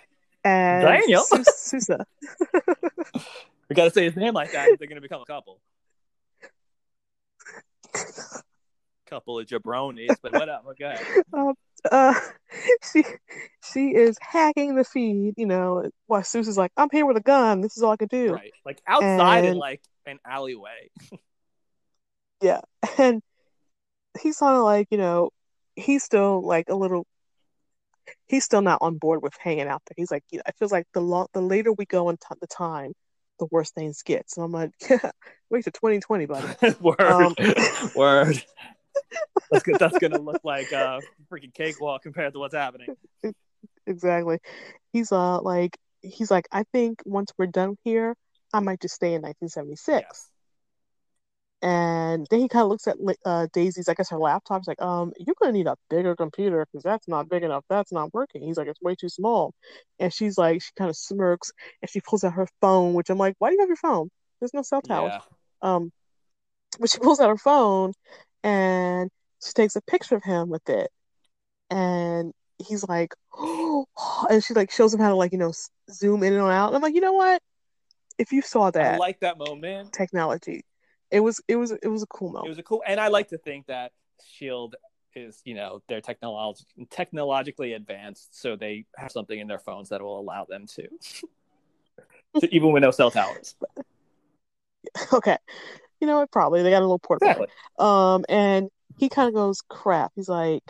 and 0.45 0.83
Daniel. 0.83 1.23
Su- 1.23 1.43
Sousa. 1.45 2.07
We 3.69 3.75
gotta 3.75 3.91
say 3.91 4.05
his 4.05 4.15
name 4.15 4.33
like 4.33 4.53
that. 4.53 4.69
if 4.69 4.79
They're 4.79 4.87
gonna 4.87 5.01
become 5.01 5.23
a 5.23 5.25
couple. 5.25 5.61
Couple 9.09 9.39
of 9.39 9.47
jabronis, 9.47 10.17
but 10.21 10.33
whatever. 10.33 10.75
Go 10.79 10.87
ahead. 10.87 11.07
um, 11.33 11.55
uh, 11.91 12.15
she 12.93 13.05
she 13.73 13.95
is 13.95 14.17
hacking 14.21 14.75
the 14.75 14.85
feed, 14.85 15.35
you 15.37 15.47
know, 15.47 15.89
while 16.07 16.25
Sousa's 16.25 16.59
like, 16.59 16.73
I'm 16.77 16.89
here 16.91 17.07
with 17.07 17.17
a 17.17 17.23
gun. 17.23 17.61
This 17.61 17.77
is 17.77 17.83
all 17.83 17.93
I 17.93 17.97
can 17.97 18.09
do. 18.09 18.33
Right. 18.33 18.53
Like 18.65 18.81
outside 18.87 19.45
in 19.45 19.57
like 19.57 19.83
an 20.07 20.19
alleyway. 20.25 20.91
Yeah. 22.43 22.61
And 22.99 23.23
he's 24.21 24.37
kind 24.37 24.57
of 24.57 24.63
like, 24.63 24.89
you 24.91 24.99
know, 24.99 25.31
he's 25.75 26.05
still 26.05 26.43
like 26.43 26.69
a 26.69 26.75
little, 26.75 27.07
he's 28.27 28.45
still 28.45 28.61
not 28.61 28.79
on 28.83 28.99
board 28.99 29.23
with 29.23 29.33
hanging 29.41 29.69
out 29.69 29.81
there. 29.87 29.95
He's 29.97 30.11
like, 30.11 30.23
you 30.31 30.37
know, 30.37 30.43
it 30.47 30.55
feels 30.59 30.71
like 30.71 30.87
the 30.93 31.01
long, 31.01 31.29
the 31.33 31.41
later 31.41 31.73
we 31.73 31.87
go 31.87 32.11
in 32.11 32.17
t- 32.17 32.27
the 32.39 32.47
time, 32.47 32.93
the 33.39 33.47
worse 33.51 33.71
things 33.71 34.03
get. 34.03 34.31
So 34.31 34.43
I'm 34.43 34.53
like, 34.53 34.71
yeah, 34.89 35.13
wait 35.49 35.65
to 35.65 35.71
2020, 35.71 36.27
buddy. 36.27 36.47
Word. 36.81 37.01
Um, 37.01 37.35
Word. 37.95 38.45
That's, 39.51 39.79
that's 39.79 39.99
gonna 39.99 40.19
look 40.19 40.41
like 40.45 40.73
a 40.73 41.01
freaking 41.31 41.55
cakewalk 41.55 42.03
compared 42.03 42.33
to 42.33 42.39
what's 42.39 42.55
happening. 42.55 42.89
exactly. 43.87 44.39
He's 44.93 45.13
uh 45.13 45.41
like, 45.41 45.77
he's 46.03 46.31
like, 46.31 46.49
I 46.53 46.65
think 46.73 47.03
once 47.05 47.33
we're 47.39 47.47
done 47.47 47.77
here, 47.85 48.17
I 48.53 48.61
might 48.61 48.81
just 48.81 48.95
stay 48.95 49.15
in 49.15 49.23
1976. 49.23 50.05
Yes. 50.09 50.31
And 51.63 52.27
then 52.31 52.41
he 52.41 52.49
kind 52.49 52.65
of 52.65 52.69
looks 52.69 52.87
at 52.87 52.97
uh, 53.25 53.47
Daisy's, 53.53 53.89
I 53.89 53.95
guess 53.95 54.11
her 54.11 54.19
laptop. 54.19 54.61
He's 54.61 54.69
like, 54.69 54.83
um, 54.83 55.13
you're 55.19 55.35
gonna 55.41 55.53
need 55.53 55.67
a 55.67 55.77
bigger 55.89 56.15
computer 56.15 56.67
because 56.67 56.83
that's 56.83 57.09
not 57.09 57.29
big 57.29 57.43
enough. 57.43 57.65
That's 57.69 57.93
not 57.93 58.13
working. 58.13 58.43
He's 58.43 58.59
like, 58.59 58.69
it's 58.69 58.81
way 58.83 58.95
too 58.95 59.09
small. 59.09 59.55
And 59.99 60.13
she's 60.13 60.37
like, 60.37 60.63
she 60.63 60.71
kind 60.77 60.91
of 60.91 60.97
smirks 60.97 61.53
and 61.81 61.91
she 61.91 62.01
pulls 62.01 62.25
out 62.25 62.35
her 62.35 62.47
phone, 62.61 62.95
which 62.95 63.11
I'm 63.11 63.19
like, 63.19 63.37
why 63.39 63.49
do 63.49 63.55
you 63.55 63.61
have 63.61 63.69
your 63.69 63.77
phone? 63.77 64.11
There's 64.41 64.53
no 64.53 64.63
cell 64.63 64.83
tower. 64.83 65.09
Yeah. 65.09 65.21
Um, 65.63 65.93
but 66.79 66.91
she 66.91 66.99
pulls 66.99 67.21
out 67.21 67.31
her 67.31 67.39
phone 67.39 67.93
and 68.43 69.11
she 69.45 69.53
takes 69.53 69.77
a 69.77 69.83
picture 69.83 70.17
of 70.17 70.23
him 70.23 70.49
with 70.49 70.69
it. 70.69 70.91
And 71.71 72.33
he's 72.59 72.87
like, 72.89 73.15
oh, 73.37 73.87
and 74.31 74.43
she 74.43 74.55
like 74.55 74.71
shows 74.71 74.95
him 74.95 75.01
how 75.01 75.11
to 75.11 75.17
like, 75.17 75.33
you 75.33 75.39
know, 75.39 75.53
zoom 75.91 76.23
in 76.23 76.33
and 76.33 76.43
out. 76.43 76.69
And 76.69 76.77
I'm 76.77 76.83
like, 76.83 76.95
you 76.95 77.01
know 77.01 77.13
what? 77.13 77.43
If 78.19 78.33
you 78.33 78.43
saw 78.43 78.71
that 78.71 78.95
I 78.95 78.97
like 78.99 79.21
that 79.21 79.39
moment. 79.39 79.93
technology, 79.93 80.65
it 81.11 81.21
was 81.21 81.41
it 81.49 81.57
was 81.57 81.71
it 81.71 81.89
was 81.89 82.03
a 82.03 82.07
cool 82.07 82.29
moment 82.29 82.47
It 82.47 82.51
was 82.51 82.59
a 82.59 82.63
cool, 82.63 82.83
and 82.87 82.99
I 82.99 83.09
like 83.09 83.29
to 83.29 83.39
think 83.39 83.67
that 83.67 83.93
Shield 84.25 84.77
is, 85.15 85.41
you 85.45 85.55
know, 85.55 85.83
they're 85.89 86.01
technolog- 86.01 86.65
technologically 86.91 87.75
advanced, 87.75 88.41
so 88.41 88.57
they 88.57 88.87
have 88.97 89.11
something 89.11 89.39
in 89.39 89.47
their 89.47 89.59
phones 89.59 89.91
that 89.91 90.01
will 90.01 90.19
allow 90.19 90.45
them 90.45 90.67
to, 90.67 90.89
to 92.41 92.55
even 92.55 92.73
with 92.73 92.83
no 92.83 92.91
cell 92.91 93.11
towers. 93.11 93.55
okay. 95.13 95.37
You 96.01 96.07
know 96.07 96.19
what? 96.19 96.31
Probably 96.31 96.63
they 96.63 96.71
got 96.71 96.81
a 96.81 96.87
little 96.87 96.99
portable. 96.99 97.31
Exactly. 97.31 97.49
Um, 97.79 98.25
and 98.29 98.69
he 98.99 99.09
kind 99.09 99.29
of 99.29 99.35
goes, 99.35 99.61
crap. 99.69 100.13
He's 100.15 100.29
like, 100.29 100.63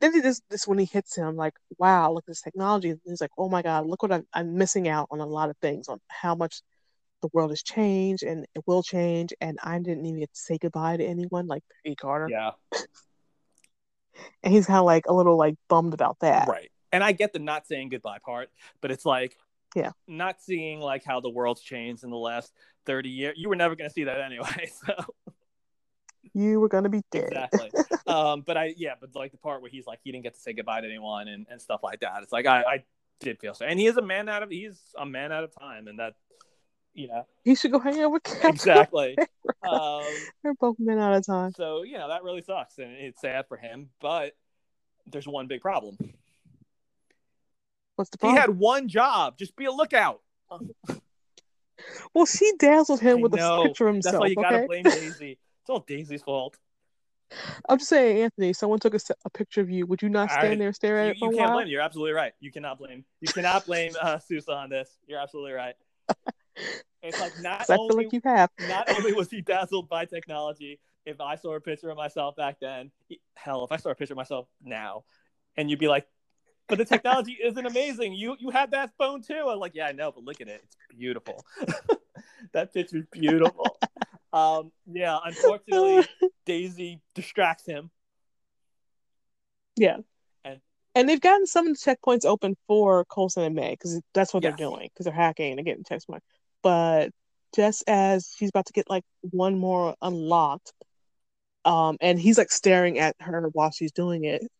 then 0.00 0.14
he 0.14 0.20
this 0.20 0.40
this 0.48 0.66
when 0.66 0.78
he 0.78 0.84
hits 0.84 1.16
him, 1.16 1.36
like, 1.36 1.54
wow, 1.78 2.12
look 2.12 2.24
at 2.24 2.28
this 2.28 2.42
technology. 2.42 2.90
And 2.90 3.00
he's 3.04 3.20
like, 3.20 3.30
oh 3.36 3.48
my 3.48 3.62
god, 3.62 3.86
look 3.86 4.02
what 4.02 4.12
I'm, 4.12 4.26
I'm 4.32 4.56
missing 4.56 4.88
out 4.88 5.08
on 5.10 5.20
a 5.20 5.26
lot 5.26 5.50
of 5.50 5.56
things, 5.58 5.88
on 5.88 6.00
how 6.08 6.34
much 6.34 6.62
the 7.20 7.28
world 7.32 7.50
has 7.50 7.62
changed 7.62 8.22
and 8.22 8.46
it 8.54 8.62
will 8.66 8.82
change, 8.82 9.32
and 9.40 9.58
I 9.62 9.78
didn't 9.78 10.04
even 10.06 10.20
get 10.20 10.32
to 10.34 10.40
say 10.40 10.58
goodbye 10.58 10.96
to 10.96 11.04
anyone, 11.04 11.46
like 11.46 11.62
Peggy 11.84 11.96
Carter. 11.96 12.28
Yeah. 12.30 12.50
And 14.42 14.52
he's 14.52 14.66
kind 14.66 14.78
of 14.78 14.84
like 14.84 15.06
a 15.08 15.12
little 15.14 15.38
like 15.38 15.54
bummed 15.68 15.94
about 15.94 16.18
that. 16.20 16.46
Right. 16.46 16.70
And 16.92 17.02
I 17.02 17.12
get 17.12 17.32
the 17.32 17.38
not 17.38 17.66
saying 17.66 17.88
goodbye 17.88 18.18
part, 18.22 18.50
but 18.82 18.90
it's 18.90 19.06
like, 19.06 19.36
Yeah. 19.74 19.92
not 20.06 20.42
seeing 20.42 20.80
like 20.80 21.02
how 21.02 21.20
the 21.20 21.30
world's 21.30 21.62
changed 21.62 22.04
in 22.04 22.10
the 22.10 22.16
last 22.18 22.52
30 22.86 23.08
years. 23.08 23.34
You 23.36 23.48
were 23.48 23.56
never 23.56 23.74
going 23.76 23.88
to 23.90 23.94
see 23.94 24.04
that 24.04 24.20
anyway. 24.20 24.70
So, 24.86 24.94
You 26.34 26.60
were 26.60 26.68
gonna 26.68 26.88
be 26.88 27.02
dead. 27.10 27.26
exactly. 27.32 27.70
um, 28.06 28.40
but 28.46 28.56
I, 28.56 28.74
yeah, 28.76 28.94
but 29.00 29.14
like 29.14 29.32
the 29.32 29.38
part 29.38 29.60
where 29.60 29.70
he's 29.70 29.86
like, 29.86 29.98
he 30.02 30.10
didn't 30.12 30.24
get 30.24 30.34
to 30.34 30.40
say 30.40 30.52
goodbye 30.54 30.80
to 30.80 30.86
anyone 30.86 31.28
and, 31.28 31.46
and 31.50 31.60
stuff 31.60 31.80
like 31.82 32.00
that. 32.00 32.22
It's 32.22 32.32
like, 32.32 32.46
I, 32.46 32.62
I 32.62 32.84
did 33.20 33.38
feel 33.38 33.54
so. 33.54 33.66
And 33.66 33.78
he 33.78 33.86
is 33.86 33.96
a 33.98 34.02
man 34.02 34.28
out 34.28 34.42
of, 34.42 34.50
he's 34.50 34.80
a 34.98 35.04
man 35.04 35.30
out 35.32 35.44
of 35.44 35.52
time. 35.58 35.88
And 35.88 35.98
that, 35.98 36.14
you 36.94 37.08
know, 37.08 37.26
He 37.44 37.54
should 37.54 37.70
go 37.72 37.78
hang 37.78 38.00
out 38.00 38.12
with 38.12 38.22
Captain. 38.22 38.50
exactly. 38.50 39.16
um, 39.68 40.02
They're 40.42 40.54
both 40.54 40.76
men 40.78 40.98
out 40.98 41.14
of 41.14 41.26
time. 41.26 41.52
so, 41.54 41.82
you 41.82 41.98
know, 41.98 42.08
that 42.08 42.22
really 42.22 42.42
sucks. 42.42 42.78
And 42.78 42.92
it's 42.92 43.20
sad 43.20 43.46
for 43.48 43.56
him. 43.58 43.90
But 44.00 44.34
there's 45.06 45.26
one 45.28 45.46
big 45.48 45.60
problem. 45.60 45.96
What's 47.96 48.10
the 48.10 48.18
problem? 48.18 48.36
He 48.36 48.40
had 48.40 48.50
one 48.58 48.88
job 48.88 49.36
just 49.38 49.54
be 49.56 49.66
a 49.66 49.72
lookout. 49.72 50.20
Well, 52.14 52.26
she 52.26 52.52
dazzled 52.58 53.00
him 53.00 53.18
I 53.18 53.20
with 53.22 53.34
know. 53.34 53.60
a 53.60 53.64
picture 53.68 53.88
of 53.88 53.94
That's 53.96 54.04
himself. 54.06 54.20
why 54.20 54.26
you 54.28 54.36
gotta 54.36 54.56
okay? 54.58 54.66
blame 54.66 54.84
Daisy. 54.84 55.38
It's 55.62 55.70
all 55.70 55.80
Daisy's 55.80 56.22
fault. 56.22 56.58
I'm 57.68 57.78
just 57.78 57.88
saying, 57.88 58.22
Anthony. 58.22 58.52
Someone 58.52 58.78
took 58.78 58.94
a, 58.94 59.00
a 59.24 59.30
picture 59.30 59.60
of 59.60 59.70
you. 59.70 59.86
Would 59.86 60.02
you 60.02 60.08
not 60.08 60.30
stand 60.30 60.48
right. 60.50 60.58
there 60.58 60.66
and 60.68 60.76
stare 60.76 60.98
at 60.98 61.06
You, 61.06 61.10
it 61.12 61.18
for 61.18 61.30
you 61.30 61.36
can't 61.38 61.48
while? 61.48 61.58
blame. 61.58 61.68
You're 61.68 61.80
absolutely 61.80 62.12
right. 62.12 62.32
You 62.40 62.50
cannot 62.52 62.78
blame. 62.78 63.04
You 63.20 63.28
cannot 63.28 63.64
blame 63.64 63.92
uh, 64.00 64.18
Sousa 64.18 64.52
on 64.52 64.68
this. 64.70 64.98
You're 65.06 65.20
absolutely 65.20 65.52
right. 65.52 65.74
It's 67.04 67.18
like 67.18 67.32
not 67.40 67.58
'Cause 67.58 67.70
I 67.70 67.74
feel 67.76 67.82
only 67.90 68.04
like 68.04 68.12
you 68.12 68.20
have. 68.24 68.48
not 68.60 68.88
only 68.88 69.12
was 69.14 69.28
he 69.28 69.40
dazzled 69.40 69.88
by 69.88 70.04
technology. 70.04 70.78
If 71.04 71.20
I 71.20 71.34
saw 71.34 71.54
a 71.54 71.60
picture 71.60 71.90
of 71.90 71.96
myself 71.96 72.36
back 72.36 72.58
then, 72.60 72.92
hell, 73.34 73.64
if 73.64 73.72
I 73.72 73.76
saw 73.76 73.90
a 73.90 73.94
picture 73.96 74.14
of 74.14 74.18
myself 74.18 74.46
now, 74.62 75.02
and 75.56 75.68
you'd 75.68 75.80
be 75.80 75.88
like, 75.88 76.06
"But 76.72 76.78
the 76.78 76.84
technology 76.96 77.36
isn't 77.42 77.66
amazing. 77.66 78.14
You 78.14 78.34
you 78.40 78.48
had 78.48 78.70
that 78.70 78.92
phone 78.96 79.20
too." 79.20 79.46
I'm 79.46 79.58
like, 79.58 79.74
"Yeah, 79.74 79.88
I 79.88 79.92
know, 79.92 80.10
but 80.10 80.24
look 80.24 80.40
at 80.40 80.48
it. 80.48 80.62
It's 80.64 80.76
beautiful. 80.98 81.44
that 82.52 82.72
picture's 82.72 83.04
beautiful." 83.12 83.76
Um, 84.34 84.72
yeah, 84.90 85.18
unfortunately, 85.22 86.06
Daisy 86.46 87.02
distracts 87.14 87.66
him. 87.66 87.90
Yeah. 89.76 89.98
And- 90.42 90.62
and 90.94 91.06
they've 91.06 91.20
gotten 91.20 91.44
some 91.46 91.66
of 91.66 91.74
the 91.78 91.78
checkpoints 91.78 92.24
open 92.24 92.56
for 92.66 93.04
Coulson 93.04 93.42
and 93.42 93.54
May 93.54 93.72
because 93.72 94.00
that's 94.14 94.32
what 94.32 94.42
Yes. 94.42 94.54
they're 94.56 94.68
doing 94.70 94.88
because 94.88 95.04
they're 95.04 95.12
hacking 95.12 95.58
and 95.58 95.66
getting 95.66 95.84
checkpoints. 95.84 96.22
But 96.62 97.10
just 97.54 97.84
as 97.86 98.32
she's 98.34 98.48
about 98.48 98.64
to 98.68 98.72
get 98.72 98.88
like 98.88 99.04
one 99.20 99.58
more 99.58 99.96
unlocked, 100.00 100.72
um, 101.66 101.98
and 102.00 102.18
he's 102.18 102.38
like 102.38 102.50
staring 102.50 102.98
at 102.98 103.14
her 103.20 103.48
while 103.52 103.70
she's 103.70 103.92
doing 103.92 104.24
it. 104.24 104.50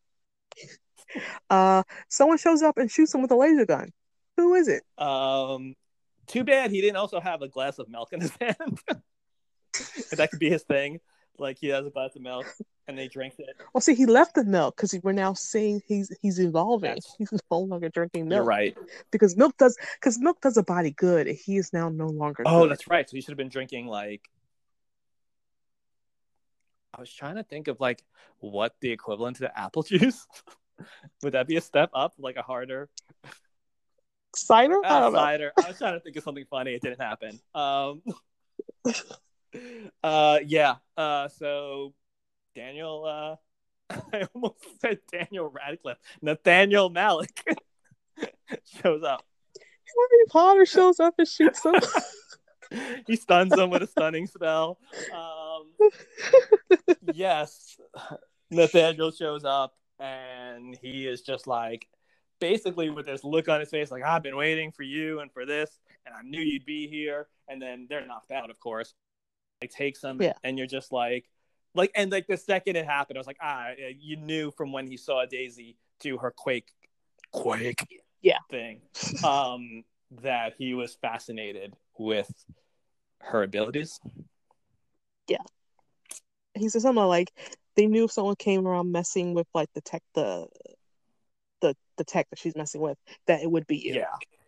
Uh, 1.50 1.82
someone 2.08 2.38
shows 2.38 2.62
up 2.62 2.76
and 2.78 2.90
shoots 2.90 3.14
him 3.14 3.22
with 3.22 3.30
a 3.30 3.36
laser 3.36 3.66
gun. 3.66 3.90
Who 4.36 4.54
is 4.54 4.68
it? 4.68 4.82
Um, 4.98 5.74
too 6.26 6.44
bad 6.44 6.70
he 6.70 6.80
didn't 6.80 6.96
also 6.96 7.20
have 7.20 7.42
a 7.42 7.48
glass 7.48 7.78
of 7.78 7.88
milk 7.88 8.12
in 8.12 8.20
his 8.20 8.32
hand. 8.40 8.78
that 10.12 10.30
could 10.30 10.38
be 10.40 10.48
his 10.50 10.62
thing. 10.62 11.00
Like 11.38 11.58
he 11.58 11.68
has 11.68 11.86
a 11.86 11.90
glass 11.90 12.14
of 12.14 12.22
milk 12.22 12.46
and 12.86 12.96
they 12.98 13.08
drink 13.08 13.34
it. 13.38 13.48
Well, 13.72 13.80
see, 13.80 13.94
he 13.94 14.04
left 14.06 14.34
the 14.34 14.44
milk 14.44 14.76
because 14.76 14.94
we're 15.02 15.12
now 15.12 15.32
seeing 15.32 15.80
he's 15.86 16.14
he's 16.20 16.38
evolving. 16.38 16.90
That's- 16.90 17.14
He's 17.18 17.32
no 17.50 17.58
longer 17.60 17.88
drinking 17.88 18.28
milk 18.28 18.38
You're 18.40 18.44
right. 18.44 18.76
because 19.10 19.36
milk 19.36 19.56
does 19.56 19.76
because 20.00 20.18
milk 20.18 20.40
does 20.42 20.56
a 20.58 20.62
body 20.62 20.90
good. 20.90 21.26
and 21.26 21.36
He 21.36 21.56
is 21.56 21.72
now 21.72 21.88
no 21.88 22.06
longer. 22.06 22.42
Oh, 22.46 22.62
good. 22.62 22.70
that's 22.72 22.86
right. 22.88 23.08
So 23.08 23.16
he 23.16 23.22
should 23.22 23.30
have 23.32 23.38
been 23.38 23.48
drinking 23.48 23.86
like. 23.86 24.22
I 26.94 27.00
was 27.00 27.12
trying 27.12 27.36
to 27.36 27.42
think 27.42 27.68
of 27.68 27.80
like 27.80 28.02
what 28.40 28.74
the 28.80 28.90
equivalent 28.90 29.36
to 29.36 29.42
the 29.42 29.58
apple 29.58 29.82
juice. 29.92 30.26
Would 31.22 31.34
that 31.34 31.46
be 31.46 31.56
a 31.56 31.60
step 31.60 31.90
up, 31.94 32.14
like 32.18 32.36
a 32.36 32.42
harder 32.42 32.88
cider. 34.36 34.78
I 34.84 34.88
uh, 34.88 35.00
don't 35.00 35.12
know. 35.12 35.18
cider? 35.18 35.52
I 35.62 35.68
was 35.68 35.78
trying 35.78 35.94
to 35.94 36.00
think 36.00 36.16
of 36.16 36.22
something 36.22 36.44
funny. 36.48 36.74
It 36.74 36.82
didn't 36.82 37.00
happen. 37.00 37.40
Um, 37.54 38.02
uh, 40.02 40.38
yeah. 40.46 40.76
Uh, 40.96 41.28
so 41.28 41.94
Daniel. 42.54 43.04
Uh, 43.90 43.96
I 44.12 44.26
almost 44.34 44.64
said 44.80 44.98
Daniel 45.10 45.48
Radcliffe. 45.48 45.98
Nathaniel 46.20 46.90
Malick 46.90 47.42
shows 48.82 49.02
up. 49.02 49.24
Harry 49.56 50.26
Potter 50.30 50.64
shows 50.64 51.00
up 51.00 51.14
and 51.18 51.28
shoots 51.28 51.64
him. 51.64 51.74
he 53.06 53.16
stuns 53.16 53.52
him 53.52 53.68
with 53.68 53.82
a 53.82 53.86
stunning 53.86 54.26
spell. 54.26 54.78
Um, 55.14 55.90
yes, 57.12 57.76
Nathaniel 58.50 59.10
shows 59.10 59.44
up 59.44 59.74
and 60.02 60.76
he 60.82 61.06
is 61.06 61.22
just 61.22 61.46
like, 61.46 61.86
basically 62.40 62.90
with 62.90 63.06
this 63.06 63.22
look 63.22 63.48
on 63.48 63.60
his 63.60 63.70
face, 63.70 63.90
like 63.90 64.02
I've 64.02 64.22
been 64.22 64.36
waiting 64.36 64.72
for 64.72 64.82
you 64.82 65.20
and 65.20 65.30
for 65.32 65.46
this, 65.46 65.78
and 66.04 66.14
I 66.14 66.22
knew 66.22 66.40
you'd 66.40 66.64
be 66.64 66.88
here. 66.88 67.28
And 67.48 67.62
then 67.62 67.86
they're 67.88 68.04
knocked 68.06 68.30
out, 68.30 68.50
of 68.50 68.58
course. 68.58 68.94
Like 69.60 69.70
takes 69.70 70.00
them, 70.00 70.20
Yeah. 70.20 70.32
and 70.42 70.58
you're 70.58 70.66
just 70.66 70.90
like, 70.90 71.30
like, 71.74 71.92
and 71.94 72.10
like 72.10 72.26
the 72.26 72.36
second 72.36 72.76
it 72.76 72.84
happened, 72.84 73.16
I 73.16 73.20
was 73.20 73.26
like, 73.26 73.38
ah, 73.40 73.68
you 73.96 74.16
knew 74.16 74.50
from 74.50 74.72
when 74.72 74.86
he 74.86 74.96
saw 74.96 75.24
Daisy 75.24 75.76
do 76.00 76.18
her 76.18 76.32
quake, 76.32 76.72
quake, 77.30 77.86
Yeah. 78.22 78.38
thing, 78.50 78.80
um, 79.24 79.84
that 80.22 80.54
he 80.58 80.74
was 80.74 80.94
fascinated 80.94 81.76
with 81.96 82.30
her 83.20 83.42
abilities. 83.44 84.00
Yeah. 85.28 85.38
He 86.54 86.68
said 86.68 86.82
something 86.82 87.04
like 87.04 87.32
they 87.76 87.86
knew 87.86 88.04
if 88.04 88.12
someone 88.12 88.36
came 88.36 88.66
around 88.66 88.92
messing 88.92 89.34
with 89.34 89.46
like 89.54 89.68
the 89.74 89.80
tech 89.80 90.02
the 90.14 90.46
the 91.60 91.74
the 91.96 92.04
tech 92.04 92.28
that 92.30 92.38
she's 92.38 92.56
messing 92.56 92.80
with 92.80 92.98
that 93.26 93.42
it 93.42 93.50
would 93.50 93.66
be 93.66 93.76
you. 93.78 93.94
Yeah, 93.94 94.06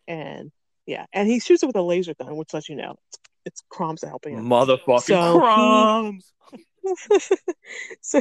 And 0.08 0.50
yeah, 0.86 1.06
and 1.12 1.28
he 1.28 1.40
shoots 1.40 1.62
it 1.62 1.66
with 1.66 1.76
a 1.76 1.82
laser 1.82 2.14
gun, 2.14 2.36
which 2.36 2.52
lets 2.52 2.68
you 2.68 2.76
know 2.76 2.96
it's, 3.08 3.18
it's 3.46 3.62
Crumbs 3.68 4.02
helping 4.02 4.34
him. 4.36 4.44
motherfucking 4.48 5.00
So 5.00 5.38
he- 5.38 5.40
crumbs. 5.40 6.32
so 8.02 8.20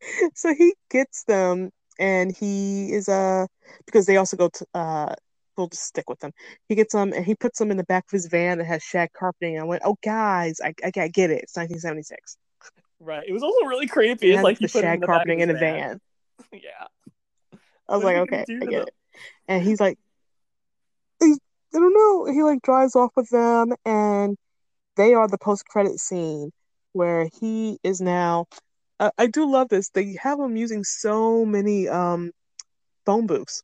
so 0.34 0.54
he 0.54 0.74
gets 0.90 1.24
them 1.24 1.70
and 1.98 2.34
he 2.36 2.92
is 2.92 3.08
uh 3.08 3.46
because 3.86 4.06
they 4.06 4.16
also 4.16 4.36
go 4.36 4.48
to 4.48 4.66
uh 4.74 5.14
we'll 5.56 5.68
just 5.68 5.84
stick 5.84 6.08
with 6.08 6.18
them 6.20 6.30
he 6.68 6.74
gets 6.74 6.94
them 6.94 7.12
and 7.12 7.24
he 7.26 7.34
puts 7.34 7.58
them 7.58 7.70
in 7.70 7.76
the 7.76 7.84
back 7.84 8.04
of 8.06 8.10
his 8.12 8.26
van 8.26 8.58
that 8.58 8.64
has 8.66 8.82
shag 8.82 9.10
carpeting 9.12 9.54
and 9.56 9.64
i 9.64 9.66
went 9.66 9.82
oh 9.84 9.96
guys 10.04 10.60
i, 10.64 10.72
I, 10.84 10.90
I 10.96 11.08
get 11.08 11.30
it 11.30 11.42
it's 11.42 11.56
1976 11.56 12.36
Right. 13.00 13.24
It 13.26 13.32
was 13.32 13.42
also 13.42 13.66
really 13.66 13.86
creepy. 13.86 14.32
It's 14.32 14.42
like 14.42 14.58
the 14.58 14.64
you 14.64 14.68
put 14.68 14.84
it 14.84 14.86
in 14.88 14.90
shag 14.92 15.02
of 15.02 15.06
carpeting 15.06 15.40
in 15.40 15.50
a 15.50 15.54
van 15.54 16.00
Yeah. 16.52 16.86
i 17.88 17.94
was 17.94 18.02
What 18.02 18.14
like 18.14 18.16
are 18.16 18.24
you 18.24 18.26
gonna 18.30 18.42
okay 18.42 18.44
i 18.62 18.66
get 18.66 18.78
them? 18.78 18.88
it 18.88 18.94
and 19.48 19.62
he's 19.62 19.80
like 19.80 19.98
i 21.22 21.34
don't 21.72 21.94
know 21.94 22.32
he 22.32 22.42
like 22.42 22.60
drives 22.62 22.96
off 22.96 23.10
with 23.16 23.28
them 23.30 23.72
and 23.84 24.36
they 24.96 25.14
are 25.14 25.28
the 25.28 25.38
post-credit 25.38 25.98
scene 25.98 26.50
where 26.92 27.28
he 27.40 27.78
is 27.82 28.00
now 28.00 28.46
uh, 29.00 29.10
i 29.18 29.26
do 29.26 29.50
love 29.50 29.68
this 29.68 29.90
they 29.90 30.16
have 30.20 30.38
him 30.40 30.56
using 30.56 30.82
so 30.84 31.44
many 31.44 31.88
um 31.88 32.30
phone 33.06 33.26
booths 33.26 33.62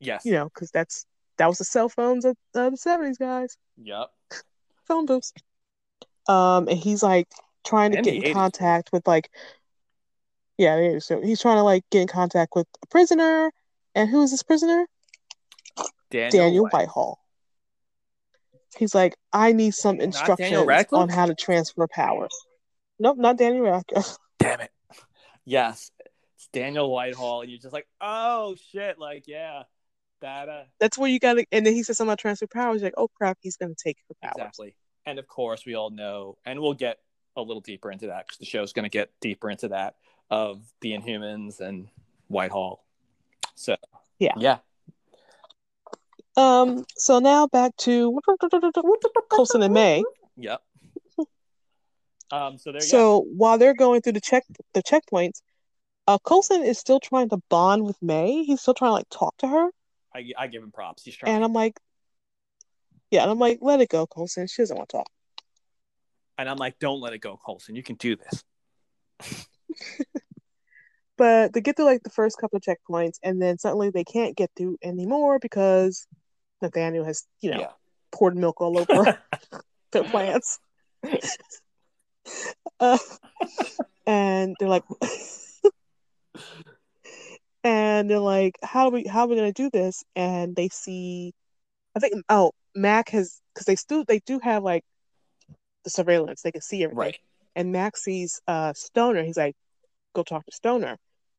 Yes. 0.00 0.24
you 0.24 0.32
know 0.32 0.44
because 0.52 0.70
that's 0.70 1.04
that 1.38 1.46
was 1.46 1.58
the 1.58 1.64
cell 1.64 1.88
phones 1.88 2.24
of 2.24 2.36
uh, 2.54 2.70
the 2.70 2.76
70s 2.76 3.18
guys 3.18 3.56
Yep. 3.82 4.10
phone 4.86 5.06
booths 5.06 5.32
um 6.28 6.68
and 6.68 6.78
he's 6.78 7.02
like 7.02 7.28
trying 7.68 7.92
to 7.92 8.02
get 8.02 8.14
in 8.14 8.22
80s. 8.22 8.32
contact 8.32 8.90
with 8.92 9.06
like 9.06 9.30
yeah 10.56 10.98
so 10.98 11.20
he's 11.20 11.40
trying 11.40 11.56
to 11.56 11.62
like 11.62 11.84
get 11.90 12.02
in 12.02 12.08
contact 12.08 12.54
with 12.56 12.66
a 12.82 12.86
prisoner 12.86 13.50
and 13.94 14.08
who 14.08 14.22
is 14.22 14.30
this 14.30 14.42
prisoner 14.42 14.86
Daniel, 16.10 16.30
Daniel 16.30 16.64
White. 16.64 16.72
Whitehall. 16.72 17.18
He's 18.78 18.94
like, 18.94 19.14
I 19.32 19.52
need 19.52 19.74
some 19.74 20.00
instructions 20.00 20.66
on 20.92 21.08
how 21.08 21.26
to 21.26 21.34
transfer 21.34 21.86
power 21.86 22.28
Nope, 22.98 23.18
not 23.18 23.38
Daniel 23.38 23.64
Radcliffe. 23.64 24.16
Damn 24.38 24.60
it. 24.60 24.70
Yes. 25.44 25.90
It's 26.36 26.48
Daniel 26.52 26.90
Whitehall, 26.90 27.42
and 27.42 27.50
you're 27.50 27.60
just 27.60 27.72
like, 27.72 27.86
oh 28.00 28.56
shit, 28.72 28.98
like 28.98 29.24
yeah, 29.26 29.64
that 30.20 30.48
uh 30.48 30.62
That's 30.80 30.98
where 30.98 31.10
you 31.10 31.18
gotta. 31.18 31.46
And 31.52 31.64
then 31.64 31.74
he 31.74 31.82
says 31.82 31.96
something 31.96 32.10
about 32.10 32.18
transfer 32.18 32.46
powers. 32.46 32.80
You're 32.80 32.88
like, 32.88 32.94
oh 32.96 33.08
crap, 33.08 33.38
he's 33.40 33.56
gonna 33.56 33.74
take 33.76 33.98
her 34.08 34.14
powers. 34.22 34.34
exactly. 34.36 34.74
And 35.06 35.18
of 35.18 35.26
course, 35.26 35.64
we 35.64 35.74
all 35.74 35.90
know, 35.90 36.36
and 36.44 36.60
we'll 36.60 36.74
get 36.74 36.98
a 37.38 37.42
little 37.46 37.60
deeper 37.60 37.90
into 37.90 38.06
that 38.08 38.26
because 38.26 38.38
the 38.38 38.44
show's 38.44 38.72
going 38.72 38.84
to 38.84 38.90
get 38.90 39.10
deeper 39.20 39.50
into 39.50 39.68
that 39.68 39.96
of 40.30 40.60
the 40.80 40.92
Inhumans 40.92 41.60
and 41.60 41.88
Whitehall. 42.28 42.84
So 43.54 43.76
Yeah. 44.18 44.34
yeah, 44.36 44.58
Um. 46.36 46.84
So 46.96 47.18
now 47.18 47.46
back 47.46 47.76
to 47.78 48.20
Coulson 49.30 49.62
and 49.62 49.74
May. 49.74 50.02
yep. 50.36 50.62
Um. 52.30 52.58
So 52.58 52.72
there. 52.72 52.82
you 52.82 52.88
So 52.88 53.20
while 53.20 53.58
they're 53.58 53.74
going 53.74 54.02
through 54.02 54.12
the 54.12 54.20
check 54.20 54.44
the 54.74 54.82
checkpoints, 54.82 55.40
uh, 56.06 56.18
Coulson 56.18 56.62
is 56.62 56.78
still 56.78 57.00
trying 57.00 57.28
to 57.30 57.38
bond 57.48 57.84
with 57.84 57.96
May. 58.02 58.44
He's 58.44 58.60
still 58.60 58.74
trying 58.74 58.90
to 58.90 58.94
like 58.94 59.08
talk 59.10 59.36
to 59.38 59.48
her, 59.48 59.70
I, 60.14 60.24
I 60.38 60.46
give 60.48 60.62
him 60.62 60.72
props. 60.72 61.04
He's 61.04 61.16
trying. 61.16 61.34
and 61.34 61.44
I'm 61.44 61.52
like, 61.52 61.78
yeah, 63.10 63.22
and 63.22 63.30
I'm 63.30 63.38
like, 63.38 63.58
let 63.60 63.80
it 63.80 63.88
go, 63.88 64.06
Coulson. 64.06 64.46
She 64.46 64.62
doesn't 64.62 64.76
want 64.76 64.88
to 64.90 64.98
talk. 64.98 65.10
And 66.38 66.48
I'm 66.48 66.56
like, 66.56 66.78
don't 66.78 67.00
let 67.00 67.12
it 67.12 67.18
go, 67.18 67.38
Coulson. 67.44 67.74
You 67.74 67.82
can 67.82 67.96
do 67.96 68.16
this. 68.16 68.44
But 71.18 71.52
they 71.52 71.60
get 71.60 71.76
through 71.76 71.86
like 71.86 72.04
the 72.04 72.10
first 72.10 72.38
couple 72.40 72.58
of 72.58 72.62
checkpoints, 72.62 73.18
and 73.24 73.42
then 73.42 73.58
suddenly 73.58 73.90
they 73.90 74.04
can't 74.04 74.36
get 74.36 74.52
through 74.56 74.78
anymore 74.84 75.40
because 75.40 76.06
Nathaniel 76.62 77.04
has, 77.04 77.24
you 77.40 77.50
know, 77.50 77.58
Yeah. 77.58 77.72
poured 78.12 78.36
milk 78.36 78.60
all 78.60 78.78
over 78.78 79.18
their 79.92 80.04
plants. 80.04 80.60
uh, 82.78 82.98
and 84.06 84.54
they're 84.60 84.68
like, 84.68 84.84
and 87.64 88.08
they're 88.08 88.20
like, 88.20 88.54
how 88.62 88.84
are 88.84 88.90
we, 88.92 89.04
how 89.04 89.22
are 89.22 89.26
we 89.26 89.34
gonna 89.34 89.52
do 89.52 89.70
this? 89.70 90.04
And 90.14 90.54
they 90.54 90.68
see, 90.68 91.34
I 91.96 91.98
think, 91.98 92.14
oh, 92.28 92.52
Mac 92.76 93.08
has, 93.08 93.40
because 93.52 93.66
they 93.66 93.74
still, 93.74 94.04
they 94.06 94.20
do 94.20 94.38
have 94.40 94.62
like 94.62 94.84
the 95.88 95.92
surveillance, 95.92 96.42
they 96.42 96.52
can 96.52 96.60
see 96.60 96.84
everything. 96.84 96.98
Right. 96.98 97.18
And 97.56 97.72
Mac 97.72 97.96
sees 97.96 98.40
uh 98.46 98.72
Stoner. 98.74 99.24
He's 99.24 99.36
like, 99.36 99.56
go 100.14 100.22
talk 100.22 100.44
to 100.46 100.52
Stoner. 100.52 100.98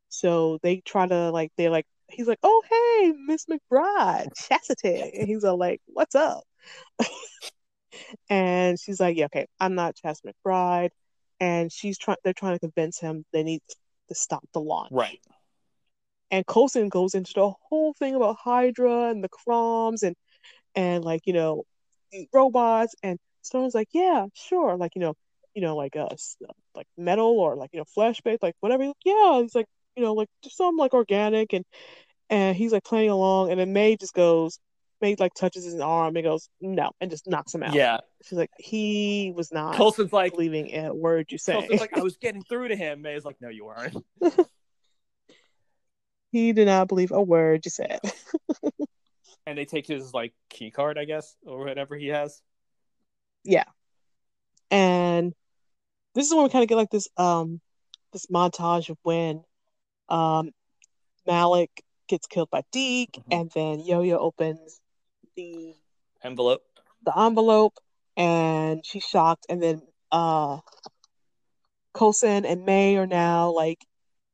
So 0.10 0.58
they 0.64 0.78
try 0.78 1.08
to 1.08 1.30
like, 1.30 1.52
they're 1.58 1.70
like, 1.70 1.86
he's 2.10 2.28
like, 2.28 2.39
oh 2.43 2.64
hey, 2.70 3.14
Miss 3.26 3.45
McBride, 3.45 4.36
Chastity, 4.36 5.12
and 5.18 5.28
he's 5.28 5.43
all 5.43 5.58
like, 5.58 5.82
what's 5.86 6.16
up? 6.16 6.43
and 8.30 8.80
she's 8.80 9.00
like, 9.00 9.18
yeah, 9.18 9.26
okay, 9.26 9.47
I'm 9.60 9.76
not 9.76 9.95
Chas 9.95 10.22
McBride, 10.22 10.89
and 11.39 11.72
she's 11.72 11.97
trying. 11.97 12.18
They're 12.24 12.34
trying 12.34 12.56
to 12.56 12.60
convince 12.60 13.00
him 13.00 13.26
they 13.32 13.43
need 13.43 13.62
to 14.10 14.16
stop 14.16 14.43
the 14.54 14.62
launch. 14.62 14.91
Right. 14.91 15.20
And 16.32 16.45
Coulson 16.45 16.89
goes 16.89 17.16
into 17.16 17.34
the 17.36 17.52
whole 17.70 17.93
thing 17.93 18.16
about 18.16 18.38
Hydra 18.39 19.10
and 19.10 19.24
the 19.24 19.30
Croms 19.30 20.04
and 20.04 20.16
and 20.76 21.04
like 21.04 21.22
you 21.26 21.34
know 21.34 21.64
robots 22.34 22.95
and 23.04 23.20
Stoner's 23.42 23.76
like, 23.76 23.90
yeah, 23.94 24.26
sure, 24.34 24.76
like 24.76 24.96
you 24.96 25.02
know, 25.02 25.14
you 25.54 25.62
know, 25.62 25.76
like 25.76 25.96
uh, 25.96 26.08
like 26.76 26.88
metal 26.98 27.40
or 27.40 27.56
like 27.56 27.70
you 27.74 27.80
know 27.80 27.86
flesh 27.86 28.22
based, 28.22 28.44
like 28.44 28.56
whatever. 28.60 28.84
He's 28.84 28.90
like, 28.90 29.06
yeah, 29.06 29.42
he's 29.42 29.56
like, 29.56 29.68
you 29.96 30.04
know, 30.04 30.14
like 30.14 30.30
just 30.44 30.58
some 30.58 30.78
like 30.78 30.94
organic 30.94 31.54
and 31.54 31.66
and 32.30 32.56
he's 32.56 32.72
like 32.72 32.84
playing 32.84 33.10
along, 33.10 33.52
and 33.52 33.60
then 33.60 33.74
May 33.74 33.96
just 33.96 34.14
goes, 34.14 34.60
May 35.02 35.16
like 35.18 35.34
touches 35.34 35.66
his 35.66 35.80
arm 35.80 36.16
and 36.16 36.24
goes 36.24 36.50
no, 36.62 36.92
and 37.02 37.10
just 37.10 37.28
knocks 37.28 37.54
him 37.54 37.64
out. 37.64 37.74
Yeah, 37.74 38.00
she's 38.24 38.38
like 38.38 38.52
he 38.58 39.34
was 39.36 39.52
not 39.52 39.76
Coulson's 39.76 40.14
like, 40.14 40.34
believing 40.34 40.76
a 40.76 40.94
word 40.94 41.32
you 41.32 41.38
say. 41.38 41.68
Like, 41.70 41.98
I 41.98 42.02
was 42.02 42.18
getting 42.22 42.44
through 42.44 42.70
to 42.70 42.76
him. 42.76 43.02
May's 43.02 43.26
like, 43.26 43.38
no, 43.42 43.50
you 43.50 43.66
weren't. 43.66 43.98
he 46.32 46.54
did 46.54 46.68
not 46.68 46.88
believe 46.88 47.12
a 47.12 47.22
word 47.22 47.66
you 47.66 47.72
said. 47.72 48.00
and 49.46 49.58
they 49.58 49.66
take 49.66 49.88
his 49.88 50.14
like 50.14 50.34
key 50.50 50.72
card, 50.72 50.98
I 50.98 51.06
guess, 51.06 51.36
or 51.46 51.60
whatever 51.60 51.96
he 51.96 52.08
has. 52.08 52.42
Yeah, 53.44 53.66
and 54.72 55.34
this 56.16 56.28
is 56.28 56.34
when 56.34 56.44
we 56.44 56.50
kind 56.50 56.64
of 56.64 56.70
get 56.70 56.76
like 56.76 56.90
this 56.92 57.08
um 57.18 57.62
this 58.14 58.28
montage 58.28 58.90
of 58.90 58.98
when 59.04 59.44
um 60.10 60.52
Malick 61.28 61.70
gets 62.08 62.28
killed 62.28 62.50
by 62.50 62.64
Deke, 62.72 63.12
Mhm. 63.12 63.24
and 63.32 63.52
then 63.52 63.80
Yo-Yo 63.82 64.18
opens 64.18 64.82
the 65.36 65.76
Envelope. 66.24 66.64
the 67.04 67.18
envelope, 67.18 67.76
and 68.18 68.86
she's 68.86 69.04
shocked, 69.04 69.46
and 69.50 69.62
then 69.62 69.82
uh 70.12 70.60
Coulson 71.94 72.46
and 72.46 72.66
May 72.66 72.98
are 72.98 73.08
now 73.08 73.52
like 73.52 73.86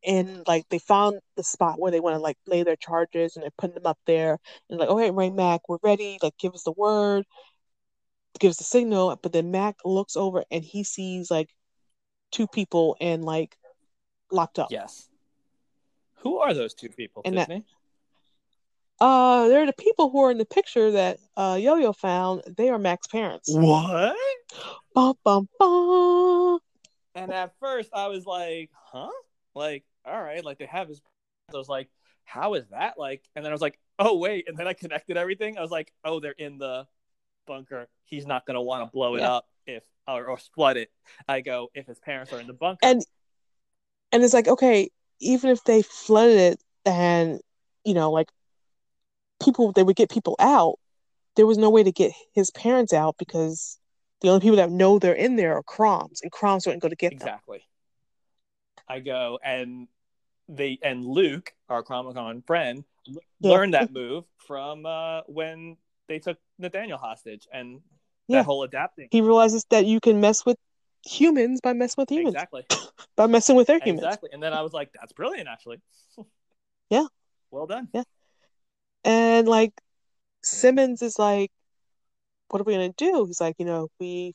in 0.04 0.44
like 0.46 0.68
they 0.70 0.80
found 0.80 1.20
the 1.36 1.44
spot 1.44 1.80
where 1.80 1.92
they 1.92 2.00
want 2.00 2.16
to 2.16 2.20
like 2.20 2.38
lay 2.46 2.64
their 2.64 2.76
charges 2.76 3.36
and 3.36 3.44
they're 3.44 3.52
putting 3.58 3.74
them 3.76 3.88
up 3.88 3.98
there 4.06 4.38
and 4.70 4.80
like 4.80 4.90
okay 4.90 5.10
Ray 5.12 5.32
Mac 5.32 5.68
we're 5.68 5.80
ready 5.82 6.20
like 6.22 6.38
give 6.38 6.54
us 6.54 6.64
the 6.64 6.72
word 6.74 7.26
give 8.40 8.50
us 8.50 8.58
the 8.58 8.64
signal 8.64 9.18
but 9.22 9.34
then 9.34 9.52
Mac 9.52 9.78
looks 9.86 10.16
over 10.16 10.44
and 10.52 10.64
he 10.64 10.84
sees 10.84 11.32
like 11.32 11.50
two 12.32 12.48
people 12.48 12.98
and 13.00 13.24
like 13.24 13.58
locked 14.32 14.60
up 14.60 14.72
Yes. 14.72 15.08
Who 16.20 16.40
are 16.40 16.54
those 16.54 16.74
two 16.74 16.90
people, 16.90 17.22
And 17.26 17.38
that- 17.38 17.62
uh 19.00 19.48
they're 19.50 19.66
the 19.66 19.74
people 19.74 20.10
who 20.10 20.24
are 20.24 20.32
in 20.32 20.38
the 20.38 20.46
picture 20.46 20.92
that 20.92 21.20
uh 21.36 21.58
Yo-Yo 21.60 21.92
found 21.94 22.44
they 22.58 22.70
are 22.70 22.80
Mac's 22.80 23.08
parents 23.08 23.50
What? 23.54 24.16
bum, 24.94 25.16
bum, 25.24 25.50
bum. 25.60 26.60
And 27.14 27.32
at 27.32 27.54
first, 27.60 27.90
I 27.94 28.08
was 28.08 28.26
like, 28.26 28.72
huh? 28.74 29.10
Like, 29.54 29.84
all 30.06 30.22
right, 30.22 30.44
like 30.44 30.58
they 30.58 30.66
have 30.66 30.90
his. 30.90 31.02
I 31.54 31.58
was 31.58 31.70
like, 31.70 31.90
how 32.26 32.56
is 32.56 32.68
that? 32.72 32.98
Like, 32.98 33.24
and 33.36 33.46
then 33.46 33.52
I 33.52 33.56
was 33.56 33.62
like, 33.62 33.80
oh 34.00 34.18
wait, 34.18 34.50
and 34.50 34.58
then 34.58 34.68
I 34.68 34.74
connected 34.74 35.16
everything. 35.16 35.58
I 35.58 35.62
was 35.62 35.72
like, 35.72 35.94
oh, 36.04 36.20
they're 36.20 36.32
in 36.38 36.58
the 36.58 36.88
bunker. 37.46 37.88
He's 38.04 38.26
not 38.26 38.46
gonna 38.46 38.62
want 38.62 38.86
to 38.86 38.92
blow 38.92 39.16
it 39.16 39.22
Yeah. 39.22 39.30
up 39.32 39.48
if 39.66 39.84
or, 40.08 40.26
or 40.26 40.38
flood 40.38 40.78
it. 40.78 40.92
I 41.28 41.42
go 41.42 41.70
if 41.74 41.88
his 41.88 42.00
parents 42.00 42.32
are 42.34 42.40
in 42.40 42.48
the 42.48 42.54
bunker. 42.54 42.80
and 42.84 43.02
and 44.12 44.24
it's 44.24 44.34
like 44.34 44.48
okay 44.48 44.90
even 45.20 45.50
if 45.50 45.64
they 45.64 45.82
flooded 45.82 46.38
it 46.38 46.60
and 46.86 47.40
you 47.84 47.94
know 47.94 48.12
like 48.12 48.30
people 49.44 49.72
they 49.72 49.84
would 49.84 49.96
get 49.96 50.10
people 50.10 50.36
out 50.40 50.78
there 51.36 51.46
was 51.46 51.58
no 51.58 51.70
way 51.70 51.84
to 51.84 51.92
get 51.92 52.12
his 52.34 52.52
parents 52.52 52.94
out 52.94 53.16
because 53.18 53.78
the 54.22 54.30
only 54.30 54.40
people 54.42 54.56
that 54.58 54.72
know 54.72 55.00
they're 55.00 55.14
in 55.14 55.36
there 55.36 55.54
are 55.56 55.64
Croms 55.64 56.22
and 56.22 56.32
Croms 56.32 56.66
wouldn't 56.66 56.82
go 56.82 56.90
to 56.90 56.96
get 56.96 57.10
them 57.12 57.18
exactly. 57.18 57.62
I 58.88 59.00
go 59.00 59.40
and 59.44 59.88
they 60.48 60.80
and 60.84 61.06
Luke, 61.06 61.54
our 61.70 61.84
Comic 61.84 62.16
Con 62.16 62.42
friend, 62.46 62.84
Yeah. 63.08 63.52
learned 63.52 63.74
that 63.74 63.92
move 63.92 64.26
from 64.38 64.86
uh, 64.86 65.22
when 65.28 65.78
they 66.08 66.20
took 66.20 66.38
Nathaniel 66.60 66.98
hostage 66.98 67.48
and 67.52 67.82
Yeah. 68.28 68.40
that 68.40 68.46
whole 68.46 68.64
adapting. 68.64 69.08
he 69.12 69.22
realizes 69.22 69.66
that 69.70 69.86
you 69.86 70.00
can 70.00 70.20
mess 70.22 70.46
with 70.46 70.58
humans 71.06 71.62
by 71.62 71.74
messing 71.74 72.02
with 72.02 72.10
humans 72.10 72.34
Exactly. 72.36 72.66
by 73.16 73.28
messing 73.28 73.56
with 73.56 73.68
their 73.68 73.80
humans 73.80 74.04
Exactly. 74.04 74.30
And 74.34 74.42
then 74.42 74.54
I 74.54 74.62
was 74.62 74.74
like, 74.74 74.92
that's 74.94 75.14
brilliant, 75.14 75.48
actually. 75.48 75.80
Yeah. 76.90 77.08
Well 77.52 77.66
done. 77.68 77.88
Yeah. 77.94 78.04
And 79.04 79.48
like 79.48 79.74
Simmons 80.44 81.02
is 81.02 81.18
like 81.18 81.52
what 82.50 82.62
are 82.62 82.64
we 82.64 82.74
gonna 82.74 82.94
do 82.96 83.26
he's 83.26 83.42
like 83.42 83.56
you 83.58 83.66
know 83.66 83.90
we 84.00 84.34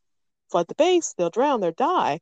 flood 0.50 0.66
the 0.68 0.74
base 0.74 1.14
they'll 1.16 1.30
drown 1.30 1.60
they'll 1.60 1.70
die 1.72 2.18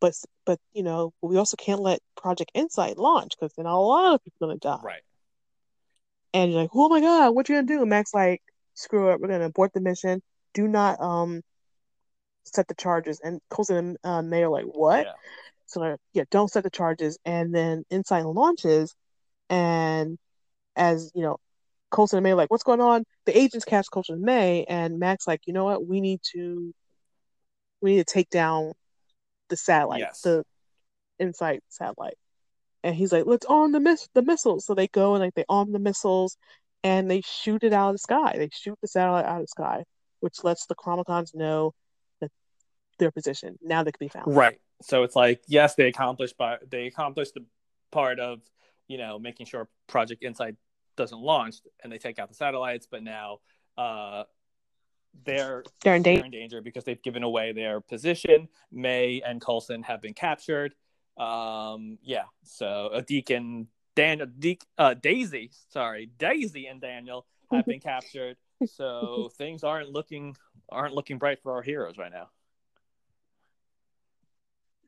but 0.00 0.12
but 0.44 0.58
you 0.74 0.82
know 0.82 1.12
we 1.22 1.38
also 1.38 1.56
can't 1.56 1.80
let 1.80 1.98
Project 2.16 2.50
Insight 2.54 2.98
launch 2.98 3.32
because 3.38 3.54
then 3.56 3.64
a 3.64 3.80
lot 3.80 4.14
of 4.14 4.22
people 4.22 4.46
are 4.46 4.48
gonna 4.48 4.58
die 4.58 4.82
Right. 4.82 5.02
and 6.34 6.52
you're 6.52 6.60
like, 6.60 6.70
oh 6.74 6.88
my 6.90 7.00
god, 7.00 7.30
what 7.34 7.48
you 7.48 7.54
gonna 7.54 7.66
do? 7.66 7.80
And 7.80 7.90
Mac's 7.90 8.12
like, 8.14 8.42
screw 8.80 9.10
it, 9.10 9.20
we're 9.20 9.28
gonna 9.28 9.46
abort 9.46 9.72
the 9.72 9.80
mission. 9.80 10.22
Do 10.54 10.66
not 10.66 11.00
um 11.00 11.42
set 12.44 12.66
the 12.68 12.74
charges. 12.74 13.20
And 13.22 13.40
Coulson 13.50 13.76
and 13.76 13.98
uh, 14.04 14.22
May 14.22 14.42
are 14.42 14.48
like, 14.48 14.64
what? 14.64 15.06
Yeah. 15.06 15.12
So 15.66 15.96
yeah, 16.14 16.24
don't 16.30 16.50
set 16.50 16.64
the 16.64 16.70
charges. 16.70 17.18
And 17.24 17.54
then 17.54 17.84
Insight 17.90 18.24
launches, 18.24 18.94
and 19.48 20.18
as 20.74 21.12
you 21.14 21.22
know, 21.22 21.38
Coulson 21.90 22.16
and 22.16 22.24
May 22.24 22.32
are 22.32 22.36
like, 22.36 22.50
what's 22.50 22.64
going 22.64 22.80
on? 22.80 23.04
The 23.26 23.36
agents 23.38 23.64
catch 23.64 23.86
Coulson 23.92 24.16
and 24.16 24.24
May, 24.24 24.64
and 24.64 24.98
Max 24.98 25.26
like, 25.28 25.42
you 25.46 25.52
know 25.52 25.64
what? 25.64 25.86
We 25.86 26.00
need 26.00 26.20
to, 26.32 26.74
we 27.80 27.92
need 27.96 28.06
to 28.06 28.12
take 28.12 28.30
down 28.30 28.72
the 29.48 29.56
satellite, 29.56 30.00
Yes. 30.00 30.22
the 30.22 30.44
Insight 31.18 31.62
satellite. 31.68 32.14
And 32.82 32.94
he's 32.94 33.12
like, 33.12 33.26
let's 33.26 33.46
arm 33.46 33.72
the 33.72 33.80
miss 33.80 34.08
the 34.14 34.22
missiles. 34.22 34.64
So 34.64 34.74
they 34.74 34.88
go 34.88 35.14
and 35.14 35.22
like 35.22 35.34
they 35.34 35.44
arm 35.48 35.70
the 35.70 35.78
missiles, 35.78 36.36
and 36.82 37.10
they 37.10 37.22
shoot 37.22 37.62
it 37.64 37.72
out 37.72 37.88
of 37.90 37.94
the 37.94 37.98
sky. 37.98 38.34
They 38.36 38.48
shoot 38.52 38.78
the 38.80 38.88
satellite 38.88 39.24
out 39.24 39.36
of 39.36 39.42
the 39.42 39.48
sky, 39.48 39.84
which 40.20 40.42
lets 40.44 40.66
the 40.66 40.74
Chronicoms 40.74 41.34
know 41.34 41.74
that 42.20 42.30
their 42.98 43.10
position. 43.10 43.58
Now 43.62 43.82
they 43.82 43.92
can 43.92 44.04
be 44.04 44.08
found. 44.08 44.34
Right. 44.34 44.60
So 44.82 45.02
it's 45.02 45.16
like, 45.16 45.42
yes, 45.46 45.74
they 45.74 45.88
accomplished 45.88 46.36
by 46.38 46.58
they 46.70 46.86
accomplished 46.86 47.34
the 47.34 47.44
part 47.92 48.18
of, 48.18 48.40
you 48.88 48.98
know, 48.98 49.18
making 49.18 49.46
sure 49.46 49.68
Project 49.86 50.22
Insight 50.22 50.56
doesn't 50.96 51.20
launch 51.20 51.56
and 51.82 51.92
they 51.92 51.98
take 51.98 52.18
out 52.18 52.28
the 52.28 52.34
satellites, 52.34 52.86
but 52.90 53.02
now 53.02 53.38
uh 53.76 54.24
they're 55.24 55.64
They're 55.82 55.96
in 55.96 56.02
they're 56.02 56.14
danger. 56.14 56.24
in 56.24 56.30
danger 56.30 56.62
because 56.62 56.84
they've 56.84 57.02
given 57.02 57.22
away 57.24 57.52
their 57.52 57.80
position. 57.80 58.48
May 58.70 59.20
and 59.26 59.40
Coulson 59.40 59.82
have 59.82 60.00
been 60.00 60.14
captured. 60.14 60.74
Um, 61.18 61.98
yeah. 62.02 62.24
So 62.44 62.90
a 62.92 63.02
Deacon, 63.02 63.66
Daniel, 63.94 64.26
Deke, 64.26 64.64
uh, 64.78 64.94
Daisy, 64.94 65.50
sorry, 65.68 66.10
Daisy 66.18 66.66
and 66.66 66.80
Daniel 66.80 67.26
have 67.50 67.66
been 67.66 67.80
captured. 67.92 68.36
So 68.66 69.30
things 69.36 69.64
aren't 69.64 69.90
looking 69.90 70.36
aren't 70.68 70.94
looking 70.94 71.18
bright 71.18 71.42
for 71.42 71.52
our 71.52 71.62
heroes 71.62 71.96
right 71.98 72.12
now. 72.12 72.28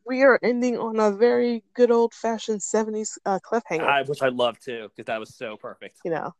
We 0.06 0.22
are 0.22 0.38
ending 0.42 0.78
on 0.78 0.98
a 0.98 1.10
very 1.10 1.64
good 1.74 1.90
old 1.90 2.12
fashioned 2.12 2.60
'70s 2.60 3.18
uh, 3.24 3.38
cliffhanger. 3.40 3.82
I, 3.82 4.02
which 4.02 4.22
I 4.22 4.28
love 4.28 4.58
too 4.58 4.88
because 4.94 5.06
that 5.06 5.18
was 5.20 5.34
so 5.34 5.56
perfect. 5.56 5.98
you 6.04 6.10
know, 6.10 6.34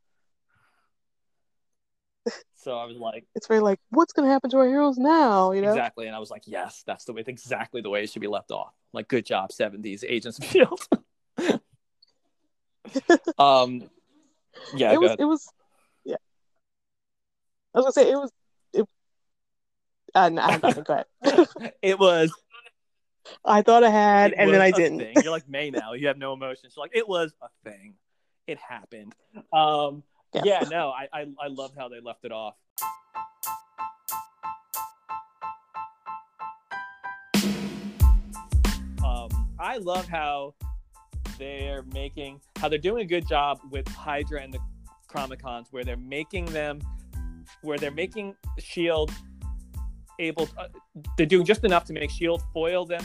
So 2.55 2.79
I 2.79 2.85
was 2.85 2.97
like, 2.97 3.25
it's 3.35 3.49
very 3.49 3.61
like, 3.61 3.81
what's 3.91 4.13
gonna 4.13 4.29
happen 4.29 4.51
to 4.51 4.59
our 4.59 4.69
heroes 4.69 4.99
now? 4.99 5.53
You 5.53 5.63
know, 5.63 5.69
exactly, 5.69 6.07
and 6.07 6.15
I 6.15 6.19
was 6.19 6.31
like, 6.31 6.43
yes, 6.47 6.85
that's 6.87 7.05
the 7.05 7.13
way, 7.13 7.25
exactly 7.27 7.81
the 7.81 7.91
way 7.91 8.05
it 8.05 8.11
should 8.11 8.23
be 8.23 8.29
left 8.29 8.53
off. 8.53 8.73
Like, 8.93 9.09
good 9.09 9.27
job, 9.27 9.51
'70s 9.51 10.05
Agents 10.07 10.39
of 10.39 10.45
Shield. 10.45 10.87
um, 13.39 13.89
yeah, 14.75 14.93
it 14.93 15.01
was. 15.01 15.07
ahead. 15.09 15.21
It 15.21 15.25
was. 15.25 15.49
Yeah. 16.05 16.17
I 17.75 17.79
was 17.79 17.85
gonna 17.85 17.93
say 17.93 18.11
it 18.11 18.17
was. 18.17 18.31
It. 18.73 18.87
Uh, 20.15 20.29
no, 20.29 20.43
I 20.43 20.53
have 20.53 20.63
nothing. 20.63 20.85
Go 20.85 20.93
ahead. 20.95 21.73
it 21.83 21.99
was, 21.99 22.33
I 23.45 23.63
thought 23.63 23.85
I 23.85 23.91
had, 23.91 24.33
and 24.33 24.53
then 24.53 24.61
I 24.61 24.71
didn't. 24.71 24.99
thing. 24.99 25.17
You're 25.23 25.33
like 25.33 25.49
May 25.49 25.71
now. 25.71 25.93
You 25.95 26.09
have 26.09 26.19
no 26.19 26.33
emotions. 26.33 26.75
You're 26.77 26.85
like, 26.85 26.95
it 26.95 27.09
was 27.09 27.33
a 27.43 27.49
thing. 27.65 27.95
It 28.47 28.59
happened. 28.59 29.15
Um, 29.53 30.03
Yeah. 30.35 30.43
yeah. 30.45 30.69
no, 30.69 30.91
I, 30.91 31.09
I, 31.13 31.27
I 31.41 31.47
loved 31.49 31.77
how 31.77 31.89
they 31.89 32.01
left 32.01 32.25
it 32.25 32.33
off. 32.33 32.55
Um, 39.05 39.29
I 39.59 39.79
love 39.79 40.09
how 40.09 40.55
they're 41.43 41.83
making 41.93 42.41
how 42.57 42.69
they're 42.69 42.79
doing 42.79 43.03
a 43.03 43.07
good 43.07 43.27
job 43.27 43.59
with 43.71 43.87
Hydra 43.89 44.41
and 44.41 44.55
the 44.55 44.61
Chronicoms, 45.09 45.67
where 45.73 45.83
they're 45.83 45.97
making 45.97 46.47
them, 46.47 46.81
where 47.63 47.79
they're 47.79 47.91
making 47.91 48.35
Shield 48.59 49.11
able. 50.21 50.49
uh, 50.57 50.69
they're 51.17 51.27
doing 51.27 51.45
just 51.45 51.65
enough 51.65 51.85
to 51.87 51.93
make 51.93 52.11
Shield 52.11 52.43
foil 52.53 52.87
them 52.87 53.05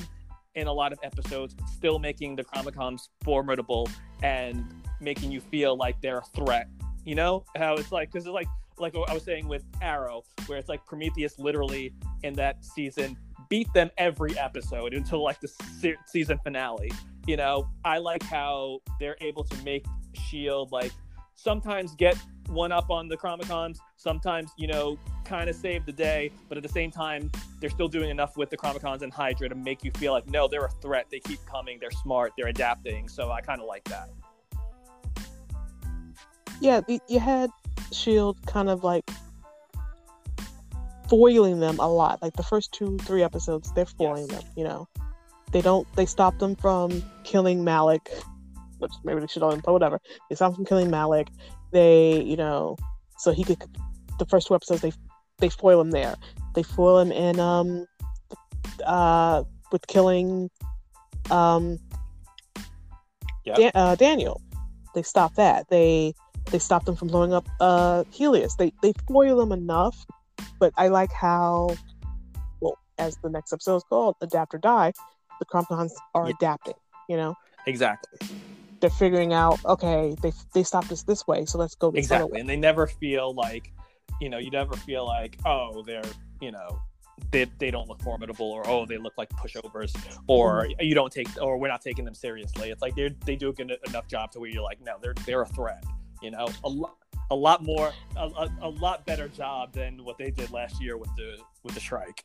in 0.54 0.68
a 0.68 0.74
lot 0.74 0.94
of 0.94 1.00
episodes, 1.04 1.56
still 1.74 1.98
making 1.98 2.36
the 2.36 2.44
Chronicoms 2.44 3.10
formidable 3.24 3.90
and 4.22 4.64
making 5.02 5.32
you 5.32 5.42
feel 5.42 5.76
like 5.76 6.00
they're 6.02 6.20
a 6.20 6.26
threat. 6.36 6.68
You 7.06 7.16
know 7.16 7.44
how 7.56 7.74
it's 7.76 7.92
like 7.92 8.12
because 8.12 8.28
it's 8.28 8.34
like 8.34 8.48
like 8.78 8.94
I 8.96 9.14
was 9.14 9.24
saying 9.24 9.48
with 9.48 9.64
Arrow, 9.82 10.24
where 10.46 10.60
it's 10.60 10.70
like 10.70 10.86
Prometheus 10.86 11.40
literally 11.40 11.92
in 12.22 12.36
that 12.36 12.64
season 12.64 13.18
beat 13.50 13.72
them 13.74 13.90
every 13.98 14.38
episode 14.38 14.94
until 14.94 15.24
like 15.24 15.40
the 15.40 15.48
se- 15.48 15.96
season 16.06 16.38
finale. 16.44 16.92
You 17.28 17.36
know, 17.38 17.70
I 17.86 17.98
like 17.98 18.24
how 18.24 18.80
they're 19.00 19.18
able 19.22 19.44
to 19.44 19.64
make 19.64 19.86
Shield 20.14 20.72
like 20.72 20.92
sometimes 21.36 21.94
get 21.96 22.18
one 22.48 22.72
up 22.72 22.90
on 22.90 23.08
the 23.08 23.18
Chronicoms, 23.18 23.78
sometimes 23.98 24.50
you 24.58 24.68
know 24.68 24.98
kind 25.26 25.50
of 25.50 25.56
save 25.56 25.86
the 25.86 25.92
day, 25.92 26.32
but 26.48 26.58
at 26.58 26.64
the 26.64 26.70
same 26.70 26.90
time 26.90 27.30
they're 27.60 27.70
still 27.70 27.90
doing 27.90 28.10
enough 28.10 28.38
with 28.38 28.50
the 28.50 28.58
Chronicoms 28.58 29.02
and 29.02 29.12
Hydra 29.14 29.50
to 29.50 29.56
make 29.56 29.84
you 29.84 29.92
feel 29.92 30.14
like 30.14 30.28
no, 30.30 30.48
they're 30.48 30.66
a 30.66 30.72
threat. 30.82 31.08
They 31.12 31.20
keep 31.20 31.46
coming. 31.46 31.78
They're 31.80 31.92
smart. 31.92 32.34
They're 32.38 32.48
adapting. 32.48 33.10
So 33.10 33.30
I 33.32 33.42
kind 33.42 33.62
of 33.62 33.68
like 33.68 33.84
that. 33.86 34.10
Yeah, 36.62 36.82
you 37.08 37.20
had 37.20 37.50
Shield 37.92 38.38
kind 38.48 38.70
of 38.70 38.84
like 38.84 39.04
foiling 41.10 41.60
them 41.60 41.78
a 41.80 41.88
lot. 41.88 42.22
Like 42.22 42.34
the 42.34 42.44
first 42.44 42.72
two, 42.72 42.98
three 43.00 43.24
episodes, 43.24 43.72
they're 43.74 43.86
foiling 43.86 44.28
Yes. 44.30 44.42
them. 44.42 44.52
You 44.56 44.64
know, 44.64 44.88
they 45.52 45.62
don't. 45.62 45.88
They 45.96 46.06
stop 46.06 46.38
them 46.40 46.56
from 46.56 47.04
killing 47.24 47.64
Malick, 47.64 48.08
which 48.80 48.92
maybe 49.04 49.20
they 49.22 49.28
should 49.28 49.44
have, 49.44 49.62
but 49.62 49.72
whatever. 49.74 50.00
They 50.30 50.36
stop 50.36 50.52
them 50.52 50.58
from 50.58 50.66
killing 50.66 50.90
Malick. 50.90 51.28
They, 51.72 52.22
you 52.22 52.38
know, 52.38 52.78
so 53.18 53.32
he 53.32 53.44
could. 53.44 53.64
The 54.20 54.26
first 54.26 54.48
two 54.48 54.56
episodes, 54.56 54.82
they 54.82 54.94
they 55.40 55.50
foil 55.50 55.80
him 55.80 55.92
there. 55.92 56.16
They 56.56 56.64
foil 56.64 57.00
him 57.00 57.12
in 57.12 57.40
um, 57.40 57.86
uh, 58.86 59.44
with 59.72 59.86
killing 59.88 60.50
um, 61.30 61.78
Yep. 63.48 63.58
Dan- 63.58 63.72
uh, 63.76 63.96
Daniel. 63.96 64.42
They 64.94 65.04
stop 65.04 65.36
that. 65.36 65.70
They 65.70 66.14
they 66.52 66.60
stop 66.60 66.86
them 66.86 66.96
from 66.96 67.08
blowing 67.08 67.34
up 67.34 67.48
uh 67.60 68.04
Helios. 68.12 68.56
They 68.56 68.74
they 68.82 68.94
foil 69.08 69.38
them 69.38 69.52
enough, 69.52 70.06
but 70.60 70.74
I 70.76 70.90
like 70.90 71.12
how 71.14 71.76
well 72.60 72.78
as 72.98 73.16
the 73.24 73.30
next 73.30 73.54
episode 73.54 73.78
is 73.78 73.84
called, 73.84 74.16
Adapt 74.22 74.54
or 74.54 74.58
Die, 74.58 74.92
the 75.40 75.46
Chronicoms 75.46 75.92
are 76.14 76.28
Yeah. 76.28 76.36
adapting, 76.36 76.76
you 77.08 77.18
know? 77.18 77.36
Exactly. 77.66 78.20
They're 78.80 78.90
figuring 78.90 79.34
out, 79.34 79.64
okay, 79.66 80.16
they 80.22 80.32
they 80.54 80.64
stopped 80.64 80.92
us 80.92 81.04
this 81.04 81.26
way, 81.28 81.46
so 81.46 81.58
let's 81.58 81.76
go 81.76 81.92
this 81.92 82.06
Exactly. 82.06 82.34
way. 82.34 82.40
And 82.40 82.50
they 82.50 82.56
never 82.56 82.88
feel 82.88 83.34
like, 83.34 83.74
you 84.22 84.30
know, 84.30 84.38
you 84.38 84.52
never 84.52 84.76
feel 84.76 85.06
like, 85.06 85.38
oh, 85.46 85.82
they're, 85.84 86.04
you 86.42 86.52
know, 86.52 86.80
they, 87.32 87.46
they 87.58 87.72
don't 87.72 87.88
look 87.90 88.02
formidable 88.02 88.46
or 88.52 88.68
oh 88.68 88.86
they 88.86 88.98
look 88.98 89.14
like 89.18 89.30
pushovers 89.30 89.94
or 90.28 90.66
mm-hmm. 90.66 90.82
you 90.82 90.94
don't 90.96 91.12
take 91.12 91.28
or 91.42 91.58
we're 91.58 91.68
not 91.68 91.82
taking 91.82 92.06
them 92.06 92.14
seriously. 92.14 92.70
It's 92.70 92.82
like 92.82 92.96
they 92.96 93.10
they 93.26 93.36
do 93.36 93.50
a 93.50 93.54
good 93.54 93.76
enough 93.88 94.08
job 94.08 94.32
to 94.34 94.40
where 94.40 94.50
you're 94.50 94.64
like 94.64 94.80
no 94.82 94.98
they're 95.02 95.16
they're 95.26 95.42
a 95.42 95.48
threat. 95.48 95.84
You 96.22 96.32
know 96.32 96.48
a 96.64 96.70
lot 96.70 96.96
a 97.32 97.36
lot 97.36 97.64
more 97.64 97.92
a, 98.16 98.28
a, 98.28 98.50
a 98.62 98.70
lot 98.70 99.06
better 99.06 99.28
job 99.30 99.74
than 99.74 100.04
what 100.04 100.18
they 100.18 100.32
did 100.32 100.52
last 100.52 100.82
year 100.82 100.98
with 100.98 101.10
the 101.18 101.38
with 101.64 101.74
the 101.74 101.82
strike. 101.82 102.24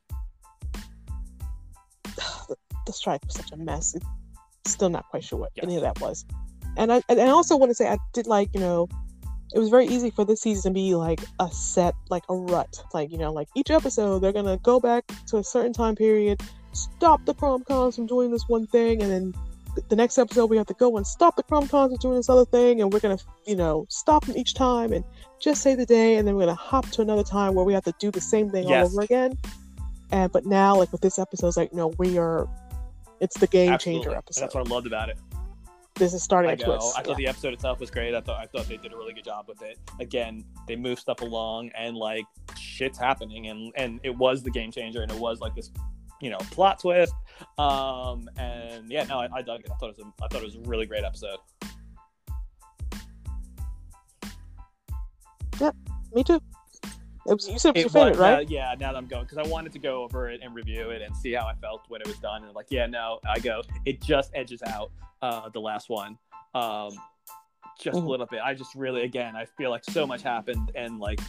the 2.87 2.93
strike 2.93 3.25
was 3.25 3.35
such 3.35 3.53
a 3.53 3.57
mess. 3.57 3.95
It's 3.95 4.73
still 4.73 4.89
not 4.91 5.09
quite 5.11 5.25
sure 5.25 5.39
what 5.39 5.51
Yes. 5.57 5.65
any 5.65 5.77
of 5.77 5.83
that 5.83 6.01
was. 6.01 6.25
And 6.77 6.93
I 6.93 7.03
and 7.09 7.21
I 7.21 7.29
also 7.29 7.57
want 7.57 7.71
to 7.71 7.75
say 7.75 7.89
I 7.89 7.99
did 8.13 8.27
like, 8.27 8.49
you 8.55 8.61
know, 8.61 8.89
it 9.55 9.59
was 9.59 9.69
very 9.69 9.87
easy 9.87 10.11
for 10.11 10.25
this 10.25 10.41
season 10.41 10.73
to 10.73 10.75
be 10.75 10.95
like 10.95 11.21
a 11.41 11.51
set, 11.51 11.95
like 12.11 12.23
a 12.31 12.35
rut. 12.35 12.83
Like, 12.95 13.11
you 13.11 13.19
know, 13.19 13.33
like 13.33 13.49
each 13.55 13.71
episode 13.71 14.21
they're 14.21 14.33
gonna 14.33 14.57
go 14.59 14.81
back 14.81 15.05
to 15.27 15.37
a 15.39 15.45
certain 15.45 15.73
time 15.75 15.95
period, 15.95 16.41
stop 16.73 17.25
the 17.27 17.35
Chronicoms 17.35 17.97
from 17.97 18.07
doing 18.07 18.31
this 18.31 18.45
one 18.49 18.67
thing, 18.69 19.03
and 19.03 19.11
then 19.11 19.35
the 19.89 19.97
next 19.97 20.19
episode 20.19 20.47
we 20.51 20.57
have 20.59 20.67
to 20.67 20.75
go 20.75 20.97
and 20.97 21.07
stop 21.07 21.37
the 21.37 21.43
Chronicoms 21.43 21.89
from 21.89 21.97
doing 21.97 22.17
this 22.17 22.31
other 22.31 22.45
thing, 22.47 22.81
and 22.81 22.93
we're 22.93 23.01
gonna, 23.01 23.19
you 23.47 23.57
know, 23.57 23.85
stop 23.91 24.25
them 24.25 24.37
each 24.37 24.55
time 24.55 24.93
and 24.93 25.05
just 25.41 25.61
say 25.63 25.75
the 25.75 25.85
day, 25.87 26.17
and 26.17 26.27
then 26.27 26.35
we're 26.37 26.43
gonna 26.47 26.55
hop 26.55 26.89
to 26.91 27.03
another 27.03 27.25
time 27.25 27.55
where 27.55 27.65
we 27.67 27.75
have 27.75 27.85
to 27.85 27.95
do 27.99 28.11
the 28.11 28.21
same 28.21 28.49
thing 28.49 28.67
Yes. 28.69 28.87
all 28.87 28.93
over 28.95 29.03
again. 29.03 29.37
And 30.11 30.31
but 30.33 30.45
now, 30.47 30.77
like 30.77 30.93
with 30.93 31.01
this 31.03 31.19
episode, 31.19 31.49
it's 31.49 31.57
like 31.59 31.73
no, 31.75 31.89
we 31.99 32.17
are. 32.19 32.47
It's 33.23 33.39
the 33.39 33.47
game 33.47 33.73
Absolutely. 33.73 34.01
changer 34.01 34.11
And 34.11 34.19
episode. 34.19 34.41
that's 34.43 34.55
what 34.57 34.67
I 34.67 34.71
loved 34.71 34.89
about 34.89 35.09
it. 35.09 35.17
This 35.95 36.13
is 36.13 36.25
starting 36.25 36.51
I 36.51 36.55
a 36.55 36.57
go. 36.57 36.65
twist. 36.65 36.99
I 36.99 37.03
thought 37.03 37.17
the 37.17 37.29
episode 37.29 37.55
itself 37.55 37.79
was 37.79 37.89
great. 37.89 38.17
I 38.17 38.21
thought 38.21 38.41
I 38.41 38.47
thought 38.47 38.67
they 38.67 38.79
did 38.79 38.93
a 38.93 38.97
really 38.97 39.15
good 39.15 39.25
job 39.25 39.45
with 39.47 39.63
it. 39.63 39.79
Again, 40.01 40.45
they 40.67 40.75
moved 40.75 41.01
stuff 41.01 41.21
along 41.21 41.71
and 41.79 41.97
like 41.97 42.25
shit's 42.59 42.99
happening 42.99 43.47
and 43.47 43.73
and 43.77 44.01
it 44.03 44.11
was 44.17 44.43
the 44.43 44.51
game 44.51 44.73
changer 44.73 45.03
and 45.03 45.13
it 45.13 45.19
was 45.19 45.39
like 45.39 45.55
this, 45.55 45.71
you 46.21 46.31
know, 46.31 46.39
plot 46.51 46.81
twist. 46.81 47.15
Um 47.59 48.29
and 48.39 48.91
yeah, 48.91 49.05
no, 49.05 49.21
I, 49.21 49.29
I 49.33 49.43
dug 49.43 49.61
it. 49.61 49.71
I 49.71 49.75
thought 49.77 49.91
it 49.91 49.99
was 49.99 50.07
a, 50.07 50.25
I 50.25 50.27
thought 50.27 50.43
it 50.43 50.47
was 50.47 50.57
a 50.57 50.61
really 50.69 50.87
great 50.87 51.05
episode. 51.05 51.39
Yeah, 55.61 55.71
me 56.13 56.25
too. 56.25 56.41
It 57.27 57.35
was, 57.35 57.49
you 57.49 57.59
said 57.59 57.77
it 57.77 57.85
was 57.85 57.95
It 57.95 57.99
was- 57.99 58.11
favorite, 58.17 58.19
right? 58.19 58.51
yeah, 58.51 58.75
now 58.81 58.93
that 58.93 58.99
I'm 58.99 59.07
going 59.07 59.25
because 59.25 59.39
I 59.39 59.49
wanted 59.49 59.73
to 59.73 59.79
go 59.79 60.03
over 60.03 60.29
it 60.29 60.41
and 60.43 60.55
review 60.55 60.91
it 60.91 61.03
and 61.03 61.15
see 61.17 61.33
how 61.33 61.47
I 61.47 61.55
felt 61.55 61.83
when 61.89 62.01
it 62.01 62.07
was 62.09 62.19
done. 62.19 62.43
And 62.45 62.53
like, 62.55 62.67
yeah, 62.71 62.87
no, 62.87 63.21
I 63.29 63.39
go. 63.39 63.63
It 63.85 64.01
just 64.03 64.33
edges 64.35 64.61
out 64.67 64.91
uh, 65.23 65.49
the 65.51 65.61
last 65.61 65.89
one, 65.89 66.19
um, 66.55 66.91
just 67.79 67.97
Mhm. 67.97 68.05
a 68.05 68.09
little 68.09 68.27
bit. 68.27 68.41
I 68.43 68.55
just 68.55 68.75
really, 68.75 69.03
again, 69.03 69.37
I 69.37 69.45
feel 69.45 69.71
like 69.71 69.85
so 69.85 70.05
much 70.07 70.23
happened 70.23 70.73
and 70.75 70.99
like 70.99 71.21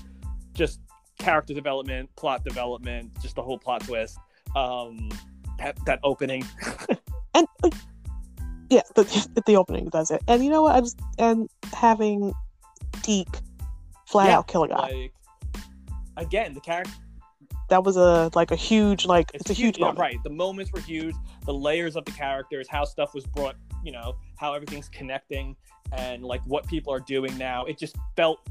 just 0.55 0.79
character 1.19 1.53
development, 1.53 2.09
plot 2.15 2.43
development, 2.43 3.11
just 3.21 3.35
the 3.35 3.43
whole 3.43 3.59
plot 3.59 3.81
twist. 3.81 4.17
Um, 4.55 5.09
that, 5.59 5.77
that 5.85 5.99
opening, 6.03 6.43
and 7.35 7.47
uh, 7.63 7.69
yeah, 8.69 8.81
the, 8.95 9.03
the 9.45 9.55
opening 9.57 9.89
does 9.89 10.09
it. 10.09 10.21
And 10.27 10.43
you 10.43 10.49
know 10.49 10.63
what? 10.63 10.75
I 10.75 10.79
just 10.81 10.99
and 11.19 11.47
having 11.71 12.33
Deke 13.03 13.27
flat 14.07 14.27
Yeah, 14.29 14.37
out 14.39 14.47
kill 14.47 14.63
a 14.63 14.67
guy. 14.69 14.75
like 14.75 15.13
again, 16.17 16.53
the 16.53 16.61
character. 16.61 16.91
that 17.69 17.83
was 17.83 17.97
a 17.97 18.29
like 18.35 18.51
a 18.51 18.55
huge 18.55 19.05
like 19.05 19.31
it's, 19.33 19.49
a 19.49 19.53
huge 19.53 19.77
yeah, 19.77 19.85
moment. 19.85 19.99
right. 19.99 20.23
The 20.23 20.29
moments 20.29 20.71
were 20.71 20.79
huge. 20.81 21.15
The 21.45 21.53
layers 21.53 21.95
of 21.95 22.05
the 22.05 22.11
characters, 22.11 22.67
how 22.69 22.85
stuff 22.85 23.13
was 23.13 23.25
brought, 23.25 23.55
you 23.83 23.91
know, 23.91 24.15
how 24.37 24.53
everything's 24.53 24.89
connecting, 24.89 25.55
and 25.91 26.23
like 26.23 26.41
what 26.45 26.67
people 26.67 26.93
are 26.93 26.99
doing 26.99 27.37
now. 27.37 27.65
It 27.65 27.77
just 27.77 27.95
felt 28.15 28.47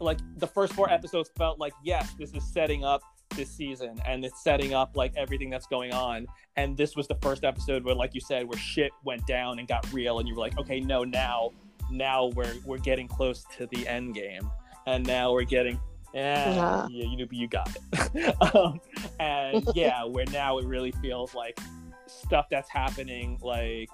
like 0.00 0.18
the 0.36 0.46
first 0.46 0.72
four 0.72 0.90
episodes 0.90 1.30
felt 1.36 1.58
like 1.58 1.72
yes, 1.84 2.12
this 2.18 2.32
is 2.32 2.44
setting 2.44 2.84
up 2.84 3.02
this 3.36 3.50
season, 3.50 4.00
and 4.06 4.24
it's 4.24 4.42
setting 4.42 4.74
up 4.74 4.96
like 4.96 5.12
everything 5.16 5.50
that's 5.50 5.66
going 5.66 5.92
on. 5.92 6.26
And 6.56 6.76
this 6.76 6.94
was 6.94 7.08
the 7.08 7.16
first 7.20 7.42
episode 7.44 7.84
where, 7.84 7.94
like 7.94 8.14
you 8.14 8.20
said, 8.20 8.46
where 8.46 8.58
shit 8.58 8.92
went 9.04 9.26
down 9.26 9.58
and 9.58 9.66
got 9.66 9.90
real, 9.92 10.18
and 10.20 10.28
you 10.28 10.34
were 10.34 10.40
like, 10.40 10.58
okay, 10.58 10.78
no, 10.80 11.02
now, 11.04 11.50
now 11.90 12.26
we're 12.26 12.54
we're 12.64 12.78
getting 12.78 13.08
close 13.08 13.44
to 13.56 13.66
the 13.66 13.88
end 13.88 14.14
game, 14.14 14.48
and 14.86 15.04
now 15.06 15.32
we're 15.32 15.42
getting. 15.44 15.80
Yeah, 16.14 16.54
Yeah. 16.54 16.86
yeah, 16.90 17.04
you 17.06 17.28
you 17.30 17.48
got 17.48 17.68
it. 17.92 18.54
um, 18.54 18.80
and 19.18 19.66
yeah, 19.74 20.04
where 20.04 20.26
now 20.26 20.58
it 20.58 20.64
really 20.64 20.92
feels 21.02 21.34
like 21.34 21.58
stuff 22.06 22.46
that's 22.50 22.70
happening, 22.70 23.38
like 23.42 23.88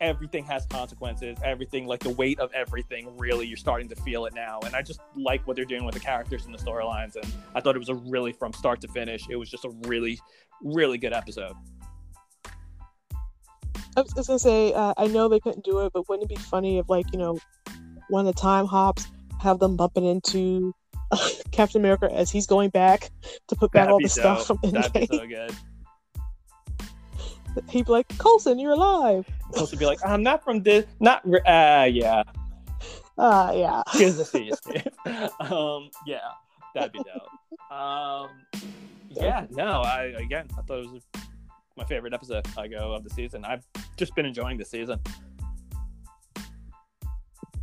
everything 0.00 0.44
has 0.44 0.66
consequences. 0.66 1.36
Everything, 1.44 1.86
like 1.86 2.00
the 2.00 2.10
weight 2.10 2.38
of 2.40 2.52
everything, 2.52 3.16
really, 3.18 3.46
you're 3.46 3.56
starting 3.56 3.88
to 3.88 3.96
feel 3.96 4.26
it 4.26 4.34
now. 4.34 4.60
And 4.64 4.74
I 4.74 4.82
just 4.82 5.00
like 5.14 5.46
what 5.46 5.56
they're 5.56 5.64
doing 5.64 5.84
with 5.84 5.94
the 5.94 6.00
characters 6.00 6.46
and 6.46 6.54
the 6.54 6.58
storylines. 6.58 7.16
And 7.16 7.26
I 7.54 7.60
thought 7.60 7.76
it 7.76 7.78
was 7.78 7.88
a 7.88 7.94
really, 7.94 8.32
from 8.32 8.52
start 8.52 8.80
to 8.82 8.88
finish, 8.88 9.26
it 9.28 9.36
was 9.36 9.50
just 9.50 9.64
a 9.64 9.70
really, 9.86 10.18
really 10.62 10.98
good 10.98 11.12
episode. 11.12 11.54
I 13.96 14.02
was 14.02 14.12
just 14.12 14.28
gonna 14.28 14.38
say, 14.38 14.74
uh, 14.74 14.92
I 14.98 15.06
know 15.06 15.28
they 15.28 15.40
couldn't 15.40 15.64
do 15.64 15.80
it, 15.80 15.92
but 15.94 16.08
wouldn't 16.08 16.30
it 16.30 16.34
be 16.34 16.40
funny 16.40 16.78
if, 16.78 16.88
like, 16.90 17.06
you 17.12 17.18
know, 17.18 17.38
one 18.08 18.26
of 18.26 18.34
the 18.34 18.38
time 18.38 18.66
hops 18.66 19.06
have 19.40 19.58
them 19.58 19.76
bumping 19.76 20.04
into 20.04 20.74
Captain 21.52 21.80
America 21.80 22.12
as 22.12 22.30
he's 22.30 22.46
going 22.46 22.70
back 22.70 23.10
to 23.48 23.56
put 23.56 23.72
back 23.72 23.84
That'd 23.84 23.92
all 23.92 24.00
the 24.00 24.08
stuff 24.08 24.46
from. 24.46 24.58
That'd 24.62 24.92
be 24.92 25.06
so 25.06 25.26
good. 25.26 25.52
He'd 27.70 27.86
be 27.86 27.92
like, 27.92 28.06
Coulson, 28.18 28.58
you're 28.58 28.72
alive. 28.72 29.26
Supposed 29.52 29.70
to 29.70 29.78
be 29.78 29.86
like, 29.86 29.98
I'm 30.04 30.22
not 30.22 30.44
from 30.44 30.62
this, 30.62 30.84
not, 31.00 31.24
uh, 31.24 31.88
yeah. 31.90 32.22
Uh, 33.16 33.52
yeah. 33.54 33.82
Good 33.96 34.16
to 34.16 34.24
see 34.24 34.50
you, 34.50 35.12
um, 35.40 35.88
yeah, 36.06 36.18
that'd 36.74 36.92
be 36.92 36.98
dope. 36.98 37.72
Um, 37.72 38.28
yeah, 39.08 39.46
no, 39.50 39.80
I 39.80 40.14
again, 40.18 40.48
I 40.58 40.62
thought 40.62 40.80
it 40.80 40.92
was 40.92 41.06
my 41.76 41.84
favorite 41.84 42.12
episode. 42.12 42.46
I 42.58 42.68
go 42.68 42.92
of 42.92 43.04
the 43.04 43.10
season. 43.10 43.44
I've 43.44 43.64
just 43.96 44.14
been 44.14 44.26
enjoying 44.26 44.58
the 44.58 44.64
season. 44.64 45.00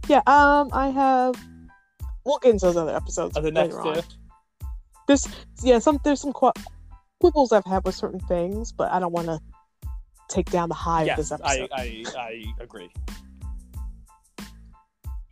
Yeah, 0.08 0.22
um, 0.28 0.70
I 0.74 0.90
have. 0.90 1.36
We'll 2.26 2.40
get 2.40 2.52
into 2.52 2.66
those 2.66 2.78
other 2.78 2.96
episodes 2.96 3.38
Are 3.38 3.42
the 3.42 3.52
next 3.52 3.76
later 3.76 4.02
two? 4.02 4.08
on. 4.08 4.70
There's, 5.08 5.28
yeah, 5.62 5.80
some 5.80 6.00
there's 6.04 6.22
some 6.22 6.32
qu- 6.32 6.54
quibbles 7.22 7.52
I've 7.52 7.66
had 7.66 7.84
with 7.84 7.96
certain 7.96 8.20
things, 8.22 8.72
but 8.72 8.92
I 8.92 9.00
don't 9.00 9.12
want 9.12 9.28
to 9.28 9.40
take 10.30 10.50
down 10.50 10.70
the 10.70 10.76
high 10.76 11.04
of 11.04 11.18
this 11.18 11.32
episode. 11.32 11.70
I, 11.74 12.06
I 12.18 12.44
agree. 12.62 12.90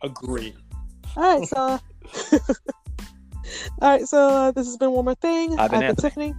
Agree. 0.02 0.54
All 1.16 1.38
right, 1.38 1.48
so. 1.48 1.58
All 3.80 3.90
right, 3.90 4.06
so 4.06 4.28
uh, 4.28 4.50
this 4.52 4.66
has 4.66 4.76
been 4.76 4.92
one 4.92 5.04
more 5.04 5.14
thing. 5.14 5.58
I've 5.58 5.70
been 5.70 5.94
Tiffany. 5.96 6.34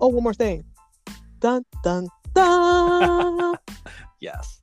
Oh, 0.00 0.08
one 0.08 0.22
more 0.22 0.34
thing. 0.34 0.64
Dun 1.40 1.64
dun 1.82 2.08
dun. 2.34 3.56
Yes. 4.20 4.57